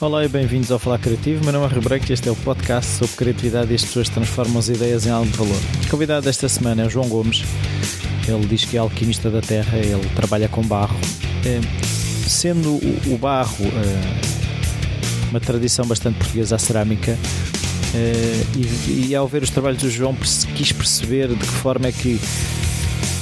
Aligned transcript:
Olá 0.00 0.24
e 0.24 0.28
bem-vindos 0.28 0.72
ao 0.72 0.78
Falar 0.78 0.98
Criativo. 0.98 1.44
Meu 1.44 1.52
nome 1.52 1.66
é 1.66 1.74
Rebreco 1.74 2.06
e 2.08 2.14
este 2.14 2.26
é 2.26 2.32
o 2.32 2.36
podcast 2.36 2.90
sobre 2.90 3.16
criatividade 3.16 3.70
e 3.70 3.74
as 3.74 3.84
pessoas 3.84 4.08
transformam 4.08 4.58
as 4.58 4.70
ideias 4.70 5.04
em 5.04 5.10
algo 5.10 5.30
de 5.30 5.36
valor. 5.36 5.60
O 5.84 5.90
convidado 5.90 6.24
desta 6.24 6.48
semana 6.48 6.80
é 6.80 6.86
o 6.86 6.88
João 6.88 7.06
Gomes. 7.06 7.44
Ele 8.26 8.46
diz 8.46 8.64
que 8.64 8.78
é 8.78 8.80
alquimista 8.80 9.30
da 9.30 9.42
terra, 9.42 9.76
ele 9.76 10.08
trabalha 10.16 10.48
com 10.48 10.62
barro. 10.62 10.98
É, 11.44 11.60
sendo 12.26 12.80
o, 13.12 13.18
barro 13.18 13.66
é, 13.66 15.28
uma 15.28 15.38
tradição 15.38 15.84
bastante 15.84 16.16
portuguesa 16.16 16.56
à 16.56 16.58
cerâmica, 16.58 17.18
é, 17.94 18.42
e, 18.56 19.08
e, 19.08 19.14
ao 19.14 19.28
ver 19.28 19.42
os 19.42 19.50
trabalhos 19.50 19.82
do 19.82 19.90
João 19.90 20.14
quis 20.14 20.72
perceber 20.72 21.28
de 21.28 21.36
que 21.36 21.46
forma 21.46 21.88
é 21.88 21.92
que 21.92 22.18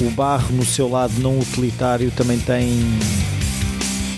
o 0.00 0.10
barro 0.10 0.54
no 0.54 0.64
seu 0.64 0.88
lado 0.88 1.14
não 1.18 1.40
utilitário 1.40 2.12
também 2.12 2.38
tem 2.38 2.70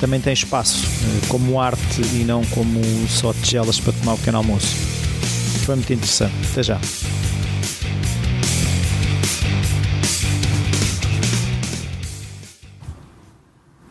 também 0.00 0.18
tem 0.18 0.32
espaço 0.32 0.86
eh, 0.86 1.27
como 1.28 1.60
arte 1.60 2.00
e 2.14 2.24
não 2.24 2.42
como 2.46 2.80
só 3.06 3.34
tigelas 3.34 3.78
para 3.78 3.92
tomar 3.92 4.14
o 4.14 4.18
pequeno 4.18 4.38
almoço. 4.38 4.74
Foi 5.66 5.74
muito 5.74 5.92
interessante. 5.92 6.32
Até 6.50 6.62
já. 6.62 6.80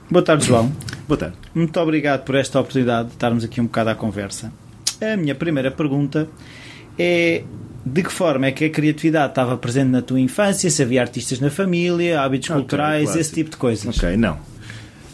Boa 0.10 0.24
tarde, 0.24 0.48
João. 0.48 0.72
Boa 1.08 1.18
tarde. 1.18 1.36
Muito 1.54 1.80
obrigado 1.80 2.24
por 2.24 2.34
esta 2.34 2.60
oportunidade 2.60 3.10
de 3.10 3.14
estarmos 3.14 3.44
aqui 3.44 3.62
um 3.62 3.66
bocado 3.66 3.92
à 3.92 3.96
conversa. 3.96 4.52
A 5.00 5.16
minha 5.16 5.36
primeira 5.36 5.70
pergunta 5.70 6.28
é 6.98 7.44
de 7.86 8.04
que 8.04 8.12
forma 8.12 8.48
é 8.48 8.52
que 8.52 8.66
a 8.66 8.70
criatividade 8.70 9.30
estava 9.30 9.56
presente 9.58 9.90
na 9.90 10.02
tua 10.02 10.20
infância? 10.20 10.70
Se 10.70 10.82
havia 10.82 11.02
artistas 11.02 11.40
na 11.40 11.52
família, 11.52 12.20
hábitos 12.22 12.50
okay, 12.50 12.62
culturais, 12.62 13.04
claro. 13.06 13.20
esse 13.20 13.32
tipo 13.32 13.52
de 13.52 13.58
coisas? 13.58 13.96
Ok, 13.96 14.18
não. 14.18 14.40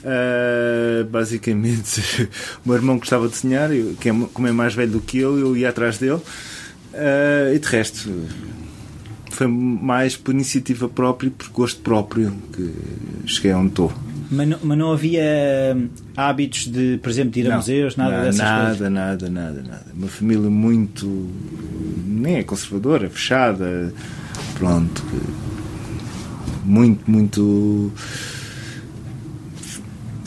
Uh, 0.06 1.04
basicamente, 1.06 2.30
o 2.64 2.70
meu 2.70 2.76
irmão 2.76 3.00
gostava 3.00 3.28
de 3.28 3.34
desenhar, 3.34 3.72
eu, 3.72 3.96
que 4.00 4.10
é, 4.10 4.14
como 4.32 4.48
é 4.48 4.52
mais 4.52 4.76
velho 4.76 4.92
do 4.92 5.02
que 5.02 5.18
eu, 5.18 5.40
eu 5.40 5.58
ia 5.58 5.70
atrás 5.70 5.98
dele. 5.98 6.22
Uh, 6.94 7.56
e 7.56 7.58
de 7.58 7.68
resto, 7.68 8.12
foi 9.32 9.48
mais 9.48 10.16
por 10.16 10.32
iniciativa 10.32 10.88
própria 10.88 11.28
e 11.28 11.32
por 11.32 11.50
gosto 11.50 11.82
próprio 11.82 12.32
que 12.54 12.72
cheguei 13.26 13.54
onde 13.54 13.70
estou. 13.70 13.92
Mas 14.30 14.48
não, 14.48 14.60
mas 14.64 14.78
não 14.78 14.92
havia 14.92 15.76
hábitos 16.16 16.68
de, 16.68 17.00
por 17.02 17.10
exemplo, 17.10 17.32
de 17.32 17.40
ir 17.40 17.48
a 17.48 17.50
não, 17.50 17.58
museus, 17.58 17.96
nada 17.96 18.18
não, 18.18 18.24
dessas 18.26 18.40
nada, 18.40 18.66
coisas? 18.68 18.92
Nada, 18.92 19.30
nada, 19.30 19.62
nada. 19.64 19.86
Uma 19.92 20.08
família 20.08 20.50
muito. 20.52 21.30
nem 22.06 22.36
é 22.36 22.44
conservadora, 22.44 23.10
fechada. 23.10 23.92
Pronto. 24.58 25.04
Muito, 26.64 27.10
muito 27.10 27.92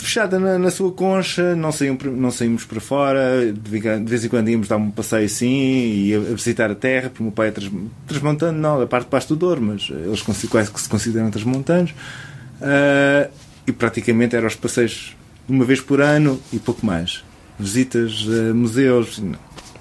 fechada 0.09 0.41
na, 0.41 0.59
na, 0.59 0.70
sua 0.70 0.91
concha, 0.91 1.55
não, 1.55 1.70
saímos, 1.70 2.03
não 2.05 2.31
saímos 2.31 2.64
para 2.64 2.81
fora, 2.81 3.53
de 3.53 3.78
vez 4.05 4.25
em 4.25 4.28
quando 4.28 4.48
íamos 4.48 4.67
dar 4.67 4.78
um 4.78 4.91
passeio 4.91 5.27
assim 5.27 5.47
e 5.47 6.14
a, 6.14 6.19
visitar 6.34 6.70
a 6.70 6.75
terra, 6.75 7.11
porque 7.11 7.23
o 7.23 7.25
meu 7.25 7.33
pai 7.33 7.48
é 7.48 7.51
trans, 7.51 7.70
transmontano, 8.06 8.59
não, 8.59 8.81
a 8.81 8.86
parte 8.86 9.05
de 9.05 9.11
Pasto 9.11 9.34
do 9.34 9.39
Douro, 9.39 9.61
mas 9.61 9.91
eles 9.91 10.23
quase 10.48 10.70
que 10.70 10.81
se 10.81 10.89
consideram 10.89 11.31
transmontanos. 11.31 11.91
Uh, 11.91 13.31
e 13.67 13.73
praticamente 13.73 14.34
eram 14.34 14.47
os 14.47 14.55
passeios 14.55 15.14
uma 15.47 15.64
vez 15.64 15.81
por 15.81 16.01
ano 16.01 16.41
e 16.53 16.59
pouco 16.59 16.84
mais. 16.84 17.23
Visitas 17.59 18.27
a 18.29 18.55
museus, 18.55 19.19
não, 19.19 19.39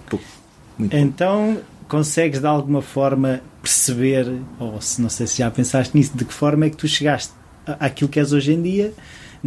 pouco, 0.09 0.25
muito 0.77 0.95
Então, 0.95 1.53
pouco. 1.53 1.87
consegues 1.87 2.41
de 2.41 2.47
alguma 2.47 2.81
forma 2.81 3.41
perceber, 3.61 4.41
ou 4.59 4.81
se 4.81 5.01
não 5.01 5.09
sei 5.09 5.25
se 5.25 5.37
já 5.37 5.49
pensaste 5.49 5.95
nisso, 5.95 6.11
de 6.15 6.25
que 6.25 6.33
forma 6.33 6.65
é 6.65 6.69
que 6.69 6.75
tu 6.75 6.87
chegaste 6.87 7.31
àquilo 7.65 8.09
que 8.09 8.19
és 8.19 8.33
hoje 8.33 8.51
em 8.51 8.61
dia? 8.61 8.93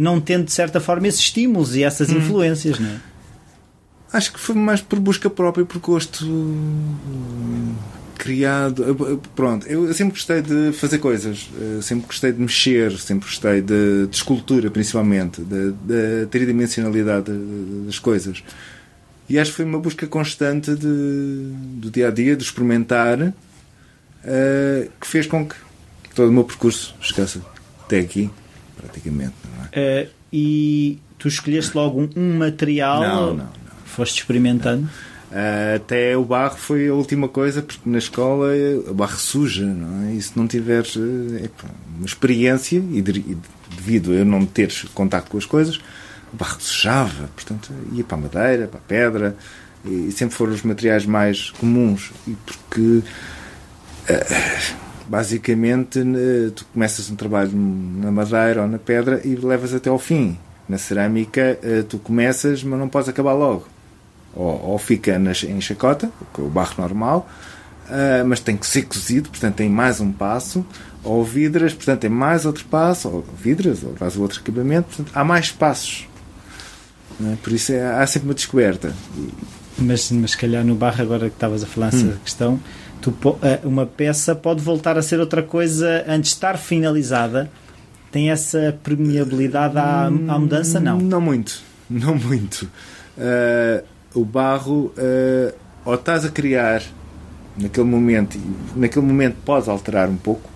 Não 0.01 0.19
tendo 0.19 0.45
de 0.45 0.51
certa 0.51 0.79
forma 0.79 1.07
esses 1.07 1.21
estímulos 1.21 1.75
e 1.75 1.83
essas 1.83 2.09
hum. 2.09 2.17
influências, 2.17 2.79
não 2.79 2.89
é? 2.89 2.99
Acho 4.11 4.33
que 4.33 4.39
foi 4.39 4.55
mais 4.55 4.81
por 4.81 4.99
busca 4.99 5.29
própria, 5.29 5.63
por 5.63 5.79
gosto 5.79 6.27
criado. 8.17 9.19
Pronto, 9.33 9.65
eu 9.67 9.93
sempre 9.93 10.15
gostei 10.15 10.41
de 10.41 10.73
fazer 10.73 10.97
coisas, 10.97 11.49
sempre 11.81 12.07
gostei 12.07 12.33
de 12.33 12.41
mexer, 12.41 12.91
sempre 12.99 13.29
gostei 13.29 13.61
de, 13.61 14.07
de 14.07 14.15
escultura, 14.15 14.69
principalmente, 14.69 15.41
de 15.41 16.25
tridimensionalidade 16.29 17.31
das 17.85 17.99
coisas. 17.99 18.43
E 19.29 19.39
acho 19.39 19.51
que 19.51 19.57
foi 19.57 19.65
uma 19.65 19.79
busca 19.79 20.05
constante 20.07 20.75
de, 20.75 21.53
do 21.79 21.89
dia 21.89 22.09
a 22.09 22.11
dia, 22.11 22.35
de 22.35 22.43
experimentar, 22.43 23.17
uh, 23.21 24.91
que 24.99 25.07
fez 25.07 25.25
com 25.25 25.47
que 25.47 25.55
todo 26.13 26.27
o 26.27 26.33
meu 26.33 26.43
percurso 26.43 26.93
chegasse 26.99 27.39
até 27.85 27.99
aqui, 27.99 28.29
praticamente. 28.81 29.33
Uh, 29.67 30.09
e 30.33 30.99
tu 31.17 31.27
escolheste 31.27 31.75
logo 31.75 32.01
um, 32.01 32.09
um 32.15 32.37
material? 32.37 33.01
Não, 33.01 33.27
não, 33.27 33.33
não. 33.35 33.49
Foste 33.85 34.19
experimentando? 34.19 34.89
Uh, 35.31 35.75
até 35.77 36.17
o 36.17 36.25
barro 36.25 36.57
foi 36.57 36.89
a 36.89 36.93
última 36.93 37.29
coisa, 37.29 37.61
porque 37.61 37.89
na 37.89 37.99
escola 37.99 38.49
o 38.87 38.93
barro 38.93 39.17
suja, 39.17 39.65
não 39.65 40.09
é? 40.09 40.13
E 40.13 40.21
se 40.21 40.37
não 40.37 40.47
tiveres 40.47 40.97
é, 40.97 41.49
uma 41.95 42.05
experiência, 42.05 42.83
e, 42.91 43.01
de, 43.01 43.19
e 43.19 43.37
devido 43.75 44.11
a 44.11 44.15
eu 44.15 44.25
não 44.25 44.45
ter 44.45 44.71
contato 44.93 45.29
com 45.29 45.37
as 45.37 45.45
coisas, 45.45 45.79
o 46.33 46.35
barro 46.35 46.59
sujava, 46.59 47.29
portanto 47.35 47.71
ia 47.93 48.03
para 48.03 48.17
a 48.17 48.21
madeira, 48.21 48.67
para 48.67 48.79
a 48.79 48.83
pedra, 48.83 49.37
e, 49.85 50.07
e 50.07 50.11
sempre 50.11 50.35
foram 50.35 50.53
os 50.53 50.63
materiais 50.63 51.05
mais 51.05 51.49
comuns, 51.51 52.11
e 52.27 52.35
porque. 52.45 53.01
Uh, 54.09 54.90
basicamente 55.11 55.99
tu 56.55 56.63
começas 56.73 57.11
um 57.11 57.17
trabalho 57.17 57.51
na 57.53 58.09
madeira 58.09 58.61
ou 58.61 58.67
na 58.67 58.79
pedra 58.79 59.19
e 59.25 59.35
levas 59.35 59.73
até 59.73 59.89
ao 59.89 59.99
fim. 59.99 60.37
Na 60.69 60.77
cerâmica 60.77 61.59
eh, 61.61 61.83
tu 61.87 61.97
começas, 61.99 62.63
mas 62.63 62.79
não 62.79 62.87
podes 62.87 63.09
acabar 63.09 63.33
logo. 63.33 63.67
Ou, 64.33 64.69
ou 64.69 64.77
fica 64.77 65.21
em 65.49 65.59
chacota, 65.59 66.09
o 66.37 66.47
barro 66.47 66.75
normal, 66.77 67.29
eh, 67.89 68.23
mas 68.23 68.39
tem 68.39 68.55
que 68.55 68.65
ser 68.65 68.83
cozido, 68.83 69.29
portanto 69.29 69.55
tem 69.55 69.69
mais 69.69 69.99
um 69.99 70.13
passo. 70.13 70.65
Ou 71.03 71.25
vidras, 71.25 71.73
portanto 71.73 71.99
tem 71.99 72.09
mais 72.09 72.45
outro 72.45 72.63
passo. 72.65 73.09
Ou 73.09 73.25
vidras, 73.37 73.83
ou 73.83 73.93
faz 73.95 74.15
outro 74.15 74.39
acabamento. 74.39 74.95
Portanto, 74.95 75.11
há 75.13 75.25
mais 75.25 75.51
passos. 75.51 76.07
É? 77.19 77.35
Por 77.43 77.51
isso 77.51 77.73
é, 77.73 77.83
há 77.83 78.07
sempre 78.07 78.29
uma 78.29 78.33
descoberta. 78.33 78.93
Mas, 79.81 80.11
mas 80.11 80.31
se 80.31 80.37
calhar 80.37 80.63
no 80.63 80.75
barro, 80.75 81.01
agora 81.01 81.29
que 81.29 81.35
estavas 81.35 81.63
a 81.63 81.65
falar 81.65 81.87
essa 81.87 82.05
hum. 82.05 82.13
questão, 82.23 82.59
tu, 83.01 83.13
eh, 83.41 83.59
uma 83.63 83.85
peça 83.85 84.35
pode 84.35 84.61
voltar 84.61 84.97
a 84.97 85.01
ser 85.01 85.19
outra 85.19 85.41
coisa 85.41 86.05
antes 86.07 86.31
de 86.31 86.35
estar 86.35 86.57
finalizada. 86.57 87.49
Tem 88.11 88.29
essa 88.29 88.77
permeabilidade 88.83 89.77
à, 89.77 90.05
à 90.05 90.39
mudança? 90.39 90.79
Não. 90.79 90.99
Não 90.99 91.21
muito. 91.21 91.61
Não 91.89 92.15
muito. 92.15 92.69
Uh, 93.17 93.83
o 94.13 94.23
barro, 94.23 94.93
uh, 94.97 95.53
ou 95.83 95.95
estás 95.95 96.25
a 96.25 96.29
criar 96.29 96.81
naquele 97.57 97.87
momento, 97.87 98.39
naquele 98.75 99.05
momento 99.05 99.35
podes 99.45 99.67
alterar 99.67 100.09
um 100.09 100.17
pouco. 100.17 100.49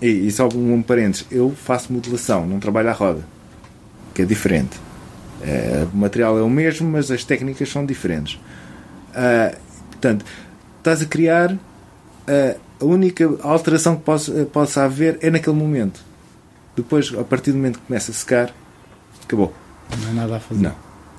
E, 0.00 0.06
e 0.06 0.30
só 0.30 0.48
um 0.54 0.82
parênteses, 0.82 1.26
eu 1.30 1.50
faço 1.50 1.92
modelação, 1.92 2.46
não 2.46 2.58
trabalho 2.58 2.88
à 2.88 2.92
roda, 2.92 3.22
que 4.14 4.22
é 4.22 4.24
diferente. 4.24 4.78
Uh, 5.40 5.88
o 5.92 5.96
material 5.96 6.38
é 6.38 6.42
o 6.42 6.50
mesmo, 6.50 6.88
mas 6.88 7.10
as 7.10 7.24
técnicas 7.24 7.70
são 7.70 7.84
diferentes. 7.86 8.38
portanto, 9.90 10.24
estás 10.78 11.02
a 11.02 11.06
criar, 11.06 11.56
a 12.80 12.84
única 12.84 13.28
alteração 13.42 13.96
que 13.96 14.02
possa, 14.02 14.44
possa 14.46 14.84
haver 14.84 15.18
é 15.20 15.30
naquele 15.30 15.56
momento. 15.56 16.00
Depois, 16.76 17.12
a 17.18 17.24
partir 17.24 17.52
do 17.52 17.56
momento 17.56 17.78
que 17.78 17.86
começa 17.86 18.10
a 18.10 18.14
secar, 18.14 18.54
acabou. 19.24 19.52
Não 20.02 20.10
há 20.10 20.12
nada 20.12 20.36
a 20.36 20.40
fazer. 20.40 20.62
Não. 20.62 20.74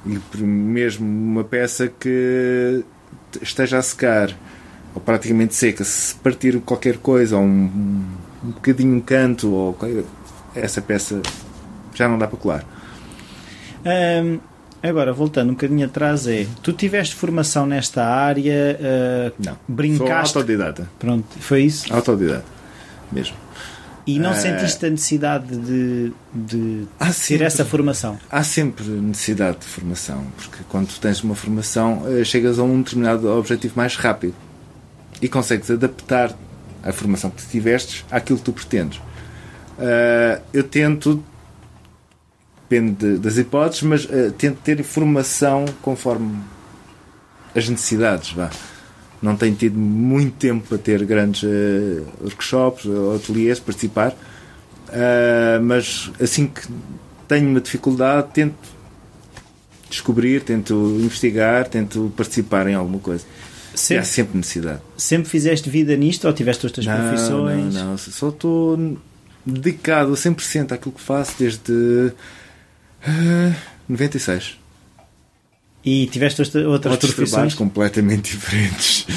E 0.06 0.44
mesmo 0.44 1.06
uma 1.06 1.44
peça 1.44 1.88
que 1.88 2.84
esteja 3.42 3.78
a 3.78 3.82
secar 3.82 4.36
ou 4.94 5.02
praticamente 5.02 5.56
seca, 5.56 5.84
se 5.84 6.16
partir 6.16 6.60
qualquer 6.62 6.98
coisa, 6.98 7.38
ou 7.38 7.44
um, 7.44 8.04
um 8.44 8.52
bocadinho 8.52 8.96
um 8.96 9.00
canto, 9.00 9.52
ou 9.52 9.78
essa 10.54 10.82
peça 10.82 11.22
já 11.94 12.10
não 12.10 12.18
dá 12.18 12.28
para 12.28 12.38
colar. 12.38 12.66
Um, 13.86 14.40
Agora, 14.84 15.14
voltando 15.14 15.50
um 15.50 15.54
bocadinho 15.54 15.86
atrás, 15.86 16.26
é 16.26 16.48
tu 16.64 16.74
tiveste 16.74 17.14
formação 17.14 17.68
nesta 17.68 18.04
área, 18.04 18.80
uh, 18.80 19.34
não, 19.38 19.56
brincaste. 19.68 20.34
Sou 20.34 20.42
autodidata. 20.42 20.90
Pronto, 20.98 21.28
foi 21.40 21.64
isso? 21.64 21.94
Autodidata, 21.94 22.46
mesmo. 23.12 23.36
E 24.08 24.18
não 24.18 24.32
uh, 24.32 24.36
sentiste 24.36 24.84
a 24.84 24.90
necessidade 24.90 25.56
de, 25.56 26.12
de 26.34 26.88
ter 26.98 27.14
sempre, 27.14 27.44
essa 27.44 27.64
formação? 27.64 28.18
Há 28.32 28.44
sempre 28.44 28.84
necessidade 28.86 29.60
de 29.60 29.66
formação, 29.66 30.26
porque 30.36 30.64
quando 30.68 30.88
tu 30.88 31.00
tens 31.00 31.22
uma 31.22 31.36
formação, 31.36 32.02
uh, 32.02 32.26
chegas 32.26 32.58
a 32.58 32.64
um 32.64 32.82
determinado 32.82 33.30
objetivo 33.30 33.74
mais 33.76 33.96
rápido 33.96 34.34
e 35.22 35.30
consegues 35.30 35.70
adaptar 35.70 36.36
a 36.84 36.92
formação 36.92 37.30
que 37.30 37.44
tu 37.44 37.50
tivestes 37.52 38.04
àquilo 38.10 38.40
que 38.40 38.46
tu 38.46 38.54
pretendes. 38.54 38.98
Uh, 38.98 40.42
eu 40.52 40.64
tento 40.64 41.24
depende 42.72 43.18
das 43.18 43.38
hipóteses, 43.38 43.84
mas 43.84 44.06
uh, 44.06 44.32
tento 44.38 44.60
ter 44.62 44.80
informação 44.80 45.66
conforme 45.82 46.38
as 47.54 47.68
necessidades. 47.68 48.32
Vá. 48.32 48.50
Não 49.22 49.36
tenho 49.36 49.56
tido 49.56 49.78
muito 49.78 50.38
tempo 50.38 50.66
para 50.68 50.78
ter 50.78 51.04
grandes 51.04 51.44
uh, 51.44 52.06
workshops 52.22 52.86
ou 52.86 53.16
ateliês, 53.16 53.60
participar, 53.60 54.12
uh, 54.12 55.62
mas 55.62 56.10
assim 56.20 56.48
que 56.48 56.62
tenho 57.28 57.50
uma 57.50 57.60
dificuldade, 57.60 58.30
tento 58.34 58.56
descobrir, 59.90 60.42
tento 60.42 60.74
investigar, 61.02 61.68
tento 61.68 62.12
participar 62.16 62.68
em 62.68 62.76
alguma 62.76 63.00
coisa. 63.00 63.26
Sempre, 63.76 63.96
e 63.96 64.00
há 64.00 64.04
sempre 64.04 64.38
necessidade. 64.38 64.82
Sempre 64.98 65.30
fizeste 65.30 65.70
vida 65.70 65.96
nisto 65.96 66.26
ou 66.26 66.34
tiveste 66.34 66.66
outras 66.66 66.86
não, 66.86 66.98
profissões? 66.98 67.74
Não, 67.74 67.92
não, 67.92 67.98
só 67.98 68.30
estou 68.30 68.98
dedicado 69.46 70.14
a 70.14 70.16
100% 70.16 70.72
àquilo 70.72 70.94
que 70.94 71.02
faço 71.02 71.36
desde 71.40 72.14
uh, 73.08 73.56
96. 73.88 74.60
E 75.84 76.06
tiveste 76.08 76.42
outras 76.42 76.94
Outros 76.94 77.14
profissões? 77.14 77.56
completamente 77.56 78.32
diferentes. 78.38 79.08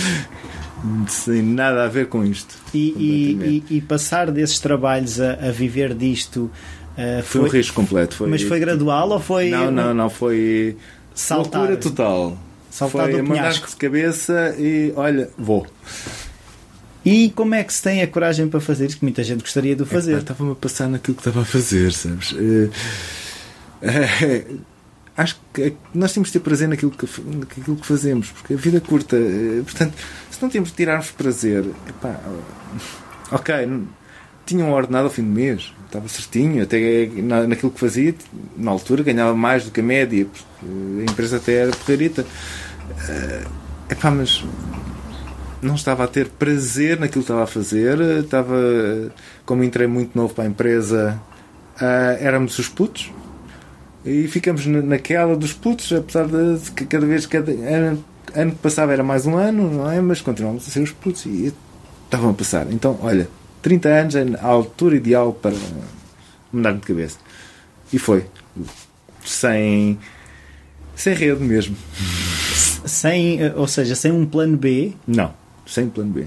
Sem 1.08 1.42
nada 1.42 1.84
a 1.84 1.88
ver 1.88 2.08
com 2.08 2.24
isto. 2.24 2.56
E, 2.74 3.62
e, 3.68 3.76
e 3.76 3.80
passar 3.80 4.30
desses 4.30 4.58
trabalhos 4.58 5.20
a, 5.20 5.48
a 5.48 5.50
viver 5.50 5.94
disto 5.94 6.50
uh, 6.92 7.22
foi, 7.22 7.40
foi, 7.40 7.40
um 7.40 7.52
risco 7.52 7.74
completo. 7.74 8.14
Foi, 8.16 8.28
mas 8.28 8.42
foi 8.42 8.60
gradual 8.60 9.10
ou 9.10 9.20
foi. 9.20 9.48
Não, 9.48 9.70
não, 9.70 9.94
não. 9.94 10.10
Foi. 10.10 10.76
Saltar. 11.14 11.60
Loucura 11.62 11.80
total. 11.80 12.38
Saltar 12.70 13.10
foi 13.10 13.22
do 13.22 13.28
penhasco. 13.28 13.68
de 13.68 13.76
cabeça 13.76 14.54
e 14.58 14.92
olha, 14.96 15.30
vou. 15.38 15.66
E 17.04 17.30
como 17.30 17.54
é 17.54 17.62
que 17.62 17.72
se 17.72 17.82
tem 17.82 18.02
a 18.02 18.06
coragem 18.06 18.48
para 18.48 18.60
fazer 18.60 18.86
isso? 18.86 18.96
Que 18.96 19.04
muita 19.04 19.22
gente 19.22 19.40
gostaria 19.40 19.76
de 19.76 19.82
o 19.82 19.86
fazer. 19.86 20.18
Estava-me 20.18 20.52
a 20.52 20.54
passar 20.54 20.88
naquilo 20.88 21.14
que 21.14 21.20
estava 21.20 21.42
a 21.42 21.44
fazer, 21.44 21.92
sabes? 21.92 22.32
Uh, 22.32 22.70
uh, 23.84 24.60
acho 25.16 25.40
que 25.52 25.74
nós 25.94 26.12
temos 26.12 26.28
de 26.28 26.34
ter 26.34 26.40
prazer 26.40 26.68
naquilo 26.68 26.90
que, 26.90 27.06
naquilo 27.20 27.76
que 27.76 27.86
fazemos, 27.86 28.30
porque 28.30 28.54
a 28.54 28.56
vida 28.56 28.78
é 28.78 28.80
curta. 28.80 29.16
Uh, 29.16 29.62
portanto, 29.64 29.94
se 30.30 30.42
não 30.42 30.48
temos 30.48 30.70
de 30.70 30.76
tirarmos 30.76 31.10
prazer, 31.10 31.64
epá, 31.88 32.18
ok, 33.30 33.54
tinha 34.46 34.64
um 34.64 34.72
ordenado 34.72 35.04
ao 35.04 35.10
fim 35.10 35.22
do 35.22 35.30
mês, 35.30 35.72
estava 35.86 36.08
certinho, 36.08 36.62
até 36.62 37.06
na, 37.22 37.46
naquilo 37.46 37.70
que 37.70 37.80
fazia, 37.80 38.14
na 38.56 38.70
altura 38.70 39.02
ganhava 39.02 39.34
mais 39.34 39.64
do 39.64 39.70
que 39.70 39.80
a 39.80 39.82
média, 39.82 40.26
porque 40.26 41.00
a 41.00 41.10
empresa 41.10 41.36
até 41.36 41.54
era 41.54 41.70
porreirita. 41.70 42.22
Uh, 42.22 43.48
epá, 43.88 44.10
mas 44.10 44.44
não 45.62 45.74
estava 45.74 46.04
a 46.04 46.06
ter 46.06 46.28
prazer 46.28 47.00
naquilo 47.00 47.24
que 47.24 47.30
estava 47.30 47.44
a 47.44 47.46
fazer. 47.46 47.98
Estava, 48.22 48.54
como 49.46 49.64
entrei 49.64 49.86
muito 49.86 50.16
novo 50.16 50.34
para 50.34 50.44
a 50.44 50.46
empresa, 50.46 51.20
uh, 51.76 52.16
éramos 52.20 52.58
os 52.58 52.68
putos 52.68 53.10
e 54.04 54.28
ficamos 54.28 54.66
naquela 54.66 55.36
dos 55.36 55.52
putos, 55.52 55.92
apesar 55.92 56.26
de 56.26 56.70
que 56.72 56.84
cada 56.84 57.06
vez, 57.06 57.26
cada 57.26 57.52
ano, 57.52 58.04
ano 58.34 58.50
que 58.52 58.58
passava 58.58 58.92
era 58.92 59.02
mais 59.02 59.26
um 59.26 59.36
ano, 59.36 59.70
não 59.70 59.90
é? 59.90 60.00
Mas 60.00 60.20
continuamos 60.20 60.66
a 60.68 60.70
ser 60.70 60.80
os 60.80 60.92
putos 60.92 61.26
e 61.26 61.52
estavam 62.04 62.30
a 62.30 62.34
passar. 62.34 62.70
Então, 62.70 62.98
olha, 63.02 63.28
30 63.62 63.88
anos 63.88 64.14
é 64.14 64.24
a 64.40 64.46
altura 64.46 64.96
ideal 64.96 65.32
para 65.32 65.54
mudar 66.52 66.72
de 66.72 66.80
cabeça. 66.80 67.18
E 67.92 67.98
foi. 67.98 68.26
Sem, 69.24 69.98
sem 70.94 71.14
rede 71.14 71.42
mesmo. 71.42 71.76
Sem, 72.84 73.38
ou 73.54 73.66
seja, 73.66 73.94
sem 73.94 74.12
um 74.12 74.26
plano 74.26 74.56
B? 74.56 74.92
Não 75.06 75.32
sem 75.66 75.88
plano 75.88 76.10
B. 76.10 76.26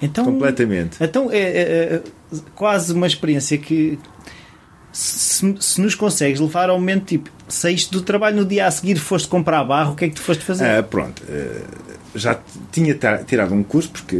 Então, 0.00 0.24
Completamente. 0.24 0.96
Então 1.00 1.30
é, 1.30 1.38
é, 1.38 1.94
é 1.94 2.02
quase 2.54 2.92
uma 2.92 3.06
experiência 3.06 3.58
que 3.58 3.98
se, 4.92 5.54
se, 5.60 5.80
nos 5.80 5.94
consegues 5.94 6.40
levar 6.40 6.70
ao 6.70 6.78
momento 6.78 7.04
tipo, 7.04 7.30
saíste 7.48 7.92
do 7.92 8.02
trabalho 8.02 8.36
no 8.36 8.44
dia 8.44 8.66
a 8.66 8.70
seguir 8.70 8.96
foste 8.96 9.28
comprar 9.28 9.64
barro, 9.64 9.92
o 9.92 9.96
que 9.96 10.06
é 10.06 10.08
que 10.08 10.14
tu 10.14 10.22
foste 10.22 10.44
fazer? 10.44 10.64
Ah, 10.64 10.82
pronto, 10.82 11.22
uh, 11.22 12.18
já 12.18 12.38
tinha 12.72 12.98
tirado 13.26 13.54
um 13.54 13.62
curso, 13.62 13.90
porque 13.90 14.16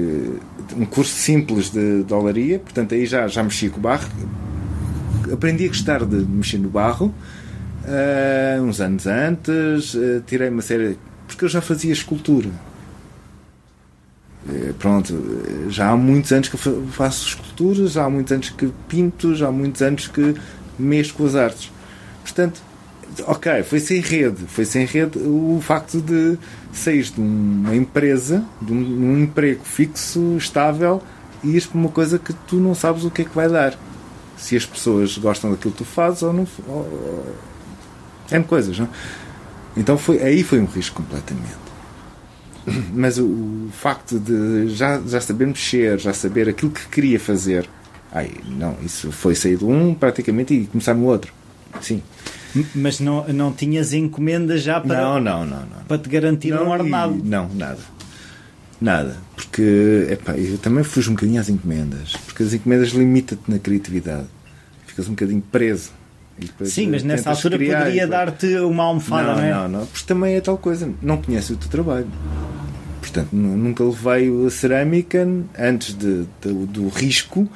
um 0.76 0.84
curso 0.84 1.14
simples 1.14 1.70
de 1.70 2.02
dolaria, 2.04 2.58
portanto 2.58 2.94
aí 2.94 3.06
já, 3.06 3.26
já 3.26 3.42
mexi 3.42 3.68
com 3.68 3.78
o 3.78 3.82
barro, 3.82 4.08
aprendi 5.32 5.64
a 5.64 5.68
gostar 5.68 6.04
de 6.04 6.16
mexer 6.16 6.58
no 6.58 6.68
barro. 6.68 7.14
Uh, 7.84 8.62
uns 8.62 8.80
anos 8.80 9.06
antes, 9.06 9.94
uh, 9.94 10.22
tirei 10.26 10.50
uma 10.50 10.60
série. 10.60 10.98
Porque 11.26 11.44
eu 11.44 11.48
já 11.48 11.60
fazia 11.60 11.92
escultura. 11.92 12.50
Eh, 14.48 14.72
pronto, 14.78 15.14
já 15.68 15.90
há 15.90 15.96
muitos 15.96 16.32
anos 16.32 16.48
que 16.48 16.56
faço 16.56 17.28
esculturas, 17.28 17.92
já 17.92 18.04
há 18.04 18.10
muitos 18.10 18.32
anos 18.32 18.50
que 18.50 18.72
pinto, 18.88 19.34
já 19.34 19.48
há 19.48 19.52
muitos 19.52 19.82
anos 19.82 20.08
que 20.08 20.34
mexo 20.78 21.14
com 21.14 21.26
as 21.26 21.34
artes. 21.34 21.72
Portanto, 22.22 22.60
ok, 23.26 23.62
foi 23.62 23.80
sem 23.80 24.00
rede, 24.00 24.44
foi 24.46 24.64
sem 24.64 24.84
rede 24.84 25.18
o 25.18 25.60
facto 25.62 26.00
de 26.00 26.38
sair 26.72 27.04
de 27.04 27.20
uma 27.20 27.74
empresa, 27.74 28.44
de 28.60 28.72
um, 28.72 29.18
emprego 29.18 29.64
fixo, 29.64 30.36
estável, 30.36 31.02
e 31.42 31.50
ires 31.50 31.66
para 31.66 31.78
uma 31.78 31.88
coisa 31.88 32.18
que 32.18 32.32
tu 32.32 32.56
não 32.56 32.74
sabes 32.74 33.04
o 33.04 33.10
que 33.10 33.22
é 33.22 33.24
que 33.24 33.34
vai 33.34 33.48
dar. 33.48 33.78
Se 34.36 34.56
as 34.56 34.64
pessoas 34.64 35.16
gostam 35.18 35.50
daquilo 35.50 35.72
que 35.72 35.78
tu 35.78 35.84
fazes 35.84 36.22
ou 36.22 36.32
não. 36.32 36.46
Ou, 36.68 37.36
é 38.30 38.38
coisas, 38.40 38.78
não? 38.78 38.88
Então 39.76 39.96
foi, 39.96 40.22
aí 40.22 40.42
foi 40.42 40.60
um 40.60 40.66
risco 40.66 41.02
completamente 41.02 41.68
mas 42.92 43.18
o, 43.18 43.24
o, 43.24 43.70
facto 43.72 44.18
de 44.18 44.68
já, 44.68 45.00
já 45.00 45.20
saber 45.20 45.46
mexer, 45.46 45.98
já 45.98 46.12
saber 46.12 46.48
aquilo 46.48 46.70
que 46.70 46.86
queria 46.88 47.18
fazer, 47.18 47.68
ai, 48.12 48.30
não, 48.46 48.76
isso 48.82 49.12
foi 49.12 49.34
sair 49.34 49.56
de 49.56 49.64
um 49.64 49.94
praticamente 49.94 50.54
e 50.54 50.66
começar 50.66 50.94
no 50.94 51.06
outro. 51.06 51.32
Sim. 51.80 52.02
Mas 52.74 52.98
não, 52.98 53.26
não 53.28 53.52
tinhas 53.52 53.92
encomendas 53.92 54.62
já 54.62 54.80
para, 54.80 55.02
não, 55.02 55.20
não, 55.20 55.44
não, 55.44 55.60
não. 55.60 55.84
para 55.86 55.98
te 55.98 56.08
garantir 56.08 56.50
não, 56.50 56.66
um 56.66 56.70
ordenado? 56.70 57.18
E, 57.18 57.22
não, 57.22 57.48
nada. 57.54 57.78
Nada. 58.80 59.16
Porque 59.34 60.06
epá, 60.10 60.36
eu 60.36 60.56
também 60.58 60.84
fujo 60.84 61.10
um 61.10 61.14
bocadinho 61.14 61.40
às 61.40 61.48
encomendas. 61.48 62.12
Porque 62.24 62.42
as 62.42 62.52
encomendas 62.54 62.90
limitam-te 62.90 63.50
na 63.50 63.58
criatividade. 63.58 64.26
Ficas 64.86 65.06
um 65.08 65.10
bocadinho 65.10 65.42
preso. 65.42 65.90
Sim, 66.64 66.90
mas 66.90 67.02
nessa 67.02 67.30
altura 67.30 67.58
poderia 67.58 68.06
dar-te 68.06 68.46
uma 68.58 68.84
almofada, 68.84 69.30
não, 69.30 69.36
não 69.36 69.42
é? 69.42 69.52
Não, 69.52 69.68
não, 69.68 69.86
porque 69.86 70.06
também 70.06 70.36
é 70.36 70.40
tal 70.40 70.56
coisa. 70.56 70.88
Não 71.02 71.20
conhece 71.20 71.52
o 71.52 71.56
teu 71.56 71.68
trabalho. 71.68 72.06
Portanto, 73.00 73.32
nunca 73.32 73.82
levei 73.82 74.46
a 74.46 74.50
cerâmica 74.50 75.26
antes 75.58 75.94
de, 75.94 76.26
de 76.40 76.52
do 76.66 76.88
risco 76.88 77.48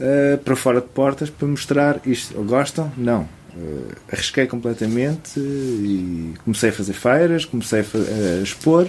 uh, 0.00 0.38
para 0.38 0.56
fora 0.56 0.80
de 0.80 0.88
portas 0.88 1.30
para 1.30 1.46
mostrar 1.46 2.00
isto. 2.06 2.34
Gostam? 2.42 2.92
Não. 2.96 3.28
Uh, 3.56 3.92
arrisquei 4.12 4.46
completamente 4.46 5.38
e 5.38 6.34
comecei 6.44 6.70
a 6.70 6.72
fazer 6.72 6.92
feiras, 6.92 7.44
comecei 7.44 7.80
a, 7.80 7.82
a, 7.82 8.42
expor 8.42 8.86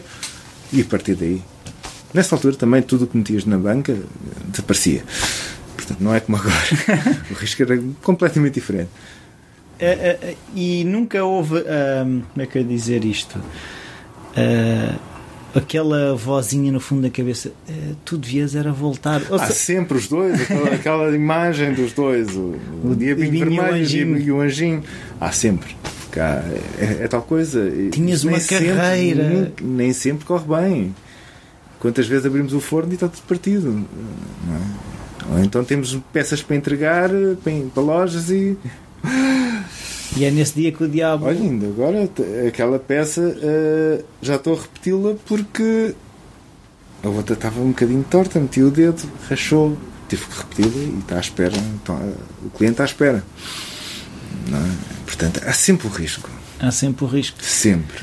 e 0.72 0.82
a 0.82 0.86
partir 0.86 1.16
daí. 1.16 1.42
Nessa 2.14 2.36
altura 2.36 2.56
também 2.56 2.82
tudo 2.82 3.06
o 3.06 3.08
que 3.08 3.18
metias 3.18 3.46
na 3.46 3.58
banca 3.58 3.98
desaparecia. 4.46 5.04
Portanto, 5.76 6.00
não 6.02 6.14
é 6.14 6.20
como 6.20 6.38
agora. 6.38 6.56
o 7.32 7.34
risco 7.34 7.62
era 7.64 7.82
completamente 8.02 8.56
diferente. 8.56 8.90
Uh, 9.80 10.36
e 10.56 10.84
nunca 10.84 11.24
houve. 11.24 11.62
como 11.62 12.44
é 12.44 12.46
que 12.46 12.58
eu 12.58 12.62
ia 12.62 12.68
dizer 12.68 13.06
isto? 13.06 13.40
Aquela 15.56 16.16
vozinha 16.16 16.72
no 16.72 16.80
fundo 16.80 17.04
da 17.04 17.10
cabeça, 17.10 17.52
eh, 17.70 17.94
tu 18.06 18.18
devias 18.18 18.56
era 18.56 18.72
voltar. 18.72 19.22
Ou 19.30 19.40
Há 19.40 19.48
sempre 19.48 19.98
os 19.98 20.08
dois, 20.08 20.42
aquela, 20.42 20.70
aquela 20.76 21.16
imagem 21.16 21.74
dos 21.74 21.94
dois, 21.94 22.36
o, 22.36 22.56
o, 22.84 22.92
o 22.92 22.96
diabinho 22.96 23.32
vermelho 23.32 24.18
e 24.18 24.32
o 24.32 24.42
anjinho. 24.42 24.84
Há 25.20 25.32
sempre. 25.32 25.76
Há, 26.16 26.44
é, 26.80 27.04
é, 27.04 27.08
tal 27.08 27.22
coisa. 27.22 27.72
Tinhas 27.92 28.24
uma 28.24 28.40
carreira. 28.40 29.30
nem, 29.30 29.54
nem, 29.62 29.94
sempre 29.94 30.26
corre 30.26 30.46
bem. 30.48 30.96
Quantas 31.80 32.08
vezes 32.08 32.26
abrimos 32.26 32.54
o 32.54 32.60
forno 32.60 32.92
e 32.92 32.96
está 32.96 33.08
tudo 33.08 33.22
partido. 33.28 33.86
É? 34.50 35.34
Ou 35.34 35.44
então 35.44 35.64
temos 35.64 35.98
peças 36.12 36.42
para 36.42 36.56
entregar 36.56 37.10
para, 37.44 37.54
para 37.74 37.84
lojas 37.84 38.30
e. 38.30 38.58
E 40.18 40.26
é 40.26 40.32
nesse 40.32 40.56
dia 40.56 40.72
que 40.72 40.84
o 40.84 40.90
diabo. 40.90 41.28
Olha, 41.28 41.40
ainda 41.40 41.68
agora 41.68 42.10
aquela 42.48 42.80
peça 42.80 43.22
uh, 43.22 44.04
já 44.20 44.36
estou 44.36 44.56
a 44.56 44.62
repeti-la 44.62 45.14
porque 45.28 45.94
a 47.04 47.08
outra 47.08 47.36
estava 47.36 47.62
um 47.62 47.68
bocadinho 47.68 48.04
torta, 48.04 48.40
meti 48.40 48.64
o 48.64 48.72
dedo, 48.72 49.00
rachou, 49.30 49.78
tive 50.10 50.26
que 50.26 50.38
repeti-la 50.40 50.84
e 50.84 51.00
está 51.00 51.18
à 51.18 51.20
espera. 51.20 51.56
Então, 51.56 51.96
uh, 51.98 52.16
o 52.46 52.50
cliente 52.50 52.74
está 52.74 52.84
à 52.84 52.88
espera. 52.88 53.24
É? 54.48 54.76
Portanto, 55.06 55.40
há 55.46 55.54
sempre 55.54 55.86
o 55.86 55.90
risco. 55.92 56.32
Há 56.60 56.72
sempre 56.72 57.06
o 57.06 57.08
risco. 57.08 57.38
Sempre. 57.44 58.02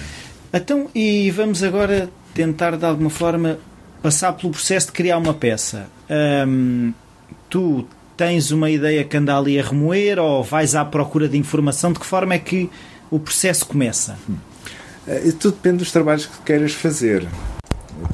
Então, 0.53 0.89
e 0.95 1.33
vamos 1.33 1.65
agora 1.65 2.09
tentar 2.33 2.77
de 2.77 2.85
alguma 2.85 3.11
forma 3.11 3.59
passar 4.01 4.35
pelo 4.35 4.53
processo 4.53 4.87
de 4.87 4.93
criar 4.93 5.19
uma 5.19 5.35
peça. 5.35 5.89
Tu 7.51 7.85
tens 8.17 8.51
uma 8.51 8.71
ideia 8.71 9.05
que 9.05 9.17
anda 9.17 9.37
ali 9.37 9.59
a 9.59 9.63
remoer 9.63 10.19
ou 10.19 10.43
vais 10.43 10.75
à 10.75 10.85
procura 10.85 11.29
de 11.29 11.37
informação? 11.37 11.93
De 11.93 11.99
que 11.99 12.07
forma 12.07 12.35
é 12.35 12.39
que 12.39 12.71
o 13.11 13.19
processo 13.19 13.67
começa? 13.67 14.17
É, 15.07 15.19
tudo 15.33 15.55
depende 15.55 15.79
dos 15.79 15.93
trabalhos 15.93 16.27
que 16.27 16.39
queiras 16.43 16.73
fazer. 16.73 17.27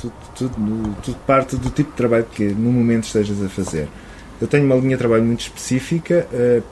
Tudo, 0.00 0.12
tudo, 0.36 0.96
tudo, 1.02 1.16
parte 1.26 1.56
do 1.56 1.70
tipo 1.70 1.90
de 1.90 1.96
trabalho 1.96 2.26
que 2.32 2.44
no 2.44 2.70
momento 2.72 3.04
estejas 3.04 3.42
a 3.42 3.48
fazer. 3.48 3.88
Eu 4.40 4.46
tenho 4.46 4.64
uma 4.64 4.74
linha 4.74 4.96
de 4.96 4.98
trabalho 4.98 5.24
muito 5.24 5.40
específica 5.40 6.26
uh, 6.32 6.62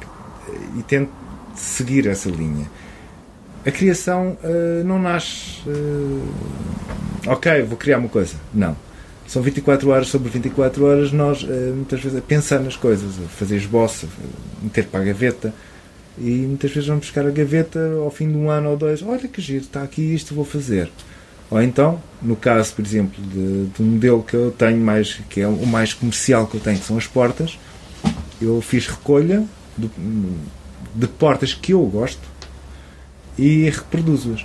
e 0.79 0.83
tento 0.83 1.11
seguir 1.55 2.07
essa 2.07 2.29
linha. 2.31 2.67
A 3.67 3.71
criação 3.71 4.39
uh, 4.43 4.85
não 4.85 4.99
nasce. 4.99 5.61
Uh, 5.67 6.29
ok, 7.27 7.63
vou 7.63 7.77
criar 7.77 7.99
uma 7.99 8.09
coisa. 8.09 8.37
Não 8.53 8.88
são 9.29 9.43
24 9.43 9.91
horas 9.91 10.09
sobre 10.09 10.31
24 10.31 10.85
horas 10.87 11.13
nós 11.13 11.47
eh, 11.49 11.73
muitas 11.75 12.01
vezes 12.01 12.17
a 12.17 12.23
pensar 12.23 12.61
nas 12.61 12.77
coisas, 12.77 13.11
a 13.23 13.29
fazer 13.29 13.57
esboço, 13.57 14.09
a 14.61 14.65
meter 14.65 14.87
para 14.87 15.01
a 15.01 15.05
gaveta. 15.05 15.53
E 16.17 16.31
muitas 16.31 16.73
vezes 16.73 16.89
vamos 16.89 17.05
buscar 17.05 17.27
a 17.27 17.31
gaveta 17.31 17.79
ao 18.03 18.11
fim 18.11 18.27
de 18.27 18.37
um 18.37 18.51
ano 18.51 18.71
ou 18.71 18.77
dois. 18.77 19.03
Olha 19.03 19.29
que 19.29 19.41
giro, 19.43 19.65
está 19.65 19.83
aqui 19.83 20.15
isto, 20.15 20.35
vou 20.35 20.47
fazer. 20.47 20.91
Ou 21.51 21.63
então, 21.63 22.03
no 22.23 22.37
caso, 22.37 22.75
por 22.75 22.85
exemplo, 22.85 23.23
de, 23.23 23.67
de 23.67 23.83
um 23.83 23.87
modelo 23.87 24.23
que 24.23 24.35
eu 24.35 24.51
tenho 24.51 24.81
mais, 24.81 25.21
que 25.29 25.43
é 25.43 25.47
o 25.47 25.67
mais 25.67 25.93
comercial 25.93 26.47
que 26.47 26.57
eu 26.57 26.61
tenho, 26.61 26.79
que 26.79 26.87
são 26.87 26.97
as 26.97 27.07
portas, 27.07 27.59
eu 28.41 28.61
fiz 28.63 28.87
recolha 28.87 29.45
de, 29.77 29.91
de 30.95 31.07
portas 31.07 31.53
que 31.53 31.73
eu 31.75 31.83
gosto 31.85 32.23
e 33.39 33.69
reproduzo-as. 33.69 34.45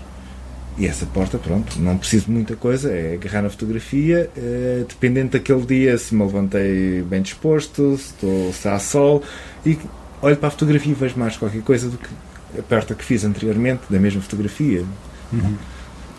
E 0.77 0.87
essa 0.87 1.05
porta, 1.05 1.37
pronto, 1.37 1.79
não 1.79 1.97
preciso 1.97 2.25
de 2.25 2.31
muita 2.31 2.55
coisa, 2.55 2.91
é 2.91 3.13
agarrar 3.13 3.43
na 3.43 3.49
fotografia, 3.49 4.29
eh, 4.35 4.83
dependendo 4.87 5.31
daquele 5.31 5.61
dia, 5.61 5.97
se 5.99 6.15
me 6.15 6.23
levantei 6.23 7.03
bem 7.03 7.21
disposto, 7.21 7.95
se, 7.95 8.05
estou, 8.05 8.53
se 8.53 8.67
há 8.67 8.79
sol, 8.79 9.21
e 9.63 9.77
olho 10.21 10.35
para 10.35 10.47
a 10.47 10.51
fotografia 10.51 10.91
e 10.91 10.95
vejo 10.95 11.17
mais 11.17 11.37
qualquer 11.37 11.61
coisa 11.61 11.89
do 11.89 11.97
que 11.97 12.09
a 12.57 12.63
porta 12.63 12.95
que 12.95 13.05
fiz 13.05 13.23
anteriormente, 13.23 13.81
da 13.87 13.99
mesma 13.99 14.21
fotografia. 14.21 14.83
Uhum. 15.31 15.55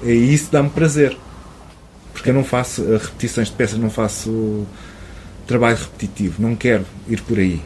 E 0.04 0.32
isso 0.32 0.52
dá-me 0.52 0.70
prazer, 0.70 1.16
porque 2.12 2.30
eu 2.30 2.34
não 2.34 2.44
faço 2.44 2.82
eh, 2.82 2.96
repetições 2.96 3.49
de 3.49 3.54
peças, 3.54 3.78
não 3.78 3.90
faço 3.90 4.64
trabalho 5.49 5.76
repetitivo, 5.76 6.40
não 6.40 6.54
quero 6.54 6.84
ir 7.08 7.20
por 7.23 7.38
aí. 7.38 7.61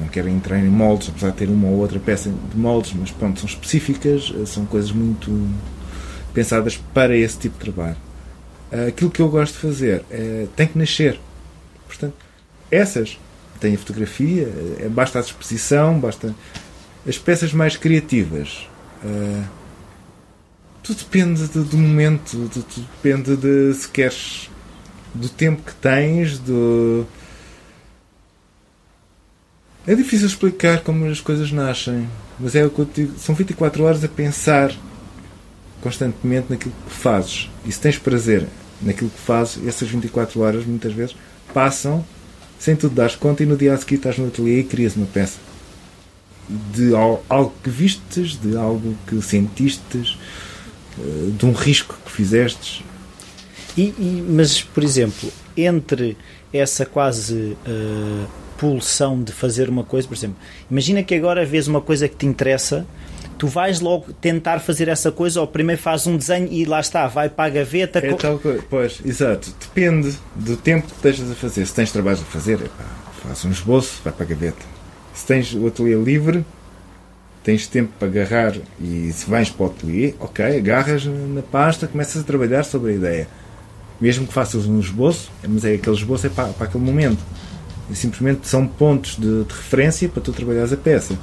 Não 0.00 0.08
quero 0.08 0.28
entrar 0.28 0.58
em 0.58 0.68
moldes, 0.68 1.08
apesar 1.10 1.30
de 1.30 1.36
ter 1.36 1.48
uma 1.48 1.68
ou 1.68 1.76
outra 1.76 2.00
peça 2.00 2.28
de 2.28 2.58
moldes, 2.58 2.92
mas 2.98 3.12
pronto, 3.12 3.38
são 3.38 3.48
específicas, 3.48 4.34
eh, 4.36 4.46
são 4.46 4.66
coisas 4.66 4.90
muito 4.90 5.30
pensadas 6.34 6.76
para 6.92 7.16
esse 7.16 7.38
tipo 7.38 7.54
de 7.54 7.72
trabalho. 7.72 7.96
Ah, 8.70 8.88
aquilo 8.88 9.10
que 9.10 9.22
eu 9.22 9.28
gosto 9.28 9.54
de 9.54 9.60
fazer 9.60 10.04
é, 10.10 10.46
tem 10.56 10.66
que 10.66 10.76
nascer. 10.76 11.18
Portanto, 11.86 12.14
essas 12.70 13.18
têm 13.60 13.74
a 13.74 13.78
fotografia, 13.78 14.52
é, 14.80 14.88
basta 14.88 15.20
a 15.20 15.22
disposição, 15.22 15.98
basta 15.98 16.34
as 17.06 17.16
peças 17.16 17.52
mais 17.52 17.76
criativas. 17.76 18.68
Uh, 19.04 19.44
tudo 20.82 20.98
depende 20.98 21.46
do, 21.46 21.64
do 21.64 21.76
momento, 21.76 22.30
tudo, 22.30 22.62
tudo, 22.62 22.86
depende 23.02 23.36
de 23.36 23.74
se 23.74 23.88
queres 23.88 24.50
do 25.14 25.28
tempo 25.28 25.62
que 25.62 25.74
tens, 25.74 26.38
do. 26.38 27.06
É 29.86 29.94
difícil 29.94 30.26
explicar 30.26 30.80
como 30.80 31.06
as 31.06 31.20
coisas 31.20 31.52
nascem, 31.52 32.08
mas 32.40 32.54
é 32.54 32.64
o 32.64 32.70
que 32.70 32.78
eu 32.78 32.84
digo, 32.86 33.18
são 33.18 33.34
24 33.34 33.84
horas 33.84 34.02
a 34.02 34.08
pensar 34.08 34.74
constantemente 35.84 36.46
naquilo 36.48 36.74
que 36.86 36.94
fazes. 36.94 37.50
E 37.66 37.70
se 37.70 37.78
tens 37.78 37.98
prazer 37.98 38.46
naquilo 38.80 39.10
que 39.10 39.20
fazes, 39.20 39.64
essas 39.66 39.88
24 39.88 40.40
horas 40.40 40.64
muitas 40.64 40.92
vezes 40.94 41.14
passam 41.52 42.04
sem 42.58 42.74
tu 42.74 42.88
te 42.88 42.94
dares 42.94 43.14
conta 43.14 43.42
e 43.42 43.46
no 43.46 43.56
dia 43.56 43.74
a 43.74 43.76
seguir 43.76 43.96
estás 43.96 44.16
no 44.16 44.26
ateliê 44.26 44.60
e 44.60 44.64
crias 44.64 44.96
uma 44.96 45.06
peça. 45.06 45.38
De 46.48 46.94
algo 47.28 47.52
que 47.62 47.68
vistes, 47.68 48.40
de 48.40 48.56
algo 48.56 48.96
que 49.06 49.20
sentistes, 49.20 50.18
eh, 50.98 51.30
de 51.36 51.44
um 51.44 51.52
risco 51.52 51.98
que 52.04 52.10
fizestes. 52.10 52.82
E, 53.76 53.82
e 53.98 54.24
mas, 54.26 54.62
por 54.62 54.82
exemplo, 54.82 55.30
entre 55.56 56.16
essa 56.52 56.86
quase 56.86 57.56
uh, 57.66 58.26
pulsão 58.56 59.22
de 59.22 59.32
fazer 59.32 59.68
uma 59.68 59.84
coisa, 59.84 60.06
por 60.06 60.14
exemplo, 60.14 60.36
imagina 60.70 61.02
que 61.02 61.14
agora 61.14 61.44
vês 61.44 61.66
uma 61.66 61.80
coisa 61.80 62.08
que 62.08 62.16
te 62.16 62.26
interessa 62.26 62.86
tu 63.38 63.46
vais 63.46 63.80
logo 63.80 64.12
tentar 64.14 64.60
fazer 64.60 64.88
essa 64.88 65.10
coisa 65.10 65.40
ou 65.40 65.46
primeiro 65.46 65.80
fazes 65.80 66.06
um 66.06 66.16
desenho 66.16 66.48
e 66.50 66.64
lá 66.64 66.80
está, 66.80 67.06
vai 67.06 67.28
para 67.28 67.44
a 67.44 67.50
gaveta. 67.50 67.98
É 67.98 68.12
tal 68.14 68.38
coisa, 68.38 68.62
pois, 68.68 69.00
exato. 69.04 69.54
Depende 69.60 70.14
do 70.34 70.56
tempo 70.56 70.86
que 70.86 70.94
estejas 70.94 71.30
a 71.30 71.34
fazer. 71.34 71.66
Se 71.66 71.74
tens 71.74 71.92
trabalho 71.92 72.18
a 72.18 72.24
fazer, 72.24 72.54
epá, 72.54 72.84
faz 73.22 73.44
um 73.44 73.50
esboço, 73.50 74.00
vai 74.02 74.12
para 74.12 74.24
a 74.24 74.28
gaveta. 74.28 74.64
Se 75.12 75.26
tens 75.26 75.54
o 75.54 75.66
ateliê 75.66 75.94
livre, 75.94 76.44
tens 77.42 77.66
tempo 77.66 77.92
para 77.98 78.08
agarrar 78.08 78.54
e 78.80 79.12
se 79.12 79.28
vais 79.28 79.50
para 79.50 79.66
o 79.66 79.66
ateliê, 79.68 80.14
ok, 80.18 80.56
agarras 80.56 81.04
na 81.04 81.42
pasta, 81.42 81.86
começas 81.86 82.22
a 82.22 82.24
trabalhar 82.24 82.64
sobre 82.64 82.92
a 82.92 82.94
ideia. 82.94 83.28
Mesmo 84.00 84.26
que 84.26 84.32
faças 84.32 84.66
um 84.66 84.80
esboço, 84.80 85.30
mas 85.46 85.64
é 85.64 85.74
aquele 85.74 85.96
esboço 85.96 86.26
é 86.26 86.30
para, 86.30 86.48
para 86.48 86.66
aquele 86.66 86.82
momento. 86.82 87.22
E 87.90 87.94
simplesmente 87.94 88.48
são 88.48 88.66
pontos 88.66 89.16
de, 89.16 89.44
de 89.44 89.54
referência 89.54 90.08
para 90.08 90.22
tu 90.22 90.32
trabalhares 90.32 90.72
a 90.72 90.76
peça. 90.76 91.16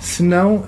Se 0.00 0.22
não, 0.22 0.64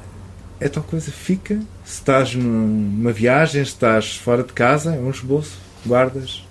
é 0.61 0.69
tal 0.69 0.83
coisa, 0.83 1.11
fica. 1.11 1.61
Se 1.85 1.95
estás 1.95 2.35
numa 2.35 3.13
viagem, 3.13 3.65
se 3.65 3.71
estás 3.71 4.17
fora 4.17 4.43
de 4.43 4.53
casa, 4.53 4.95
é 4.95 4.99
um 4.99 5.11
esboço, 5.11 5.59
guardas. 5.87 6.43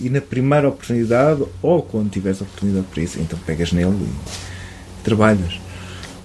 E 0.00 0.08
na 0.08 0.20
primeira 0.20 0.68
oportunidade, 0.68 1.44
ou 1.60 1.82
quando 1.82 2.10
tiveres 2.10 2.40
oportunidade 2.40 2.86
para 2.92 3.02
isso, 3.02 3.18
então 3.18 3.38
pegas 3.40 3.72
nele 3.72 3.96
e 3.96 5.02
trabalhas. 5.02 5.60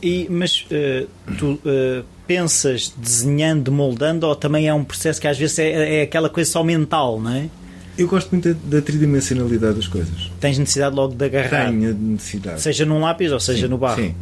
E, 0.01 0.27
mas 0.29 0.67
uh, 0.69 1.07
tu 1.37 1.53
uh, 1.53 2.03
pensas 2.27 2.93
desenhando, 2.95 3.71
moldando, 3.71 4.27
ou 4.27 4.35
também 4.35 4.67
é 4.67 4.73
um 4.73 4.83
processo 4.83 5.19
que 5.19 5.27
às 5.27 5.37
vezes 5.37 5.57
é, 5.57 5.99
é 5.99 6.01
aquela 6.03 6.29
coisa 6.29 6.51
só 6.51 6.63
mental, 6.63 7.19
não 7.19 7.31
é? 7.31 7.49
Eu 7.97 8.07
gosto 8.07 8.31
muito 8.31 8.53
da, 8.53 8.81
tridimensionalidade 8.81 9.75
das 9.75 9.87
coisas. 9.87 10.31
Tens 10.39 10.57
necessidade 10.57 10.95
logo 10.95 11.15
de 11.15 11.25
agarrar? 11.25 11.67
Tenho 11.67 11.93
necessidade. 11.93 12.61
Seja 12.61 12.85
num 12.85 12.99
lápis 12.99 13.31
ou 13.31 13.39
seja 13.39 13.63
sim, 13.63 13.67
no 13.67 13.77
barro? 13.77 14.01
Sim. 14.01 14.15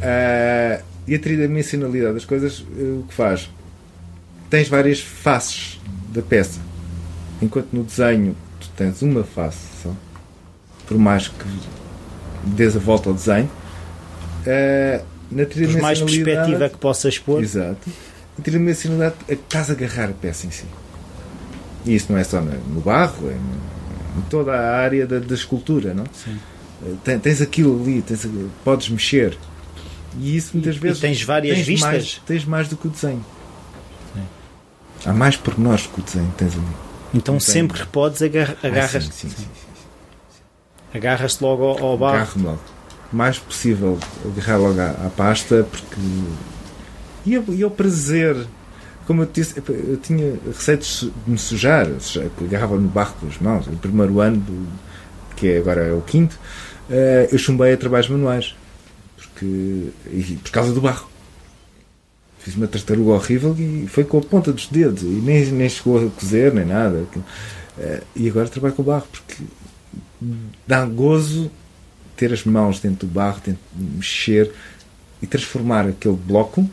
Uh, 0.00 0.93
e 1.06 1.14
a 1.14 1.18
tridimensionalidade 1.18 2.14
das 2.14 2.24
coisas, 2.24 2.64
eh, 2.76 3.00
o 3.00 3.04
que 3.06 3.14
faz? 3.14 3.50
Tens 4.48 4.68
várias 4.68 5.00
faces 5.00 5.80
da 6.08 6.22
peça. 6.22 6.60
Enquanto 7.42 7.68
no 7.72 7.84
desenho 7.84 8.36
tu 8.60 8.70
tens 8.76 9.02
uma 9.02 9.24
face 9.24 9.66
só, 9.82 9.94
por 10.86 10.98
mais 10.98 11.28
que 11.28 11.44
dês 12.44 12.76
a 12.76 12.78
volta 12.78 13.10
ao 13.10 13.14
desenho, 13.14 13.50
uh, 14.46 15.04
na 15.30 15.44
tridimensionalidade. 15.44 15.74
Por 15.74 15.82
mais 15.82 16.00
perspectiva 16.00 16.68
que 16.68 16.76
possas 16.78 17.18
pôr. 17.18 17.42
Exato. 17.42 17.90
Na 18.38 18.44
tridimensionalidade 18.44 19.16
estás 19.28 19.70
a 19.70 19.72
agarrar 19.72 20.10
a 20.10 20.12
peça 20.12 20.46
em 20.46 20.50
si. 20.50 20.64
E 21.84 21.94
isso 21.94 22.10
não 22.10 22.18
é 22.18 22.24
só 22.24 22.40
no 22.40 22.80
barro, 22.80 23.28
é 23.28 23.34
em 23.34 24.22
toda 24.30 24.52
a 24.52 24.76
área 24.78 25.06
da, 25.06 25.18
da 25.18 25.34
escultura, 25.34 25.92
não? 25.92 26.04
Sim. 26.12 26.38
Eh, 27.06 27.18
tens 27.18 27.42
aquilo 27.42 27.80
ali, 27.82 28.00
tens, 28.00 28.26
podes 28.64 28.88
mexer 28.88 29.36
e 30.18 30.36
isso 30.36 30.50
muitas 30.54 30.76
e, 30.76 30.78
vezes. 30.78 30.98
E 30.98 31.00
tens 31.00 31.22
várias 31.22 31.56
tens 31.56 31.66
vistas? 31.66 31.90
Mais, 31.90 32.22
tens 32.26 32.44
mais 32.44 32.68
do 32.68 32.76
que 32.76 32.86
o 32.86 32.90
desenho. 32.90 33.24
Há 35.06 35.12
mais 35.12 35.36
pormenores 35.36 35.86
que 35.86 36.00
o 36.00 36.02
desenho 36.02 36.32
tens 36.36 36.54
ali. 36.54 36.64
Então 37.12 37.38
sempre 37.38 37.80
que 37.80 37.86
podes 37.86 38.22
agarras. 38.22 38.56
Ah, 38.62 39.00
sim, 39.00 39.10
sim, 39.10 39.28
sim, 39.28 39.36
sim, 39.36 39.48
Agarras-te 40.94 41.42
logo 41.42 41.64
ao, 41.64 41.84
ao 41.84 41.98
barro. 41.98 42.16
Agarro-me 42.16 42.44
logo. 42.44 42.60
Mais 43.12 43.38
possível 43.38 43.98
agarrar 44.24 44.56
logo 44.56 44.80
à, 44.80 44.90
à 44.90 45.10
pasta 45.14 45.66
porque. 45.70 46.00
E 47.26 47.36
é, 47.36 47.42
e 47.48 47.62
é 47.62 47.66
o 47.66 47.70
prazer. 47.70 48.46
Como 49.06 49.22
eu 49.22 49.28
disse, 49.30 49.62
eu 49.68 49.98
tinha 49.98 50.38
receio 50.46 50.78
de 50.78 51.12
me 51.26 51.36
sujar, 51.36 51.86
agarrava 52.42 52.76
no 52.76 52.88
barro 52.88 53.14
com 53.20 53.26
as 53.26 53.38
mãos. 53.38 53.66
O 53.66 53.76
primeiro 53.76 54.18
ano, 54.20 54.38
do, 54.38 54.66
que 55.36 55.48
é 55.48 55.58
agora 55.58 55.82
é 55.82 55.92
o 55.92 56.00
quinto, 56.00 56.38
eh, 56.88 57.28
eu 57.30 57.38
chumbei 57.38 57.74
a 57.74 57.76
trabalhos 57.76 58.08
manuais 58.08 58.54
e, 59.44 60.38
por 60.42 60.50
causa 60.50 60.72
do 60.72 60.80
barro. 60.80 61.08
Fiz 62.38 62.54
uma 62.56 62.66
tartaruga 62.66 63.12
horrível 63.12 63.56
e 63.58 63.86
foi 63.88 64.04
com 64.04 64.18
a 64.18 64.20
ponta 64.20 64.52
dos 64.52 64.66
dedos 64.66 65.02
e 65.02 65.06
nem, 65.06 65.46
nem 65.46 65.68
chegou 65.68 66.06
a 66.06 66.10
cozer 66.10 66.52
nem 66.52 66.64
nada. 66.64 67.06
Eh, 67.78 68.02
e 68.14 68.28
agora 68.28 68.48
trabalho 68.48 68.74
com 68.74 68.82
o 68.82 68.84
barro 68.84 69.06
porque 69.10 69.42
dá 70.66 70.84
gozo 70.84 71.50
ter 72.16 72.32
as 72.32 72.44
mãos 72.44 72.80
dentro 72.80 73.06
do 73.06 73.12
barro, 73.12 73.40
dentro 73.44 73.62
de 73.72 73.96
mexer 73.96 74.52
e 75.22 75.26
transformar 75.26 75.86
aquele 75.86 76.16
bloco 76.16 76.68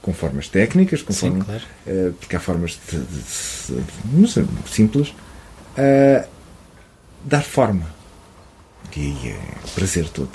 com 0.00 0.12
formas 0.12 0.48
técnicas, 0.48 1.00
com 1.00 1.12
Sim, 1.14 1.38
claro. 1.38 1.62
uh, 1.86 2.12
porque 2.20 2.36
há 2.36 2.40
formas 2.40 2.78
de, 2.90 2.98
de, 2.98 4.46
de, 4.46 4.70
simples, 4.70 5.08
uh, 5.08 6.28
dar 7.24 7.42
forma. 7.42 7.86
E 8.96 9.28
é 9.28 9.40
prazer 9.74 10.08
todo. 10.08 10.30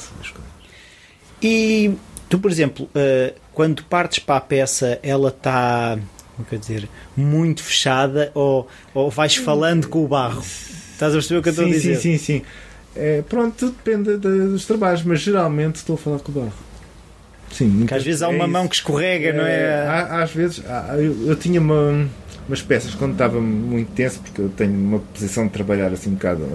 E 1.41 1.93
tu, 2.27 2.39
por 2.39 2.51
exemplo, 2.51 2.85
uh, 2.85 3.33
quando 3.53 3.83
partes 3.83 4.19
para 4.19 4.37
a 4.37 4.41
peça, 4.41 4.99
ela 5.01 5.29
está, 5.29 5.97
como 6.35 6.47
quer 6.47 6.59
dizer, 6.59 6.89
muito 7.15 7.63
fechada 7.63 8.31
ou, 8.33 8.67
ou 8.93 9.09
vais 9.09 9.35
falando 9.35 9.87
com 9.87 10.03
o 10.03 10.07
barro? 10.07 10.41
Estás 10.41 11.13
a 11.13 11.15
perceber 11.15 11.39
o 11.39 11.43
que 11.43 11.49
eu 11.49 11.51
estou 11.51 11.65
sim, 11.65 11.71
a 11.71 11.73
dizer? 11.73 11.95
Sim, 11.95 12.17
sim, 12.17 12.39
sim. 12.39 12.41
É, 12.95 13.21
pronto, 13.21 13.55
tudo 13.55 13.75
depende 13.83 14.17
dos 14.17 14.65
trabalhos, 14.65 15.03
mas 15.03 15.21
geralmente 15.21 15.77
estou 15.77 15.95
a 15.95 15.97
falar 15.97 16.19
com 16.19 16.31
o 16.31 16.35
barro. 16.35 16.53
Sim, 17.51 17.79
Porque 17.79 17.93
às 17.93 18.03
vezes 18.03 18.21
há 18.21 18.29
uma 18.29 18.43
é 18.43 18.47
mão 18.47 18.67
que 18.67 18.75
escorrega, 18.75 19.29
é, 19.29 19.33
não 19.33 19.45
é? 19.45 19.87
Há, 19.87 20.23
às 20.23 20.31
vezes, 20.31 20.63
há, 20.67 20.95
eu, 20.97 21.27
eu, 21.27 21.35
tinha 21.35 21.59
uma, 21.59 22.07
umas 22.47 22.61
peças 22.61 22.93
quando 22.93 23.13
estava 23.13 23.41
muito 23.41 23.91
tenso, 23.93 24.19
porque 24.19 24.41
eu 24.41 24.49
tenho 24.49 24.73
uma 24.73 24.99
posição 24.99 25.47
de 25.47 25.53
trabalhar 25.53 25.91
assim 25.91 26.11
um 26.11 26.13
bocado 26.13 26.45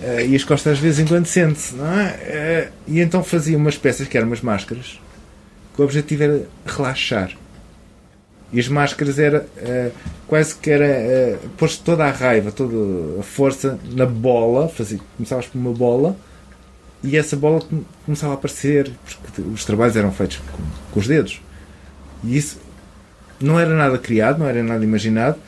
Uh, 0.00 0.30
e 0.30 0.34
as 0.34 0.42
costas 0.44 0.74
às 0.74 0.78
vezes 0.78 1.00
em 1.00 1.06
quando 1.06 1.26
sente-se, 1.26 1.74
não 1.74 1.86
é? 1.86 2.70
Uh, 2.70 2.72
e 2.88 3.00
então 3.00 3.22
fazia 3.22 3.56
umas 3.56 3.76
peças 3.76 4.08
que 4.08 4.16
eram 4.16 4.28
umas 4.28 4.40
máscaras, 4.40 4.98
que 5.74 5.80
o 5.80 5.84
objetivo 5.84 6.22
era 6.22 6.46
relaxar. 6.64 7.32
E 8.52 8.58
as 8.58 8.66
máscaras 8.66 9.18
era 9.18 9.46
uh, 9.58 9.92
quase 10.26 10.54
que 10.54 10.70
era 10.70 11.36
uh, 11.36 11.48
pôs 11.50 11.76
toda 11.76 12.04
a 12.06 12.10
raiva, 12.10 12.50
toda 12.50 13.20
a 13.20 13.22
força 13.22 13.78
na 13.92 14.06
bola, 14.06 14.68
fazia, 14.68 14.98
começavas 15.16 15.46
por 15.46 15.58
uma 15.58 15.72
bola 15.72 16.16
e 17.02 17.16
essa 17.16 17.36
bola 17.36 17.62
começava 18.04 18.34
a 18.34 18.36
aparecer, 18.36 18.90
porque 19.22 19.40
os 19.40 19.64
trabalhos 19.64 19.96
eram 19.96 20.12
feitos 20.12 20.38
com, 20.38 20.62
com 20.92 21.00
os 21.00 21.06
dedos. 21.06 21.40
E 22.22 22.36
isso 22.36 22.58
não 23.40 23.58
era 23.58 23.74
nada 23.74 23.98
criado, 23.98 24.38
não 24.38 24.46
era 24.46 24.62
nada 24.62 24.84
imaginado, 24.84 25.38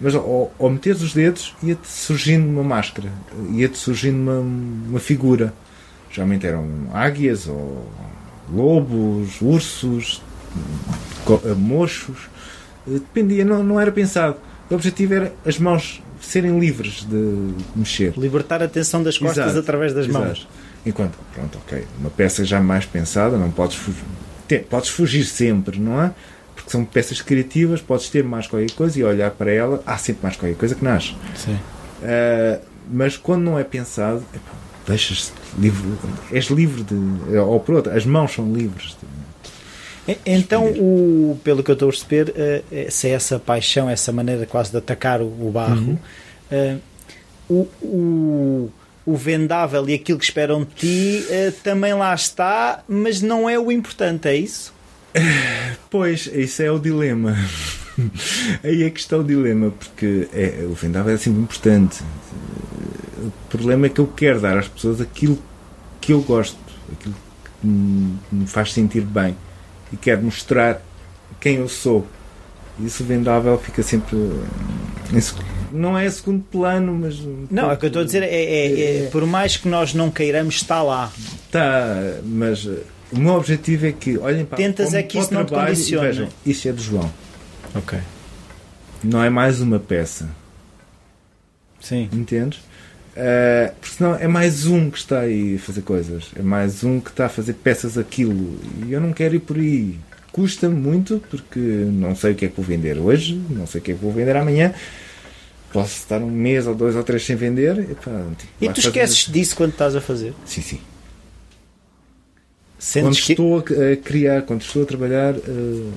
mas 0.00 0.14
ao, 0.14 0.52
ao 0.58 0.70
meter 0.70 0.94
os 0.94 1.12
dedos 1.12 1.54
ia-te 1.62 1.88
surgindo 1.88 2.48
uma 2.48 2.62
máscara, 2.62 3.10
ia-te 3.52 3.78
surgindo 3.78 4.16
uma, 4.16 4.38
uma 4.40 5.00
figura. 5.00 5.52
Geralmente 6.10 6.46
eram 6.46 6.66
águias 6.92 7.46
ou 7.48 7.86
lobos, 8.52 9.40
ursos, 9.40 10.22
mochos. 11.56 12.28
Dependia, 12.86 13.44
não, 13.44 13.62
não 13.62 13.80
era 13.80 13.92
pensado. 13.92 14.36
O 14.70 14.74
objetivo 14.74 15.14
era 15.14 15.32
as 15.44 15.58
mãos 15.58 16.02
serem 16.20 16.58
livres 16.58 17.06
de 17.08 17.54
mexer. 17.74 18.14
Libertar 18.16 18.62
a 18.62 18.64
atenção 18.66 19.02
das 19.02 19.18
costas 19.18 19.44
Exato. 19.46 19.58
através 19.58 19.92
das 19.92 20.06
Exato. 20.06 20.24
mãos. 20.24 20.48
Enquanto, 20.86 21.18
pronto, 21.34 21.58
ok, 21.66 21.84
uma 21.98 22.10
peça 22.10 22.44
já 22.44 22.60
mais 22.60 22.86
pensada, 22.86 23.36
não 23.36 23.50
podes 23.50 23.76
fugir, 23.76 24.04
podes 24.70 24.88
fugir 24.88 25.24
sempre, 25.24 25.78
não 25.78 26.00
é? 26.00 26.12
Porque 26.68 26.72
são 26.72 26.84
peças 26.84 27.22
criativas, 27.22 27.80
podes 27.80 28.10
ter 28.10 28.22
mais 28.22 28.46
qualquer 28.46 28.70
coisa 28.72 29.00
e 29.00 29.02
olhar 29.02 29.30
para 29.30 29.50
ela, 29.50 29.82
há 29.86 29.96
sempre 29.96 30.22
mais 30.22 30.36
qualquer 30.36 30.56
coisa 30.56 30.74
que 30.74 30.84
nasce. 30.84 31.12
Uh, 31.12 32.60
mas 32.90 33.16
quando 33.16 33.42
não 33.42 33.58
é 33.58 33.64
pensado, 33.64 34.22
deixas 34.86 35.32
livre, 35.58 35.88
és 36.30 36.44
livre 36.46 36.82
de. 36.82 37.38
Ou 37.38 37.58
por 37.58 37.76
outra, 37.76 37.96
as 37.96 38.04
mãos 38.04 38.34
são 38.34 38.52
livres 38.52 38.96
de, 40.06 40.18
então, 40.24 40.66
o, 40.66 41.38
pelo 41.44 41.62
que 41.62 41.70
eu 41.70 41.74
estou 41.74 41.88
a 41.88 41.92
perceber, 41.92 42.30
uh, 42.30 42.90
se 42.90 43.08
é 43.08 43.12
essa 43.12 43.38
paixão, 43.38 43.88
essa 43.88 44.12
maneira 44.12 44.46
quase 44.46 44.70
de 44.70 44.76
atacar 44.78 45.20
o, 45.20 45.50
barro, 45.50 45.98
uhum. 46.50 46.78
uh, 46.78 46.80
o, 47.48 47.68
o, 47.82 48.70
o 49.04 49.16
vendável 49.16 49.86
e 49.88 49.94
aquilo 49.94 50.18
que 50.18 50.24
esperam 50.24 50.64
de 50.64 50.74
ti 50.74 51.26
uh, 51.26 51.52
também 51.62 51.92
lá 51.92 52.14
está, 52.14 52.82
mas 52.88 53.20
não 53.20 53.48
é 53.48 53.58
o 53.58 53.70
importante, 53.70 54.28
é 54.28 54.36
isso? 54.36 54.72
Pois, 55.90 56.26
isso 56.26 56.62
é 56.62 56.70
o 56.70 56.78
dilema. 56.78 57.36
Aí 58.62 58.82
é 58.82 58.90
que 58.90 59.00
está 59.00 59.16
o 59.16 59.24
dilema, 59.24 59.70
porque 59.70 60.28
é, 60.32 60.64
o 60.64 60.74
vendável 60.74 61.14
é 61.14 61.16
sempre 61.16 61.40
importante. 61.40 62.02
O 63.18 63.32
problema 63.48 63.86
é 63.86 63.88
que 63.88 64.00
eu 64.00 64.06
quero 64.06 64.40
dar 64.40 64.58
às 64.58 64.68
pessoas 64.68 65.00
aquilo 65.00 65.38
que 66.00 66.12
eu 66.12 66.20
gosto, 66.20 66.58
aquilo 66.92 67.14
que 67.60 67.66
me 67.66 68.46
faz 68.46 68.72
sentir 68.72 69.00
bem 69.00 69.36
e 69.92 69.96
quero 69.96 70.22
mostrar 70.22 70.80
quem 71.40 71.56
eu 71.56 71.68
sou. 71.68 72.06
Isso 72.78 73.02
vendável 73.02 73.58
fica 73.58 73.82
sempre 73.82 74.16
não 75.72 75.98
é 75.98 76.08
segundo 76.10 76.42
plano, 76.44 76.94
mas. 76.94 77.18
Não, 77.50 77.70
é 77.70 77.74
o 77.74 77.76
que 77.76 77.86
eu 77.86 77.88
estou 77.88 78.02
a 78.02 78.04
dizer 78.04 78.22
é, 78.22 78.26
é, 78.26 78.66
é, 78.66 79.04
é, 79.04 79.08
por 79.10 79.26
mais 79.26 79.56
que 79.56 79.68
nós 79.68 79.94
não 79.94 80.10
queiramos, 80.10 80.56
está 80.56 80.82
lá. 80.82 81.10
Está, 81.46 82.20
mas 82.24 82.68
o 83.12 83.18
meu 83.18 83.34
objetivo 83.34 83.86
é 83.86 83.92
que 83.92 84.18
olhem 84.18 84.44
para 84.44 84.56
Tentas 84.56 84.94
é 84.94 85.02
que 85.02 85.18
isso 85.18 85.32
não 85.32 85.44
te 85.44 85.52
condicione. 85.52 86.06
Vejam, 86.06 86.28
isso 86.44 86.68
é 86.68 86.72
do 86.72 86.82
João. 86.82 87.10
Ok. 87.74 87.98
Não 89.02 89.22
é 89.22 89.30
mais 89.30 89.60
uma 89.60 89.78
peça. 89.78 90.28
Sim. 91.80 92.08
Entendes? 92.12 92.58
Uh, 92.58 93.74
porque 93.80 93.96
senão 93.96 94.14
é 94.14 94.28
mais 94.28 94.66
um 94.66 94.90
que 94.90 94.98
está 94.98 95.20
aí 95.20 95.56
a 95.56 95.58
fazer 95.58 95.82
coisas. 95.82 96.30
É 96.36 96.42
mais 96.42 96.84
um 96.84 97.00
que 97.00 97.10
está 97.10 97.26
a 97.26 97.28
fazer 97.28 97.54
peças 97.54 97.96
aquilo. 97.96 98.58
E 98.86 98.92
eu 98.92 99.00
não 99.00 99.12
quero 99.12 99.34
ir 99.34 99.40
por 99.40 99.56
aí. 99.56 99.98
Custa 100.30 100.68
muito 100.68 101.22
porque 101.30 101.58
não 101.58 102.14
sei 102.14 102.32
o 102.32 102.34
que 102.34 102.44
é 102.44 102.48
que 102.48 102.56
vou 102.56 102.64
vender 102.64 102.98
hoje, 102.98 103.40
não 103.50 103.66
sei 103.66 103.80
o 103.80 103.84
que 103.84 103.92
é 103.92 103.94
que 103.94 104.00
vou 104.00 104.12
vender 104.12 104.36
amanhã 104.36 104.74
posso 105.72 105.96
estar 105.96 106.20
um 106.20 106.30
mês 106.30 106.66
ou 106.66 106.74
dois 106.74 106.96
ou 106.96 107.02
três 107.02 107.24
sem 107.24 107.36
vender. 107.36 107.78
E, 107.78 107.94
pá, 107.94 108.10
tipo, 108.36 108.52
e 108.60 108.68
tu 108.68 108.80
esqueces 108.80 109.24
fazer... 109.24 109.38
disso 109.38 109.56
quando 109.56 109.72
estás 109.72 109.94
a 109.96 110.00
fazer? 110.00 110.34
Sim, 110.44 110.62
sim. 110.62 110.80
Sentes 112.78 113.20
quando 113.20 113.24
que... 113.24 113.32
estou 113.32 113.58
a 113.58 113.96
criar, 113.96 114.42
quando 114.42 114.62
estou 114.62 114.82
a 114.82 114.86
trabalhar, 114.86 115.34
uh, 115.34 115.92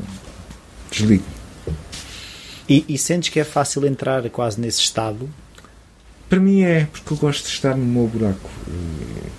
desligo. 0.89 1.23
E, 2.67 2.85
e, 2.87 2.97
sentes 2.97 3.29
que 3.29 3.39
é 3.39 3.43
fácil 3.43 3.85
entrar 3.85 4.27
quase 4.29 4.59
nesse 4.59 4.79
estado? 4.79 5.29
Para 6.29 6.39
mim 6.39 6.61
é, 6.61 6.87
porque 6.91 7.13
eu 7.13 7.17
gosto 7.17 7.45
de 7.45 7.51
estar 7.51 7.75
no 7.75 7.85
meu 7.85 8.07
buraco. 8.07 8.49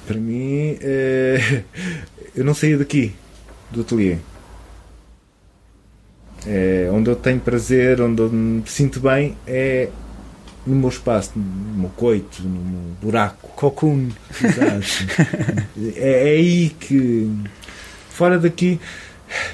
Para 0.07 0.19
mim, 0.19 0.73
uh, 0.75 1.65
eu 2.37 2.45
não 2.45 2.55
saía 2.55 2.79
daqui, 2.79 3.13
do 3.71 3.81
ateliê. 3.81 4.19
É, 6.47 6.89
onde 6.93 7.09
eu 7.09 7.17
tenho 7.17 7.41
prazer, 7.41 8.01
onde 8.01 8.21
eu 8.21 8.31
me 8.31 8.63
sinto 8.67 9.01
bem, 9.01 9.37
é 9.47 9.89
no 10.67 10.77
meu 10.77 10.89
espaço, 10.89 11.33
no 11.37 11.81
meu 11.81 11.91
coito, 11.91 12.43
no 12.43 12.61
meu 12.61 12.97
buraco. 13.01 13.49
Cocoon. 13.57 14.09
É, 15.97 16.29
é 16.29 16.37
aí 16.37 16.71
que. 16.71 17.31
Fora 18.11 18.39
daqui, 18.39 18.79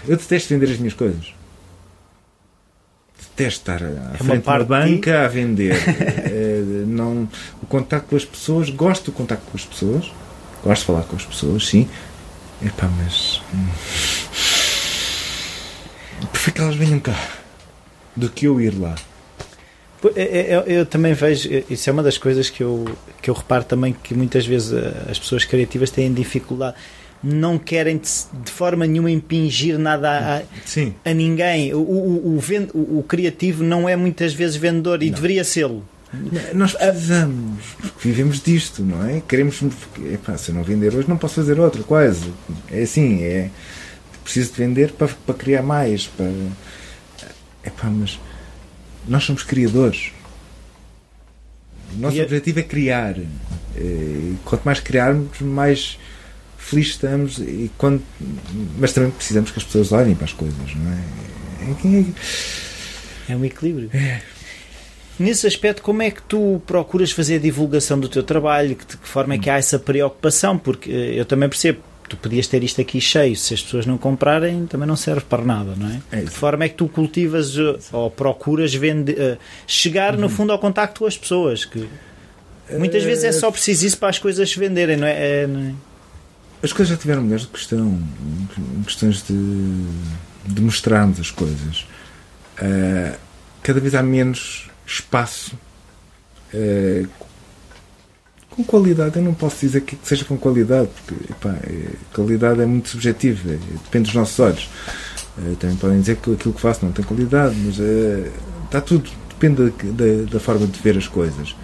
eu 0.06 0.16
detesto 0.16 0.52
vender 0.52 0.70
as 0.72 0.78
minhas 0.78 0.94
coisas. 0.94 1.32
Detesto 3.18 3.60
estar 3.60 3.82
à 3.82 4.14
é 4.14 4.18
frente 4.18 4.44
da 4.44 4.64
banca 4.64 5.24
a 5.24 5.28
vender. 5.28 5.76
é, 6.26 6.60
não, 6.86 7.28
o 7.62 7.66
contacto 7.66 8.08
com 8.08 8.16
as 8.16 8.24
pessoas, 8.24 8.68
gosto 8.70 9.06
do 9.06 9.12
contacto 9.12 9.46
com 9.50 9.56
as 9.56 9.64
pessoas, 9.64 10.12
gosto 10.62 10.80
de 10.80 10.86
falar 10.86 11.02
com 11.04 11.16
as 11.16 11.24
pessoas, 11.24 11.66
sim. 11.66 11.88
Epá, 12.60 12.88
mas. 12.88 13.40
Hum, 13.54 13.68
prefiro 16.32 16.54
que 16.56 16.60
elas 16.60 16.76
venham 16.76 16.98
cá 16.98 17.16
do 18.16 18.28
que 18.28 18.46
eu 18.46 18.60
ir 18.60 18.76
lá. 18.78 18.96
Eu, 20.02 20.12
é, 20.14 20.22
é, 20.22 20.56
eu, 20.56 20.60
eu, 20.60 20.86
também 20.86 21.12
vejo, 21.12 21.48
isso 21.68 21.90
é 21.90 21.92
uma 21.92 22.02
das 22.02 22.16
coisas 22.16 22.48
que 22.48 22.62
eu, 22.62 22.84
que 23.20 23.28
eu 23.28 23.34
reparo 23.34 23.64
também 23.64 23.92
que 23.92 24.14
muitas 24.14 24.46
vezes 24.46 24.72
eh, 24.72 25.10
as 25.10 25.18
pessoas 25.18 25.44
criativas 25.44 25.90
têm 25.90 26.12
dificuldade, 26.12 26.76
não 27.22 27.58
querem 27.58 27.98
de, 27.98 28.08
de 28.44 28.50
forma 28.50 28.86
nenhuma 28.86 29.10
impingir 29.10 29.76
nada 29.76 30.44
a, 31.04 31.10
a 31.10 31.14
ninguém. 31.14 31.74
O, 31.74 31.78
o, 31.78 32.36
o, 32.36 32.38
vend, 32.38 32.70
o, 32.72 33.02
criativo 33.02 33.64
não 33.64 33.88
é 33.88 33.96
muitas 33.96 34.32
vezes 34.32 34.54
vendedor 34.54 35.02
e 35.02 35.06
não. 35.06 35.14
deveria 35.14 35.42
ser-lo. 35.42 35.84
Nós 36.54 36.72
precisamos, 36.72 37.64
porque 37.80 38.08
vivemos 38.08 38.40
disto, 38.40 38.82
não 38.82 39.06
é? 39.06 39.20
Queremos. 39.28 39.60
Epá, 40.10 40.38
se 40.38 40.50
eu 40.50 40.54
não 40.54 40.62
vender 40.62 40.94
hoje, 40.94 41.06
não 41.06 41.18
posso 41.18 41.34
fazer 41.34 41.60
outra, 41.60 41.82
quase. 41.82 42.32
É 42.70 42.82
assim, 42.82 43.22
é. 43.22 43.50
Preciso 44.24 44.52
de 44.52 44.58
vender 44.58 44.92
para, 44.92 45.08
para 45.08 45.34
criar 45.34 45.62
mais. 45.62 46.06
Para, 46.06 46.30
epá, 47.62 47.88
mas 47.90 48.18
nós 49.08 49.24
somos 49.24 49.42
criadores. 49.42 50.12
O 51.94 52.00
nosso 52.00 52.16
e 52.16 52.22
objetivo 52.22 52.60
é 52.60 52.62
criar. 52.62 53.16
E 53.76 54.36
quanto 54.44 54.64
mais 54.64 54.80
criarmos, 54.80 55.40
mais 55.40 55.98
felizes 56.56 56.92
estamos. 56.92 57.38
E 57.38 57.70
quando... 57.78 58.02
Mas 58.78 58.92
também 58.92 59.10
precisamos 59.10 59.50
que 59.50 59.58
as 59.58 59.64
pessoas 59.64 59.92
olhem 59.92 60.14
para 60.14 60.26
as 60.26 60.32
coisas, 60.32 60.74
não 60.74 60.92
é? 60.92 60.98
É 63.28 63.36
um 63.36 63.44
equilíbrio. 63.44 63.90
É. 63.92 64.22
Nesse 65.18 65.46
aspecto, 65.46 65.82
como 65.82 66.00
é 66.00 66.10
que 66.10 66.22
tu 66.22 66.62
procuras 66.64 67.10
fazer 67.10 67.36
a 67.36 67.38
divulgação 67.38 67.98
do 67.98 68.08
teu 68.08 68.22
trabalho? 68.22 68.68
De 68.68 68.76
que 68.76 69.08
forma 69.08 69.34
é 69.34 69.38
que 69.38 69.50
há 69.50 69.58
essa 69.58 69.78
preocupação? 69.78 70.56
Porque 70.56 70.90
eh, 70.90 71.20
eu 71.20 71.24
também 71.24 71.48
percebo, 71.48 71.80
tu 72.08 72.16
podias 72.16 72.46
ter 72.46 72.62
isto 72.64 72.80
aqui 72.80 73.00
cheio, 73.00 73.36
se 73.36 73.54
as 73.54 73.62
pessoas 73.62 73.86
não 73.86 73.98
comprarem, 73.98 74.66
também 74.66 74.86
não 74.86 74.96
serve 74.96 75.22
para 75.22 75.44
nada, 75.44 75.74
não 75.76 75.88
é? 75.88 76.00
é 76.12 76.20
de 76.22 76.30
forma 76.30 76.64
é 76.64 76.68
que 76.68 76.74
tu 76.74 76.88
cultivas 76.88 77.56
uh, 77.56 77.78
ou 77.92 78.10
procuras 78.10 78.74
vender, 78.74 79.12
uh, 79.12 79.38
chegar 79.66 80.14
uhum. 80.14 80.22
no 80.22 80.28
fundo 80.28 80.52
ao 80.52 80.58
contacto 80.58 81.00
com 81.00 81.06
as 81.06 81.16
pessoas? 81.16 81.64
Que 81.64 81.88
muitas 82.72 83.02
uh, 83.02 83.06
vezes 83.06 83.24
é 83.24 83.32
só 83.32 83.50
preciso 83.50 83.86
isso 83.86 83.98
para 83.98 84.08
as 84.08 84.18
coisas 84.18 84.48
se 84.50 84.58
venderem, 84.58 84.96
não 84.96 85.06
é? 85.06 85.42
é 85.42 85.46
não 85.46 85.60
é? 85.60 85.74
As 86.62 86.72
coisas 86.72 86.94
já 86.94 87.00
tiveram 87.00 87.22
mulheres 87.22 87.42
de 87.42 87.52
questão, 87.52 88.02
questões 88.84 89.22
de, 89.22 89.84
de 90.44 90.60
mostrarmos 90.60 91.20
as 91.20 91.30
coisas. 91.30 91.86
Uh, 92.60 93.16
cada 93.62 93.78
vez 93.78 93.94
há 93.94 94.02
menos 94.02 94.68
espaço 94.84 95.56
com 98.58 98.64
qualidade, 98.64 99.16
eu 99.16 99.22
não 99.22 99.34
posso 99.34 99.60
dizer 99.60 99.82
que 99.82 99.96
seja 100.02 100.24
com 100.24 100.36
qualidade, 100.36 100.88
porque 100.88 101.32
epá, 101.32 101.50
é, 101.62 101.90
qualidade 102.12 102.60
é 102.60 102.66
muito 102.66 102.88
subjetiva, 102.88 103.52
é, 103.52 103.56
depende 103.84 104.06
dos 104.06 104.14
nossos 104.14 104.38
olhos. 104.40 104.68
É, 105.38 105.54
também 105.54 105.76
podem 105.76 106.00
dizer 106.00 106.16
que 106.16 106.32
aquilo 106.32 106.52
que 106.52 106.60
faço 106.60 106.84
não 106.84 106.90
tem 106.90 107.04
qualidade, 107.04 107.54
mas 107.54 107.78
é, 107.78 108.32
está 108.64 108.80
tudo, 108.80 109.08
depende 109.28 109.70
da, 109.70 109.70
da, 109.92 110.30
da, 110.32 110.40
forma 110.40 110.66
de 110.66 110.80
ver 110.80 110.98
as 110.98 111.06
coisas. 111.06 111.54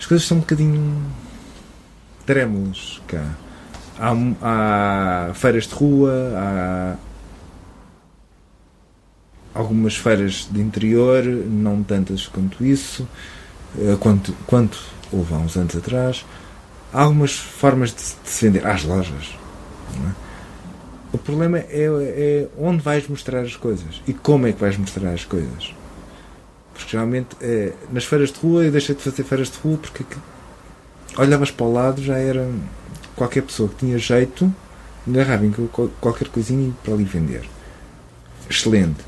As 0.00 0.06
coisas 0.06 0.26
são 0.26 0.38
um 0.38 0.40
bocadinho 0.40 1.00
trêmulas 2.26 3.00
cá. 3.06 3.24
Há, 4.00 5.28
há 5.30 5.34
feiras 5.34 5.68
de 5.68 5.74
rua, 5.74 6.12
há 6.34 6.96
algumas 9.54 9.96
feiras 9.96 10.48
de 10.50 10.60
interior, 10.60 11.24
não 11.24 11.84
tantas 11.84 12.26
quanto 12.26 12.64
isso, 12.64 13.08
eh, 13.78 13.96
quanto, 14.00 14.32
quanto 14.46 14.97
houve 15.12 15.34
há 15.34 15.36
uns 15.38 15.56
anos 15.56 15.76
atrás, 15.76 16.24
há 16.92 17.02
algumas 17.02 17.32
formas 17.32 17.94
de, 17.94 18.02
se 18.30 18.46
vender 18.46 18.66
às 18.66 18.84
lojas. 18.84 19.36
É? 19.94 20.28
O 21.12 21.18
problema 21.18 21.58
é, 21.58 21.66
é, 21.70 22.48
onde 22.58 22.82
vais 22.82 23.08
mostrar 23.08 23.40
as 23.40 23.56
coisas 23.56 24.02
e 24.06 24.12
como 24.12 24.46
é 24.46 24.52
que 24.52 24.60
vais 24.60 24.76
mostrar 24.76 25.10
as 25.12 25.24
coisas. 25.24 25.74
Porque 26.74 26.90
geralmente 26.90 27.28
é, 27.40 27.72
nas 27.90 28.04
feiras 28.04 28.30
de 28.30 28.38
rua 28.38 28.64
eu 28.64 28.70
deixei 28.70 28.94
de 28.94 29.02
fazer 29.02 29.24
feiras 29.24 29.50
de 29.50 29.58
rua 29.58 29.78
porque 29.78 30.04
olhavas 31.16 31.50
para 31.50 31.66
o 31.66 31.72
lado 31.72 32.02
já 32.02 32.16
era 32.18 32.48
qualquer 33.16 33.42
pessoa 33.42 33.68
que 33.68 33.76
tinha 33.76 33.98
jeito 33.98 34.52
agarrava 35.08 35.46
em 35.46 35.50
qual- 35.50 35.90
qualquer 36.00 36.28
coisinha 36.28 36.72
para 36.84 36.92
ali 36.92 37.04
vender. 37.04 37.48
Excelente. 38.48 39.00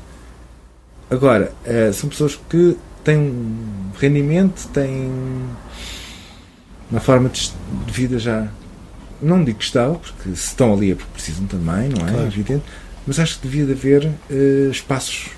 Agora, 1.09 1.53
eh, 1.63 1.91
são 1.93 2.09
pessoas 2.09 2.39
que 2.49 2.77
têm 3.03 3.17
um 3.17 3.91
rendimento, 3.99 4.67
têm 4.69 5.11
uma 6.89 6.99
forma 6.99 7.29
de, 7.29 7.51
vida 7.91 8.19
já. 8.19 8.47
Não 9.21 9.43
digo 9.43 9.59
que 9.59 9.65
estável, 9.65 9.95
porque 9.95 10.29
se 10.29 10.47
estão 10.47 10.73
ali 10.73 10.91
é 10.91 10.95
porque 10.95 11.11
precisam 11.13 11.45
também, 11.45 11.89
não 11.89 12.07
é? 12.07 12.11
Claro. 12.11 12.27
Evidente. 12.27 12.63
Mas 13.05 13.19
acho 13.19 13.39
que 13.39 13.47
devia 13.47 13.65
de 13.65 13.71
haver 13.73 14.11
eh, 14.29 14.69
espaços 14.71 15.29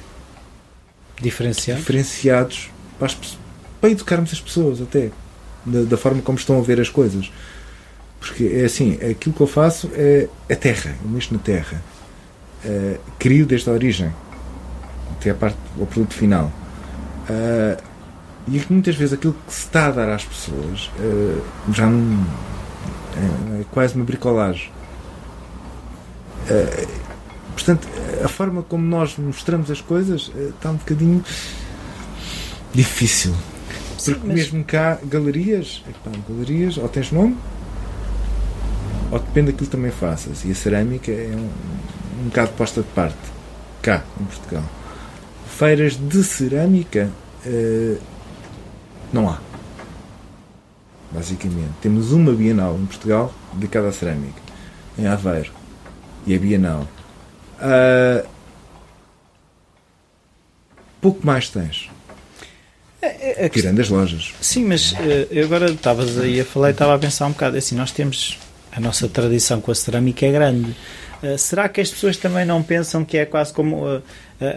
Diferenciado. 1.21 1.79
diferenciados 1.79 2.69
para, 2.97 3.07
as 3.07 3.17
para 3.79 3.89
educarmos 3.89 4.33
as 4.33 4.41
pessoas 4.41 4.81
até 4.81 5.11
da, 5.65 5.83
da 5.83 5.97
forma 5.97 6.21
como 6.21 6.37
estão 6.37 6.59
a 6.59 6.61
ver 6.61 6.81
as 6.81 6.89
coisas 6.89 7.31
porque 8.19 8.45
é 8.45 8.65
assim 8.65 8.93
aquilo 8.95 9.33
que 9.33 9.39
eu 9.41 9.47
faço 9.47 9.89
é 9.93 10.27
a 10.51 10.55
terra 10.55 10.95
eu 11.03 11.09
mexo 11.09 11.33
na 11.33 11.39
terra 11.39 11.81
Eh, 12.65 12.97
crio 13.19 13.45
desde 13.45 13.69
a 13.69 13.73
origem 13.73 14.09
até 15.11 15.31
a 15.31 15.33
parte 15.35 15.57
ao 15.77 15.85
produto 15.85 16.13
final 16.13 16.49
Eh, 17.29 17.77
e 18.47 18.59
que 18.59 18.73
muitas 18.73 18.95
vezes 18.95 19.13
aquilo 19.13 19.33
que 19.47 19.53
se 19.53 19.61
está 19.65 19.87
a 19.87 19.91
dar 19.91 20.09
às 20.09 20.25
pessoas 20.25 20.91
eh, 20.99 21.39
já 21.71 21.87
não 21.87 22.25
é, 23.15 23.61
é 23.61 23.65
quase 23.71 23.95
uma 23.95 24.03
bricolagem. 24.03 24.69
Eh, 26.49 26.87
portanto 27.53 27.87
a 28.23 28.27
forma 28.27 28.61
como 28.63 28.83
nós 28.85 29.15
mostramos 29.17 29.71
as 29.71 29.79
coisas 29.79 30.29
está 30.35 30.71
um 30.71 30.75
bocadinho 30.75 31.23
difícil. 32.73 33.33
Sim, 33.97 34.13
porque 34.15 34.27
mas- 34.27 34.35
mesmo 34.35 34.63
cá 34.65 34.97
galerias 35.05 35.81
epá, 35.89 36.11
galerias 36.27 36.77
ou 36.77 36.89
tens 36.89 37.11
nome 37.11 37.37
ou 39.09 39.19
depende 39.19 39.51
daquilo 39.51 39.69
que 39.69 39.75
também 39.77 39.91
faças. 39.91 40.43
E 40.43 40.51
a 40.51 40.55
cerâmica 40.55 41.11
é 41.11 41.31
um, 41.33 42.23
um 42.23 42.25
bocado 42.25 42.51
posta 42.57 42.81
de 42.81 42.87
parte 42.89 43.15
cá 43.81 44.01
em 44.19 44.25
Portugal 44.25 44.63
feiras 45.57 45.95
de 45.95 46.23
cerâmica 46.23 47.09
eh, 47.45 47.97
não 49.11 49.29
há. 49.29 49.39
Basicamente 51.11 51.71
temos 51.81 52.11
uma 52.11 52.31
Bienal 52.33 52.75
em 52.81 52.85
Portugal 52.85 53.33
dedicada 53.53 53.89
à 53.89 53.91
cerâmica 53.91 54.41
em 54.97 55.05
Aveiro 55.07 55.51
e 56.25 56.35
a 56.35 56.39
Bienal. 56.39 56.87
Ah, 57.59 58.23
pouco 61.01 61.25
mais 61.25 61.49
tens 61.49 61.89
É, 63.01 63.45
é 63.45 63.49
que- 63.49 63.59
tirando 63.61 63.79
as 63.81 63.89
lojas. 63.89 64.33
Sim, 64.41 64.65
mas 64.65 64.93
eh, 64.99 65.27
eu 65.29 65.45
agora 65.45 65.69
estavas 65.69 66.17
aí 66.17 66.39
a 66.41 66.45
falar 66.45 66.69
e 66.69 66.71
estava 66.71 66.95
a 66.95 66.99
pensar 66.99 67.27
um 67.27 67.31
bocado 67.31 67.57
assim, 67.57 67.75
nós 67.75 67.91
temos 67.91 68.39
a 68.71 68.79
nossa 68.79 69.07
tradição 69.09 69.59
com 69.61 69.71
a 69.71 69.75
cerâmica 69.75 70.25
é 70.25 70.31
grande. 70.31 70.73
Eh, 71.21 71.37
será 71.37 71.67
que 71.69 71.81
as 71.81 71.89
pessoas 71.91 72.15
também 72.17 72.45
não 72.45 72.63
pensam 72.63 73.03
que 73.05 73.17
é 73.17 73.25
quase 73.25 73.51
como 73.53 74.01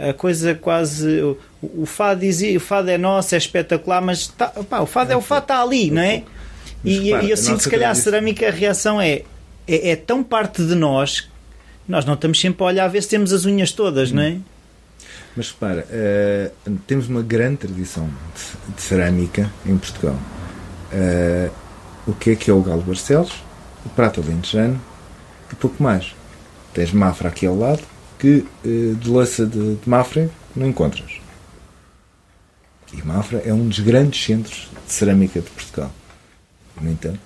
a, 0.06 0.10
a 0.10 0.14
coisa 0.14 0.54
quase 0.54 1.20
o, 1.22 1.38
o 1.62 1.86
fado 1.86 2.20
dizia, 2.20 2.56
o 2.56 2.60
fado 2.60 2.90
é 2.90 2.98
nosso, 2.98 3.34
é 3.34 3.38
espetacular, 3.38 4.00
mas 4.00 4.28
tá, 4.28 4.48
pá, 4.48 4.80
o 4.80 4.86
fado 4.86 5.12
é 5.12 5.16
o 5.16 5.20
fado 5.20 5.42
está 5.42 5.62
ali, 5.62 5.90
não 5.90 6.02
é? 6.02 6.22
E, 6.84 7.10
repara, 7.10 7.24
e 7.24 7.30
eu 7.30 7.36
sinto 7.36 7.62
se 7.62 7.70
calhar 7.70 7.90
a 7.90 7.94
cerâmica 7.94 8.46
a 8.48 8.50
reação 8.50 9.00
é, 9.00 9.22
é 9.66 9.90
é 9.90 9.96
tão 9.96 10.22
parte 10.22 10.64
de 10.64 10.74
nós 10.74 11.28
nós 11.88 12.04
não 12.04 12.14
estamos 12.14 12.40
sempre 12.40 12.62
a 12.64 12.66
olhar 12.66 12.84
a 12.84 12.88
ver 12.88 13.02
se 13.02 13.08
temos 13.08 13.32
as 13.32 13.44
unhas 13.44 13.70
todas, 13.70 14.10
não 14.10 14.22
é? 14.22 14.38
Mas 15.36 15.50
repara, 15.50 15.86
eh, 15.90 16.50
temos 16.86 17.08
uma 17.08 17.22
grande 17.22 17.58
tradição 17.58 18.06
de, 18.06 18.74
de 18.74 18.82
cerâmica 18.82 19.50
em 19.64 19.76
Portugal. 19.76 20.18
Eh, 20.92 21.50
o 22.06 22.12
que 22.12 22.30
é 22.30 22.36
que 22.36 22.50
é 22.50 22.54
o 22.54 22.60
Galo 22.60 22.82
Barcelos? 22.82 23.32
O 23.84 23.88
Prato 23.90 24.20
Alentejano 24.20 24.80
e 25.52 25.54
pouco 25.54 25.80
mais. 25.80 26.14
Tens 26.72 26.92
Mafra 26.92 27.28
aqui 27.28 27.46
ao 27.46 27.56
lado, 27.56 27.82
que 28.18 28.44
eh, 28.64 28.94
de 28.98 29.08
louça 29.08 29.46
de, 29.46 29.76
de 29.76 29.88
Mafra 29.88 30.30
não 30.54 30.66
encontras. 30.66 31.20
E 32.92 33.02
Mafra 33.02 33.38
é 33.38 33.52
um 33.52 33.68
dos 33.68 33.80
grandes 33.80 34.24
centros 34.24 34.68
de 34.86 34.92
cerâmica 34.92 35.40
de 35.40 35.50
Portugal. 35.50 35.92
No 36.80 36.90
entanto, 36.90 37.20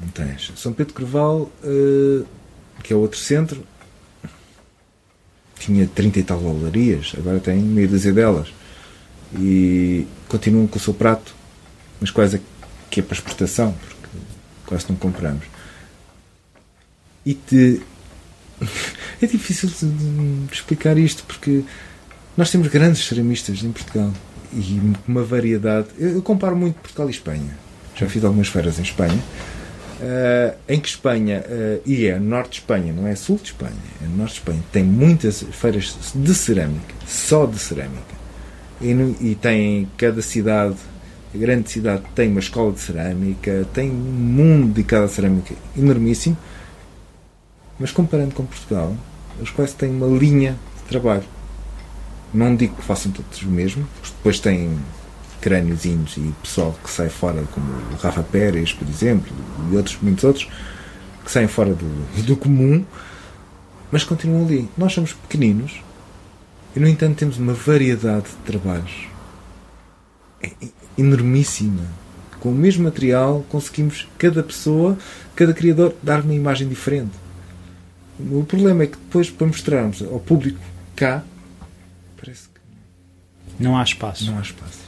não 0.00 0.08
tens. 0.08 0.52
São 0.56 0.72
Pedro 0.72 0.94
Carvalho, 0.94 1.50
eh, 1.62 2.24
que 2.82 2.92
é 2.92 2.96
outro 2.96 3.18
centro, 3.18 3.64
tinha 5.58 5.86
30 5.86 6.18
e 6.18 6.22
tal 6.22 6.40
galerias, 6.40 7.14
agora 7.16 7.40
tem 7.40 7.56
meia 7.58 7.88
dúzia 7.88 8.12
delas. 8.12 8.52
E 9.38 10.06
continuam 10.28 10.66
com 10.66 10.78
o 10.78 10.80
seu 10.80 10.94
prato, 10.94 11.34
mas 12.00 12.10
quase 12.10 12.40
que 12.90 13.00
é 13.00 13.02
para 13.02 13.16
exportação, 13.16 13.72
porque 13.72 14.18
quase 14.66 14.86
não 14.88 14.96
compramos. 14.96 15.44
E 17.24 17.34
te... 17.34 17.82
é 19.22 19.26
difícil 19.26 19.68
de 19.68 20.54
explicar 20.54 20.96
isto, 20.98 21.24
porque 21.24 21.62
nós 22.36 22.50
temos 22.50 22.68
grandes 22.68 23.04
ceramistas 23.06 23.62
em 23.62 23.72
Portugal 23.72 24.10
e 24.52 24.80
uma 25.06 25.22
variedade. 25.22 25.88
Eu 25.98 26.10
eu 26.14 26.22
comparo 26.22 26.56
muito 26.56 26.76
Portugal 26.76 27.08
e 27.08 27.10
Espanha. 27.10 27.58
Já 27.96 28.08
fiz 28.08 28.24
algumas 28.24 28.48
feiras 28.48 28.78
em 28.78 28.82
Espanha. 28.82 29.18
Uh, 30.00 30.54
em 30.68 30.80
que 30.80 30.88
Espanha, 30.88 31.44
uh, 31.48 31.80
e 31.86 32.06
é 32.06 32.18
norte 32.18 32.50
de 32.50 32.56
Espanha, 32.58 32.92
não 32.92 33.06
é 33.06 33.14
sul 33.14 33.36
de 33.36 33.44
Espanha, 33.44 33.72
é 34.02 34.06
norte 34.08 34.32
de 34.34 34.38
Espanha, 34.40 34.62
tem 34.72 34.82
muitas 34.82 35.42
feiras 35.52 35.96
de 36.12 36.34
cerâmica, 36.34 36.94
só 37.06 37.46
de 37.46 37.58
cerâmica. 37.58 38.02
E, 38.80 38.92
no- 38.92 39.16
e 39.20 39.36
tem 39.36 39.88
cada 39.96 40.20
cidade, 40.20 40.74
a 41.32 41.38
grande 41.38 41.70
cidade, 41.70 42.02
tem 42.14 42.28
uma 42.28 42.40
escola 42.40 42.72
de 42.72 42.80
cerâmica, 42.80 43.66
tem 43.72 43.88
um 43.88 43.94
mundo 43.94 44.66
dedicado 44.74 45.04
à 45.04 45.08
cerâmica 45.08 45.54
enormíssimo. 45.78 46.36
Mas 47.78 47.90
comparando 47.90 48.34
com 48.34 48.44
Portugal, 48.44 48.96
eles 49.36 49.50
quase 49.50 49.74
têm 49.74 49.90
uma 49.90 50.06
linha 50.06 50.56
de 50.78 50.88
trabalho. 50.88 51.24
Não 52.32 52.54
digo 52.54 52.76
que 52.76 52.82
façam 52.82 53.12
todos 53.12 53.42
o 53.42 53.48
mesmo, 53.48 53.86
depois 54.02 54.40
têm 54.40 54.78
crâniozinhos 55.40 56.16
e 56.16 56.34
pessoal 56.42 56.74
que 56.82 56.90
sai 56.90 57.08
fora, 57.08 57.44
como 57.52 57.66
o 57.92 57.96
Rafa 57.96 58.22
Pérez, 58.22 58.72
por 58.72 58.88
exemplo, 58.88 59.32
e 59.70 59.76
outros, 59.76 59.98
muitos 60.00 60.24
outros, 60.24 60.48
que 61.24 61.30
saem 61.30 61.48
fora 61.48 61.74
do, 61.74 61.86
do 62.24 62.36
comum, 62.36 62.84
mas 63.92 64.04
continuam 64.04 64.44
ali. 64.44 64.68
Nós 64.76 64.92
somos 64.92 65.12
pequeninos 65.12 65.82
e, 66.74 66.80
no 66.80 66.88
entanto, 66.88 67.16
temos 67.16 67.38
uma 67.38 67.52
variedade 67.52 68.24
de 68.24 68.52
trabalhos 68.52 69.14
é 70.44 70.68
enormíssima. 70.98 71.82
Com 72.40 72.50
o 72.50 72.54
mesmo 72.54 72.84
material, 72.84 73.44
conseguimos, 73.48 74.06
cada 74.18 74.42
pessoa, 74.42 74.98
cada 75.34 75.54
criador, 75.54 75.94
dar 76.02 76.20
uma 76.20 76.34
imagem 76.34 76.68
diferente. 76.68 77.12
O 78.18 78.44
problema 78.44 78.84
é 78.84 78.86
que 78.86 78.96
depois, 78.96 79.28
para 79.30 79.46
mostrarmos 79.46 80.02
ao 80.02 80.20
público 80.20 80.58
cá, 80.94 81.22
parece 82.20 82.42
que 82.48 82.60
Não 83.62 83.76
há 83.76 83.82
espaço. 83.82 84.26
não 84.30 84.38
há 84.38 84.42
espaço. 84.42 84.78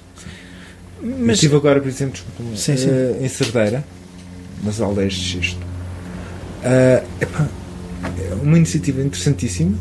Eu 1.03 1.17
Mas 1.19 1.37
estive 1.37 1.57
agora, 1.57 1.81
por 1.81 1.89
exemplo, 1.89 2.15
desculpa, 2.15 2.57
Sim, 2.57 2.77
sim. 2.77 2.89
eh, 2.89 3.19
em 3.21 3.29
Cerdeira, 3.29 3.85
nas 4.63 4.81
aldeias 4.81 5.13
de 5.15 5.21
Xisto. 5.21 5.61
Ah, 6.65 7.05
epá, 7.21 7.49
é 8.19 8.35
uma 8.43 8.57
iniciativa 8.57 9.03
interessantíssima, 9.03 9.77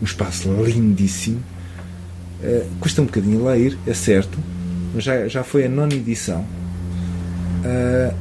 um 0.00 0.04
espaço 0.04 0.48
lindíssimo. 0.62 1.42
Ah, 2.42 2.66
custa 2.80 3.02
um 3.02 3.06
bocadinho 3.06 3.44
lá 3.44 3.56
ir, 3.56 3.78
é 3.86 3.94
certo, 3.94 4.38
mas 4.94 5.04
já, 5.04 5.28
já 5.28 5.42
foi 5.44 5.64
a 5.66 5.68
nona 5.68 5.94
edição. 5.94 6.44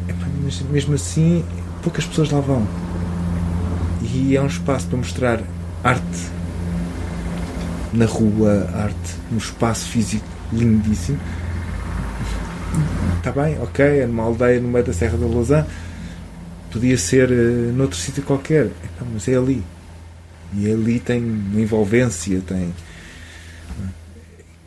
Epá, 0.08 0.28
mas 0.44 0.62
mesmo 0.62 0.94
assim, 0.96 1.44
poucas 1.82 2.06
pessoas 2.06 2.30
lá 2.30 2.40
vão. 2.40 2.68
E 4.14 4.36
é 4.36 4.42
um 4.42 4.48
espaço 4.48 4.88
para 4.88 4.98
mostrar 4.98 5.40
arte 5.84 6.04
na 7.94 8.06
rua, 8.06 8.70
arte 8.74 9.16
no 9.32 9.38
espaço 9.38 9.88
físico 9.88 10.26
lindíssimo. 10.52 11.20
Está 13.18 13.32
bem, 13.32 13.58
ok, 13.62 13.86
é 13.86 14.08
numa 14.08 14.24
aldeia 14.24 14.60
no 14.60 14.68
meio 14.68 14.86
da 14.86 14.94
Serra 14.94 15.18
da 15.18 15.26
Lousã. 15.26 15.66
Podia 16.72 16.98
ser 16.98 17.32
eh, 17.32 17.72
noutro 17.74 17.98
sítio 17.98 18.22
qualquer, 18.24 18.66
Epá, 18.66 19.06
mas 19.12 19.28
é 19.28 19.36
ali. 19.36 19.64
E 20.54 20.72
ali 20.72 21.00
tem 21.00 21.22
uma 21.24 21.60
envolvência, 21.62 22.42
tem. 22.48 22.74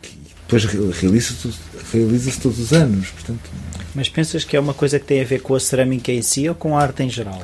que 0.00 0.18
depois 0.42 0.64
re- 0.64 0.90
realiza-se 1.00 1.50
realiza 1.92 2.32
todos 2.40 2.58
os 2.58 2.72
anos, 2.72 3.08
portanto. 3.10 3.50
Mas 3.94 4.08
pensas 4.08 4.44
que 4.44 4.56
é 4.56 4.60
uma 4.60 4.74
coisa 4.74 4.98
que 4.98 5.06
tem 5.06 5.20
a 5.20 5.24
ver 5.24 5.40
com 5.42 5.54
a 5.54 5.60
cerâmica 5.60 6.10
em 6.12 6.22
si 6.22 6.48
ou 6.48 6.54
com 6.54 6.76
a 6.76 6.82
arte 6.82 7.02
em 7.02 7.10
geral? 7.10 7.42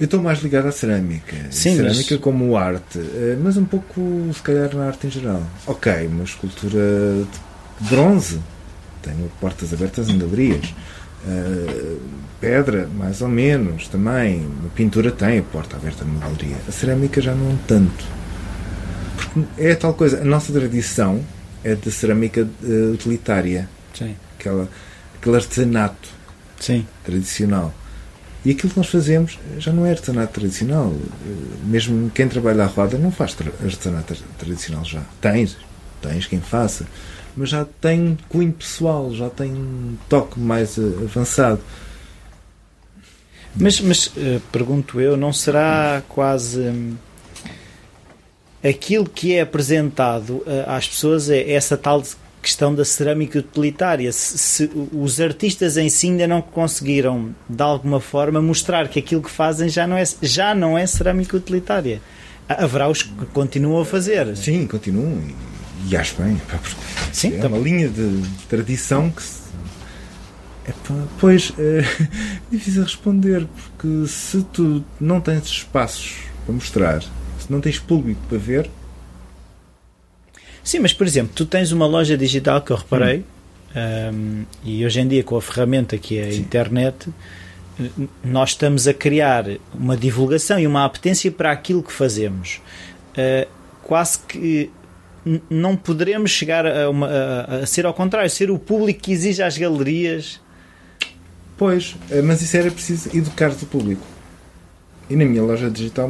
Eu 0.00 0.06
estou 0.06 0.22
mais 0.22 0.38
ligado 0.40 0.66
à 0.66 0.72
cerâmica. 0.72 1.36
Sim, 1.50 1.76
cerâmica 1.76 2.14
mas- 2.14 2.20
como 2.20 2.56
arte, 2.56 2.98
eh, 2.98 3.36
mas 3.42 3.56
um 3.58 3.66
pouco, 3.66 4.30
se 4.34 4.40
calhar, 4.40 4.74
na 4.74 4.86
arte 4.86 5.06
em 5.06 5.10
geral. 5.10 5.42
Ok, 5.66 5.92
uma 6.06 6.24
escultura 6.24 6.80
de 7.78 7.88
bronze, 7.94 8.40
tenho 9.02 9.30
portas 9.38 9.72
abertas 9.74 10.08
em 10.08 10.18
galerias. 10.18 10.74
Eh, 11.28 11.96
pedra, 12.40 12.88
mais 12.96 13.20
ou 13.20 13.28
menos, 13.28 13.88
também. 13.88 14.38
Uma 14.46 14.70
pintura 14.74 15.10
tem 15.12 15.38
a 15.38 15.42
porta 15.42 15.76
aberta 15.76 16.02
numa 16.02 16.18
galeria. 16.20 16.56
A 16.66 16.72
cerâmica 16.72 17.20
já 17.20 17.34
não 17.34 17.54
tanto. 17.68 18.04
Porque 19.16 19.40
é 19.58 19.74
tal 19.74 19.92
coisa, 19.92 20.22
a 20.22 20.24
nossa 20.24 20.50
tradição 20.50 21.22
é 21.62 21.74
de 21.74 21.90
cerâmica 21.92 22.48
eh, 22.64 22.90
utilitária, 22.94 23.68
Sim. 23.92 24.16
aquela, 24.38 24.66
aquele 25.20 25.36
artesanato 25.36 26.08
Sim. 26.58 26.86
tradicional. 27.04 27.74
E 28.44 28.52
aquilo 28.52 28.70
que 28.72 28.78
nós 28.78 28.88
fazemos 28.88 29.38
já 29.58 29.72
não 29.72 29.84
é 29.84 29.90
artesanato 29.90 30.32
tradicional. 30.32 30.94
Mesmo 31.64 32.10
quem 32.10 32.26
trabalha 32.26 32.64
à 32.64 32.66
roda 32.66 32.96
não 32.96 33.12
faz 33.12 33.36
artesanato 33.62 34.16
tradicional 34.38 34.84
já. 34.84 35.02
Tens, 35.20 35.56
tens 36.00 36.26
quem 36.26 36.40
faça. 36.40 36.86
Mas 37.36 37.50
já 37.50 37.66
tem 37.80 38.16
cunho 38.28 38.52
pessoal, 38.52 39.12
já 39.12 39.28
tem 39.28 39.52
um 39.52 39.96
toque 40.08 40.40
mais 40.40 40.78
avançado. 40.78 41.60
Mas, 43.54 43.80
mas 43.80 44.06
uh, 44.06 44.40
pergunto 44.52 45.00
eu, 45.00 45.16
não 45.16 45.32
será 45.32 46.02
quase 46.08 46.60
hum, 46.60 46.94
aquilo 48.62 49.08
que 49.08 49.34
é 49.34 49.40
apresentado 49.40 50.36
uh, 50.36 50.64
às 50.68 50.88
pessoas 50.88 51.28
é 51.28 51.52
essa 51.52 51.76
tal 51.76 52.02
questão 52.42 52.74
da 52.74 52.84
cerâmica 52.84 53.38
utilitária. 53.38 54.10
Se, 54.12 54.38
se, 54.38 54.70
os 54.92 55.20
artistas 55.20 55.76
em 55.76 55.88
si 55.88 56.08
ainda 56.08 56.26
não 56.26 56.40
conseguiram, 56.40 57.34
de 57.48 57.62
alguma 57.62 58.00
forma, 58.00 58.40
mostrar 58.40 58.88
que 58.88 58.98
aquilo 58.98 59.22
que 59.22 59.30
fazem 59.30 59.68
já 59.68 59.86
não 59.86 59.96
é, 59.96 60.04
já 60.22 60.54
não 60.54 60.76
é 60.76 60.86
cerâmica 60.86 61.36
utilitária. 61.36 62.00
Haverá 62.48 62.88
os 62.88 63.02
que 63.02 63.26
continuam 63.26 63.82
a 63.82 63.84
fazer. 63.84 64.36
Sim, 64.36 64.66
continuam. 64.66 65.20
E, 65.86 65.90
e 65.92 65.96
acho 65.96 66.20
bem. 66.20 66.40
Sim, 67.12 67.38
é 67.38 67.46
uma 67.46 67.58
linha 67.58 67.88
de 67.88 68.22
tradição 68.48 69.10
que 69.10 69.22
se 69.22 69.40
Epá, 70.70 70.94
pois, 71.18 71.52
é 71.58 71.82
difícil 72.50 72.82
responder, 72.82 73.46
porque 73.46 74.06
se 74.06 74.42
tu 74.52 74.84
não 75.00 75.20
tens 75.20 75.44
espaços 75.46 76.16
para 76.44 76.54
mostrar, 76.54 77.02
se 77.02 77.50
não 77.50 77.60
tens 77.60 77.78
público 77.78 78.20
para 78.28 78.38
ver. 78.38 78.70
Sim, 80.62 80.80
mas 80.80 80.92
por 80.92 81.06
exemplo, 81.06 81.32
tu 81.34 81.46
tens 81.46 81.72
uma 81.72 81.86
loja 81.86 82.16
digital 82.16 82.60
que 82.60 82.70
eu 82.70 82.76
reparei, 82.76 83.24
hum. 83.74 84.14
um, 84.14 84.44
e 84.64 84.84
hoje 84.84 85.00
em 85.00 85.08
dia 85.08 85.22
com 85.22 85.36
a 85.36 85.42
ferramenta 85.42 85.96
que 85.98 86.18
é 86.18 86.28
a 86.28 86.32
Sim. 86.32 86.40
internet, 86.40 87.08
nós 88.22 88.50
estamos 88.50 88.86
a 88.86 88.92
criar 88.92 89.46
uma 89.72 89.96
divulgação 89.96 90.58
e 90.58 90.66
uma 90.66 90.84
apetência 90.84 91.30
para 91.30 91.50
aquilo 91.50 91.82
que 91.82 91.92
fazemos. 91.92 92.60
Uh, 93.12 93.48
quase 93.82 94.18
que 94.20 94.70
não 95.48 95.76
poderemos 95.76 96.30
chegar 96.30 96.66
a, 96.66 96.88
uma, 96.88 97.06
a, 97.06 97.56
a, 97.56 97.66
ser 97.66 97.86
ao 97.86 97.92
contrário, 97.92 98.28
ser 98.30 98.50
o 98.50 98.58
público 98.58 99.00
que 99.00 99.12
exige 99.12 99.42
às 99.42 99.56
galerias 99.56 100.40
Pois, 101.60 101.94
eh, 102.10 102.22
mas 102.22 102.40
isso 102.40 102.56
era 102.56 102.70
preciso 102.70 103.14
educar 103.14 103.50
o 103.50 103.66
público. 103.66 104.00
E 105.10 105.16
na 105.16 105.24
minha 105.24 105.42
loja 105.42 105.68
digital, 105.68 106.08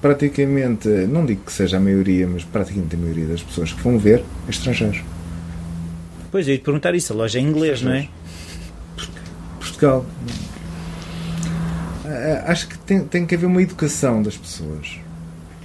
praticamente, 0.00 0.88
não 0.88 1.26
digo 1.26 1.42
que 1.44 1.52
seja 1.52 1.76
a 1.76 1.80
maioria, 1.80 2.26
mas 2.26 2.44
praticamente 2.44 2.94
a 2.94 2.98
maioria 2.98 3.26
das 3.26 3.42
pessoas 3.42 3.72
que 3.72 3.82
vão 3.82 3.98
ver 3.98 4.22
é 4.46 4.50
estrangeiros. 4.50 5.02
Pois, 6.30 6.46
eu 6.46 6.52
ia 6.52 6.58
te 6.58 6.64
perguntar 6.64 6.94
isso, 6.94 7.12
a 7.12 7.16
loja 7.16 7.38
é 7.38 7.42
em 7.42 7.46
inglês, 7.46 7.82
não 7.82 7.92
é? 7.92 8.08
Portugal. 9.58 10.06
Eh, 12.04 12.44
acho 12.46 12.68
que 12.68 12.78
tem, 12.78 13.04
tem 13.04 13.26
que 13.26 13.34
haver 13.34 13.46
uma 13.46 13.60
educação 13.60 14.22
das 14.22 14.36
pessoas. 14.36 15.00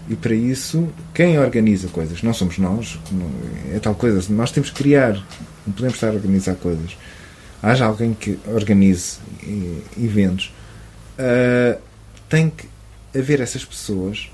E 0.09 0.15
para 0.15 0.33
isso, 0.33 0.89
quem 1.13 1.37
organiza 1.37 1.87
coisas, 1.89 2.23
não 2.23 2.33
somos 2.33 2.57
nós, 2.57 2.99
é 3.73 3.79
tal 3.79 3.95
coisa, 3.95 4.21
nós 4.33 4.51
temos 4.51 4.71
que 4.71 4.75
criar, 4.75 5.13
não 5.65 5.73
podemos 5.73 5.95
estar 5.95 6.09
a 6.09 6.13
organizar 6.13 6.55
coisas 6.55 6.97
haja 7.63 7.85
alguém 7.85 8.13
que 8.13 8.37
organize 8.45 9.19
eventos, 9.97 10.53
uh, 11.17 11.79
tem 12.29 12.49
que 12.49 12.67
haver 13.17 13.39
essas 13.39 13.63
pessoas 13.63 14.29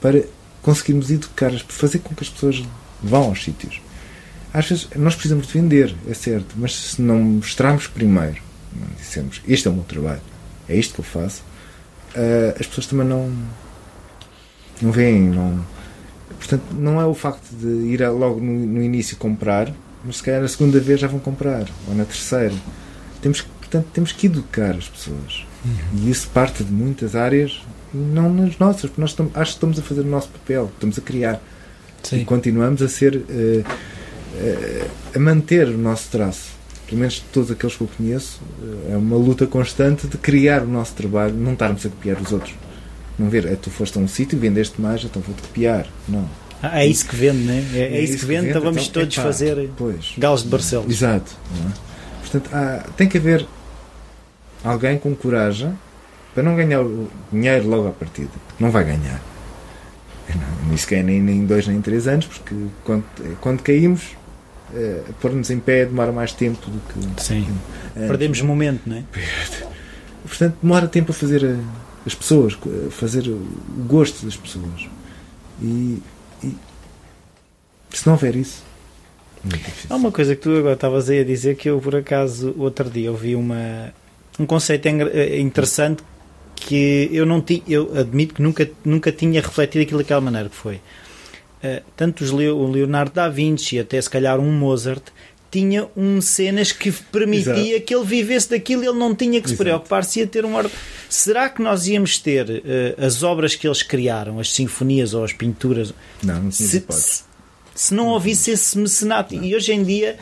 para 0.00 0.22
conseguirmos 0.62 1.10
educar, 1.10 1.52
fazer 1.68 1.98
com 1.98 2.14
que 2.14 2.22
as 2.22 2.30
pessoas 2.30 2.62
vão 3.02 3.24
aos 3.24 3.42
sítios. 3.42 3.80
Às 4.54 4.68
vezes 4.68 4.88
nós 4.96 5.14
precisamos 5.14 5.46
de 5.46 5.52
vender, 5.52 5.94
é 6.08 6.14
certo, 6.14 6.54
mas 6.56 6.74
se 6.74 7.02
não 7.02 7.18
mostrarmos 7.18 7.86
primeiro, 7.86 8.42
não 8.74 8.86
dissemos 8.98 9.40
este 9.46 9.66
é 9.68 9.70
o 9.70 9.74
meu 9.74 9.84
trabalho, 9.84 10.20
é 10.68 10.76
isto 10.76 10.94
que 10.94 11.00
eu 11.00 11.04
faço, 11.04 11.42
uh, 12.14 12.60
as 12.60 12.66
pessoas 12.66 12.86
também 12.86 13.06
não 13.06 13.32
não 14.82 14.90
veem, 14.90 15.22
não. 15.22 15.64
Portanto, 16.38 16.64
não 16.72 17.00
é 17.00 17.06
o 17.06 17.14
facto 17.14 17.48
de 17.52 17.66
ir 17.86 18.06
logo 18.08 18.40
no, 18.40 18.52
no 18.52 18.82
início 18.82 19.16
comprar, 19.16 19.72
mas 20.04 20.16
se 20.16 20.22
calhar 20.22 20.42
na 20.42 20.48
segunda 20.48 20.80
vez 20.80 20.98
já 20.98 21.06
vão 21.06 21.20
comprar, 21.20 21.66
ou 21.88 21.94
na 21.94 22.04
terceira. 22.04 22.54
Temos, 23.20 23.46
portanto, 23.72 23.86
temos 23.92 24.12
que 24.12 24.26
educar 24.26 24.76
as 24.76 24.88
pessoas. 24.88 25.46
Uhum. 25.64 26.04
E 26.04 26.10
isso 26.10 26.28
parte 26.28 26.62
de 26.62 26.70
muitas 26.70 27.16
áreas, 27.16 27.62
não 27.92 28.32
nas 28.32 28.58
nossas, 28.58 28.82
porque 28.82 29.00
nós 29.00 29.10
estamos, 29.10 29.34
acho 29.34 29.52
que 29.52 29.56
estamos 29.56 29.78
a 29.78 29.82
fazer 29.82 30.02
o 30.02 30.06
nosso 30.06 30.28
papel, 30.28 30.70
estamos 30.74 30.98
a 30.98 31.00
criar. 31.00 31.42
Sim. 32.02 32.20
E 32.20 32.24
continuamos 32.24 32.82
a 32.82 32.88
ser. 32.88 33.16
Uh, 33.16 33.60
uh, 33.60 34.90
a 35.14 35.18
manter 35.18 35.68
o 35.68 35.78
nosso 35.78 36.08
traço. 36.10 36.52
Pelo 36.86 37.00
menos 37.00 37.20
todos 37.32 37.50
aqueles 37.50 37.76
que 37.76 37.82
eu 37.82 37.88
conheço, 37.96 38.40
uh, 38.60 38.92
é 38.92 38.96
uma 38.96 39.16
luta 39.16 39.46
constante 39.46 40.06
de 40.06 40.18
criar 40.18 40.62
o 40.62 40.68
nosso 40.68 40.94
trabalho, 40.94 41.34
não 41.34 41.52
estarmos 41.52 41.86
a 41.86 41.88
copiar 41.88 42.20
os 42.20 42.32
outros. 42.32 42.54
Não 43.18 43.28
ver, 43.28 43.46
é, 43.46 43.54
tu 43.54 43.70
foste 43.70 43.96
a 43.98 44.00
um 44.00 44.08
sítio 44.08 44.36
e 44.36 44.38
vendeste 44.38 44.80
mais, 44.80 45.04
então 45.04 45.22
vou-te 45.22 45.42
copiar. 45.42 45.86
Não 46.08 46.28
ah, 46.62 46.80
é 46.80 46.86
isso 46.86 47.08
que 47.08 47.16
vende, 47.16 47.38
né? 47.38 47.64
É, 47.74 47.78
é, 47.78 47.96
é 47.96 48.00
isso, 48.02 48.18
que 48.18 48.24
vende, 48.24 48.50
então 48.50 48.62
vamos 48.62 48.82
então, 48.82 49.02
todos 49.02 49.16
epá, 49.16 49.24
fazer 49.24 49.68
pois, 49.76 50.12
galos 50.16 50.44
de 50.44 50.48
Barcelos. 50.48 50.88
Exato. 50.88 51.32
É? 51.58 51.72
Portanto, 52.20 52.50
há, 52.54 52.86
tem 52.96 53.08
que 53.08 53.18
haver 53.18 53.44
alguém 54.64 54.98
com 54.98 55.14
coragem 55.14 55.76
para 56.34 56.42
não 56.42 56.56
ganhar 56.56 56.80
o 56.80 57.08
dinheiro 57.30 57.68
logo 57.68 57.88
à 57.88 57.90
partida. 57.92 58.30
Porque 58.46 58.62
não 58.62 58.70
vai 58.70 58.84
ganhar. 58.84 59.20
Não, 60.34 60.68
nem 60.68 60.76
sequer 60.76 61.04
nem, 61.04 61.20
nem 61.20 61.44
dois 61.44 61.66
nem 61.66 61.80
três 61.80 62.08
anos, 62.08 62.26
porque 62.26 62.54
quando, 62.84 63.04
quando 63.40 63.62
caímos, 63.62 64.16
uh, 64.72 65.12
pôr-nos 65.20 65.50
em 65.50 65.58
pé 65.58 65.84
demora 65.84 66.12
mais 66.12 66.32
tempo 66.32 66.70
do 66.70 66.80
que. 66.92 67.22
Sim. 67.22 67.46
Antes. 67.96 68.08
Perdemos 68.08 68.40
momento, 68.40 68.82
não 68.86 68.96
é? 68.96 69.04
Portanto, 70.26 70.56
demora 70.62 70.86
tempo 70.86 71.12
a 71.12 71.14
fazer 71.14 71.44
a, 71.44 71.58
as 72.06 72.14
pessoas, 72.14 72.56
a 72.86 72.90
fazer 72.90 73.28
o 73.28 73.46
gosto 73.86 74.24
das 74.24 74.36
pessoas. 74.36 74.88
E 75.60 76.02
e 76.42 76.56
se 77.90 78.06
não 78.06 78.14
houver 78.14 78.34
isso, 78.36 78.64
Há 79.90 79.96
uma 79.96 80.12
coisa 80.12 80.36
que 80.36 80.42
tu 80.42 80.56
agora 80.56 80.74
estavas 80.74 81.10
aí 81.10 81.18
a 81.18 81.24
dizer 81.24 81.56
que 81.56 81.68
eu, 81.68 81.80
por 81.80 81.96
acaso, 81.96 82.54
outro 82.56 82.88
dia 82.88 83.10
ouvi 83.10 83.34
uma, 83.34 83.92
um 84.38 84.46
conceito 84.46 84.86
eh, 84.86 85.38
interessante 85.40 86.02
que 86.54 87.08
eu 87.12 87.26
não 87.26 87.40
tinha, 87.40 87.62
eu 87.66 87.92
admito 87.98 88.34
que 88.34 88.42
nunca, 88.42 88.70
nunca 88.84 89.12
tinha 89.12 89.40
refletido 89.40 89.82
aquilo 89.82 89.98
daquela 89.98 90.20
maneira 90.20 90.48
que 90.48 90.56
foi. 90.56 90.76
Uh, 90.76 91.80
tanto 91.96 92.24
o 92.24 92.70
Leonardo 92.70 93.12
da 93.12 93.28
Vinci, 93.28 93.78
até 93.78 94.00
se 94.00 94.10
calhar 94.10 94.38
um 94.40 94.50
Mozart, 94.50 95.02
tinha 95.52 95.86
um 95.94 96.20
cenas 96.20 96.72
que 96.72 96.90
permitia 96.90 97.74
Exato. 97.74 97.82
que 97.82 97.94
ele 97.94 98.04
vivesse 98.04 98.48
daquilo, 98.48 98.82
ele 98.82 98.98
não 98.98 99.14
tinha 99.14 99.40
que 99.40 99.50
se 99.50 99.56
preocupar 99.56 100.02
se 100.02 100.20
ia 100.20 100.26
ter 100.26 100.46
um 100.46 100.54
ordem. 100.54 100.72
Será 101.10 101.48
que 101.50 101.60
nós 101.60 101.86
íamos 101.86 102.18
ter 102.18 102.48
uh, 102.48 103.04
as 103.04 103.22
obras 103.22 103.54
que 103.54 103.68
eles 103.68 103.82
criaram, 103.82 104.40
as 104.40 104.50
sinfonias 104.52 105.12
ou 105.12 105.22
as 105.22 105.32
pinturas? 105.32 105.92
Não, 106.22 106.44
não 106.44 106.50
se, 106.50 106.66
se, 106.66 107.24
se, 107.74 107.94
não 107.94 108.08
houvesse 108.08 108.50
esse 108.50 108.78
mecenato. 108.78 109.36
Não. 109.36 109.44
E 109.44 109.54
hoje 109.54 109.72
em 109.72 109.84
dia 109.84 110.16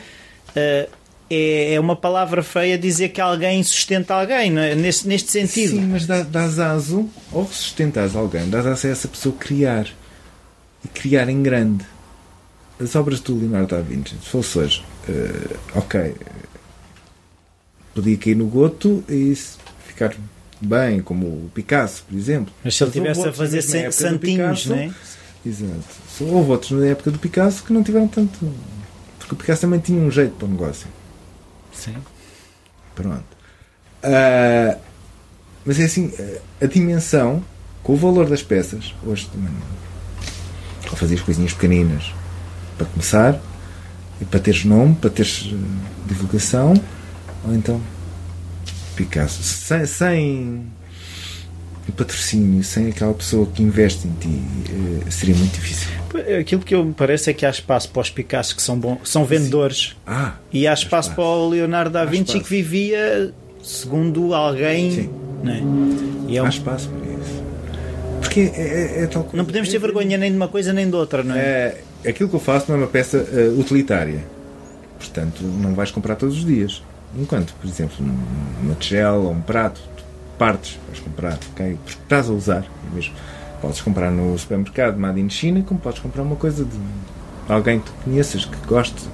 uh, 0.49 0.91
é, 1.33 1.75
é, 1.75 1.79
uma 1.79 1.95
palavra 1.95 2.43
feia 2.43 2.77
dizer 2.77 3.09
que 3.09 3.21
alguém 3.21 3.63
sustenta 3.63 4.13
alguém, 4.13 4.57
é? 4.59 4.75
neste, 4.75 5.07
neste 5.07 5.31
sentido. 5.31 5.77
Sim, 5.77 5.87
mas 5.87 6.05
dá, 6.05 6.23
dás 6.23 6.59
aso, 6.59 7.09
ou 7.31 7.47
sustentas 7.47 8.15
alguém, 8.15 8.49
dás 8.49 8.65
aso 8.65 8.87
a 8.87 8.89
essa 8.89 9.07
pessoa 9.07 9.33
criar. 9.39 9.87
E 10.83 10.87
criar 10.87 11.29
em 11.29 11.41
grande. 11.41 11.85
As 12.79 12.95
obras 12.95 13.19
do 13.19 13.37
Leonardo 13.37 13.75
da 13.75 13.81
Vinci, 13.81 14.15
se 14.21 14.29
fosse 14.29 14.57
hoje, 14.57 14.83
uh, 15.07 15.59
ok, 15.75 16.15
podia 17.93 18.17
cair 18.17 18.35
no 18.35 18.47
goto 18.47 19.03
e 19.07 19.37
ficar 19.85 20.15
bem, 20.59 21.01
como 21.01 21.27
o 21.27 21.51
Picasso, 21.53 22.03
por 22.09 22.17
exemplo. 22.17 22.51
Mas 22.63 22.75
se 22.75 22.83
ele 22.83 22.89
estivesse 22.89 23.27
a 23.27 23.31
fazer 23.31 23.61
santinhos, 23.91 24.65
não 24.65 24.75
é? 24.75 24.91
Exato. 25.45 25.83
Houve 26.19 26.51
outros 26.51 26.71
na 26.71 26.87
época 26.87 27.11
do 27.11 27.19
Picasso 27.19 27.63
que 27.63 27.71
não 27.71 27.83
tiveram 27.83 28.07
tanto. 28.07 28.51
Porque 29.19 29.33
o 29.33 29.37
Picasso 29.37 29.61
também 29.61 29.79
tinha 29.79 30.01
um 30.01 30.09
jeito 30.09 30.33
para 30.35 30.47
o 30.47 30.51
negócio. 30.51 30.87
Sim. 31.83 31.95
Pronto. 32.95 33.25
Uh, 34.03 34.79
mas 35.65 35.79
é 35.79 35.85
assim, 35.85 36.11
a 36.61 36.65
dimensão, 36.65 37.43
com 37.83 37.93
o 37.93 37.97
valor 37.97 38.27
das 38.29 38.43
peças, 38.43 38.93
hoje 39.05 39.29
também. 39.31 39.53
Ou 40.89 40.95
fazias 40.95 41.21
coisinhas 41.21 41.53
pequeninas 41.53 42.13
para 42.77 42.85
começar, 42.87 43.39
e 44.19 44.25
para 44.25 44.39
teres 44.39 44.63
nome, 44.65 44.95
para 44.95 45.09
teres 45.09 45.47
uh, 45.51 45.57
divulgação, 46.05 46.73
ou 47.43 47.53
então 47.55 47.81
Picasso. 48.95 49.41
Sem, 49.41 49.85
sem 49.85 50.65
patrocínio, 51.91 52.63
sem 52.63 52.89
aquela 52.89 53.13
pessoa 53.13 53.45
que 53.45 53.61
investe 53.61 54.07
em 54.07 54.11
ti, 54.19 54.27
uh, 54.27 55.11
seria 55.11 55.35
muito 55.35 55.53
difícil. 55.53 55.89
Aquilo 56.39 56.61
que 56.61 56.75
eu 56.75 56.83
me 56.83 56.93
parece 56.93 57.29
é 57.29 57.33
que 57.33 57.45
há 57.45 57.49
espaço 57.49 57.89
para 57.89 58.01
os 58.01 58.09
Picasso 58.09 58.55
que 58.55 58.61
são, 58.61 58.77
bons, 58.77 58.99
são 59.05 59.23
vendedores 59.23 59.95
ah, 60.05 60.33
e 60.51 60.67
há 60.67 60.73
espaço, 60.73 61.09
espaço, 61.09 61.15
para 61.15 61.23
o 61.23 61.49
Leonardo 61.49 61.91
da 61.91 62.03
Vinci 62.03 62.39
que 62.39 62.49
vivia 62.49 63.33
segundo 63.63 64.33
alguém. 64.33 64.91
Sim. 64.91 65.09
Não, 65.43 65.51
é? 65.51 65.61
e 66.27 66.37
é 66.37 66.43
um... 66.43 66.45
Há 66.45 66.49
espaço 66.49 66.89
para 66.89 67.11
isso. 67.13 67.43
Porque 68.19 68.39
é, 68.41 68.99
é, 68.99 69.03
é 69.03 69.07
tal 69.07 69.23
coisa. 69.23 69.37
Não 69.37 69.45
podemos 69.45 69.69
ter 69.69 69.79
vergonha 69.79 70.17
nem 70.17 70.31
de 70.31 70.37
uma 70.37 70.47
coisa 70.47 70.73
nem 70.73 70.89
de 70.89 70.95
outra, 70.95 71.23
não 71.23 71.35
é? 71.35 71.77
é 72.03 72.09
aquilo 72.09 72.29
que 72.29 72.35
eu 72.35 72.39
faço 72.39 72.65
não 72.69 72.75
é 72.75 72.81
uma 72.81 72.87
peça 72.87 73.17
uh, 73.17 73.59
utilitária. 73.59 74.23
Portanto, 74.97 75.43
não 75.43 75.73
vais 75.73 75.91
comprar 75.91 76.15
todos 76.15 76.37
os 76.37 76.45
dias. 76.45 76.83
Enquanto, 77.17 77.53
por 77.55 77.67
exemplo, 77.67 77.95
uma 78.61 78.75
tigela 78.75 79.17
ou 79.17 79.31
um 79.31 79.41
prato, 79.41 79.81
partes, 80.41 80.79
vais 80.87 80.99
comprar, 80.99 81.37
ok? 81.51 81.77
Porque 81.83 82.01
estás 82.01 82.27
a 82.27 82.33
usar, 82.33 82.63
é 82.63 82.95
mesmo. 82.95 83.13
Podes 83.61 83.79
comprar 83.79 84.09
no 84.09 84.35
supermercado 84.39 84.97
Made 84.97 85.21
in 85.21 85.29
China, 85.29 85.61
como 85.61 85.79
podes 85.79 85.99
comprar 85.99 86.23
uma 86.23 86.35
coisa 86.35 86.65
de 86.65 86.79
alguém 87.47 87.79
que 87.79 87.85
tu 87.85 87.93
conheças, 88.03 88.45
que 88.45 88.57
gostes. 88.65 89.07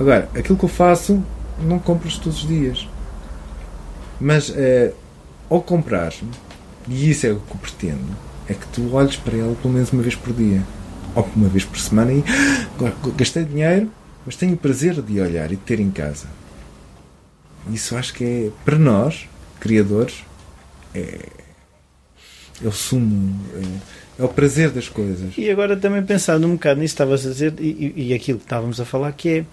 Agora, 0.00 0.26
aquilo 0.34 0.56
que 0.56 0.64
eu 0.64 0.70
faço, 0.70 1.22
não 1.60 1.78
compras 1.78 2.16
todos 2.16 2.42
os 2.42 2.48
dias. 2.48 2.88
Mas, 4.18 4.50
eh, 4.56 4.94
ao 5.50 5.60
comprar, 5.60 6.14
e 6.88 7.10
isso 7.10 7.26
é 7.26 7.32
o 7.32 7.36
que 7.36 7.52
eu 7.52 7.58
pretendo, 7.58 8.16
é 8.48 8.54
que 8.54 8.66
tu 8.68 8.94
olhes 8.94 9.16
para 9.16 9.36
ela 9.36 9.54
pelo 9.60 9.74
menos 9.74 9.92
uma 9.92 10.00
vez 10.00 10.14
por 10.14 10.32
dia. 10.32 10.62
Ou 11.14 11.28
uma 11.36 11.48
vez 11.50 11.66
por 11.66 11.78
semana 11.78 12.14
e 12.14 12.24
agora, 12.74 12.94
gastei 13.18 13.44
dinheiro, 13.44 13.90
mas 14.24 14.34
tenho 14.34 14.54
o 14.54 14.56
prazer 14.56 14.94
de 15.02 15.20
olhar 15.20 15.52
e 15.52 15.56
de 15.56 15.62
ter 15.62 15.78
em 15.78 15.90
casa. 15.90 16.26
Isso 17.70 17.94
acho 17.94 18.14
que 18.14 18.24
é, 18.24 18.50
para 18.64 18.78
nós, 18.78 19.28
criadores, 19.60 20.24
é, 20.94 21.18
é 22.62 22.66
o 22.66 22.72
sumo, 22.72 23.38
é, 23.54 24.22
é, 24.22 24.24
o 24.24 24.28
prazer 24.28 24.70
das 24.70 24.88
coisas. 24.88 25.36
E 25.36 25.50
agora 25.50 25.76
também 25.76 26.02
pensando 26.02 26.46
um 26.46 26.52
bocado 26.52 26.80
nisso, 26.80 26.94
estavas 26.94 27.26
a 27.26 27.30
dizer, 27.30 27.54
e, 27.58 27.92
e, 27.96 28.14
aquilo 28.14 28.38
que 28.38 28.44
estávamos 28.44 28.80
a 28.80 28.84
falar, 28.84 29.12
que 29.12 29.28
é. 29.28 29.44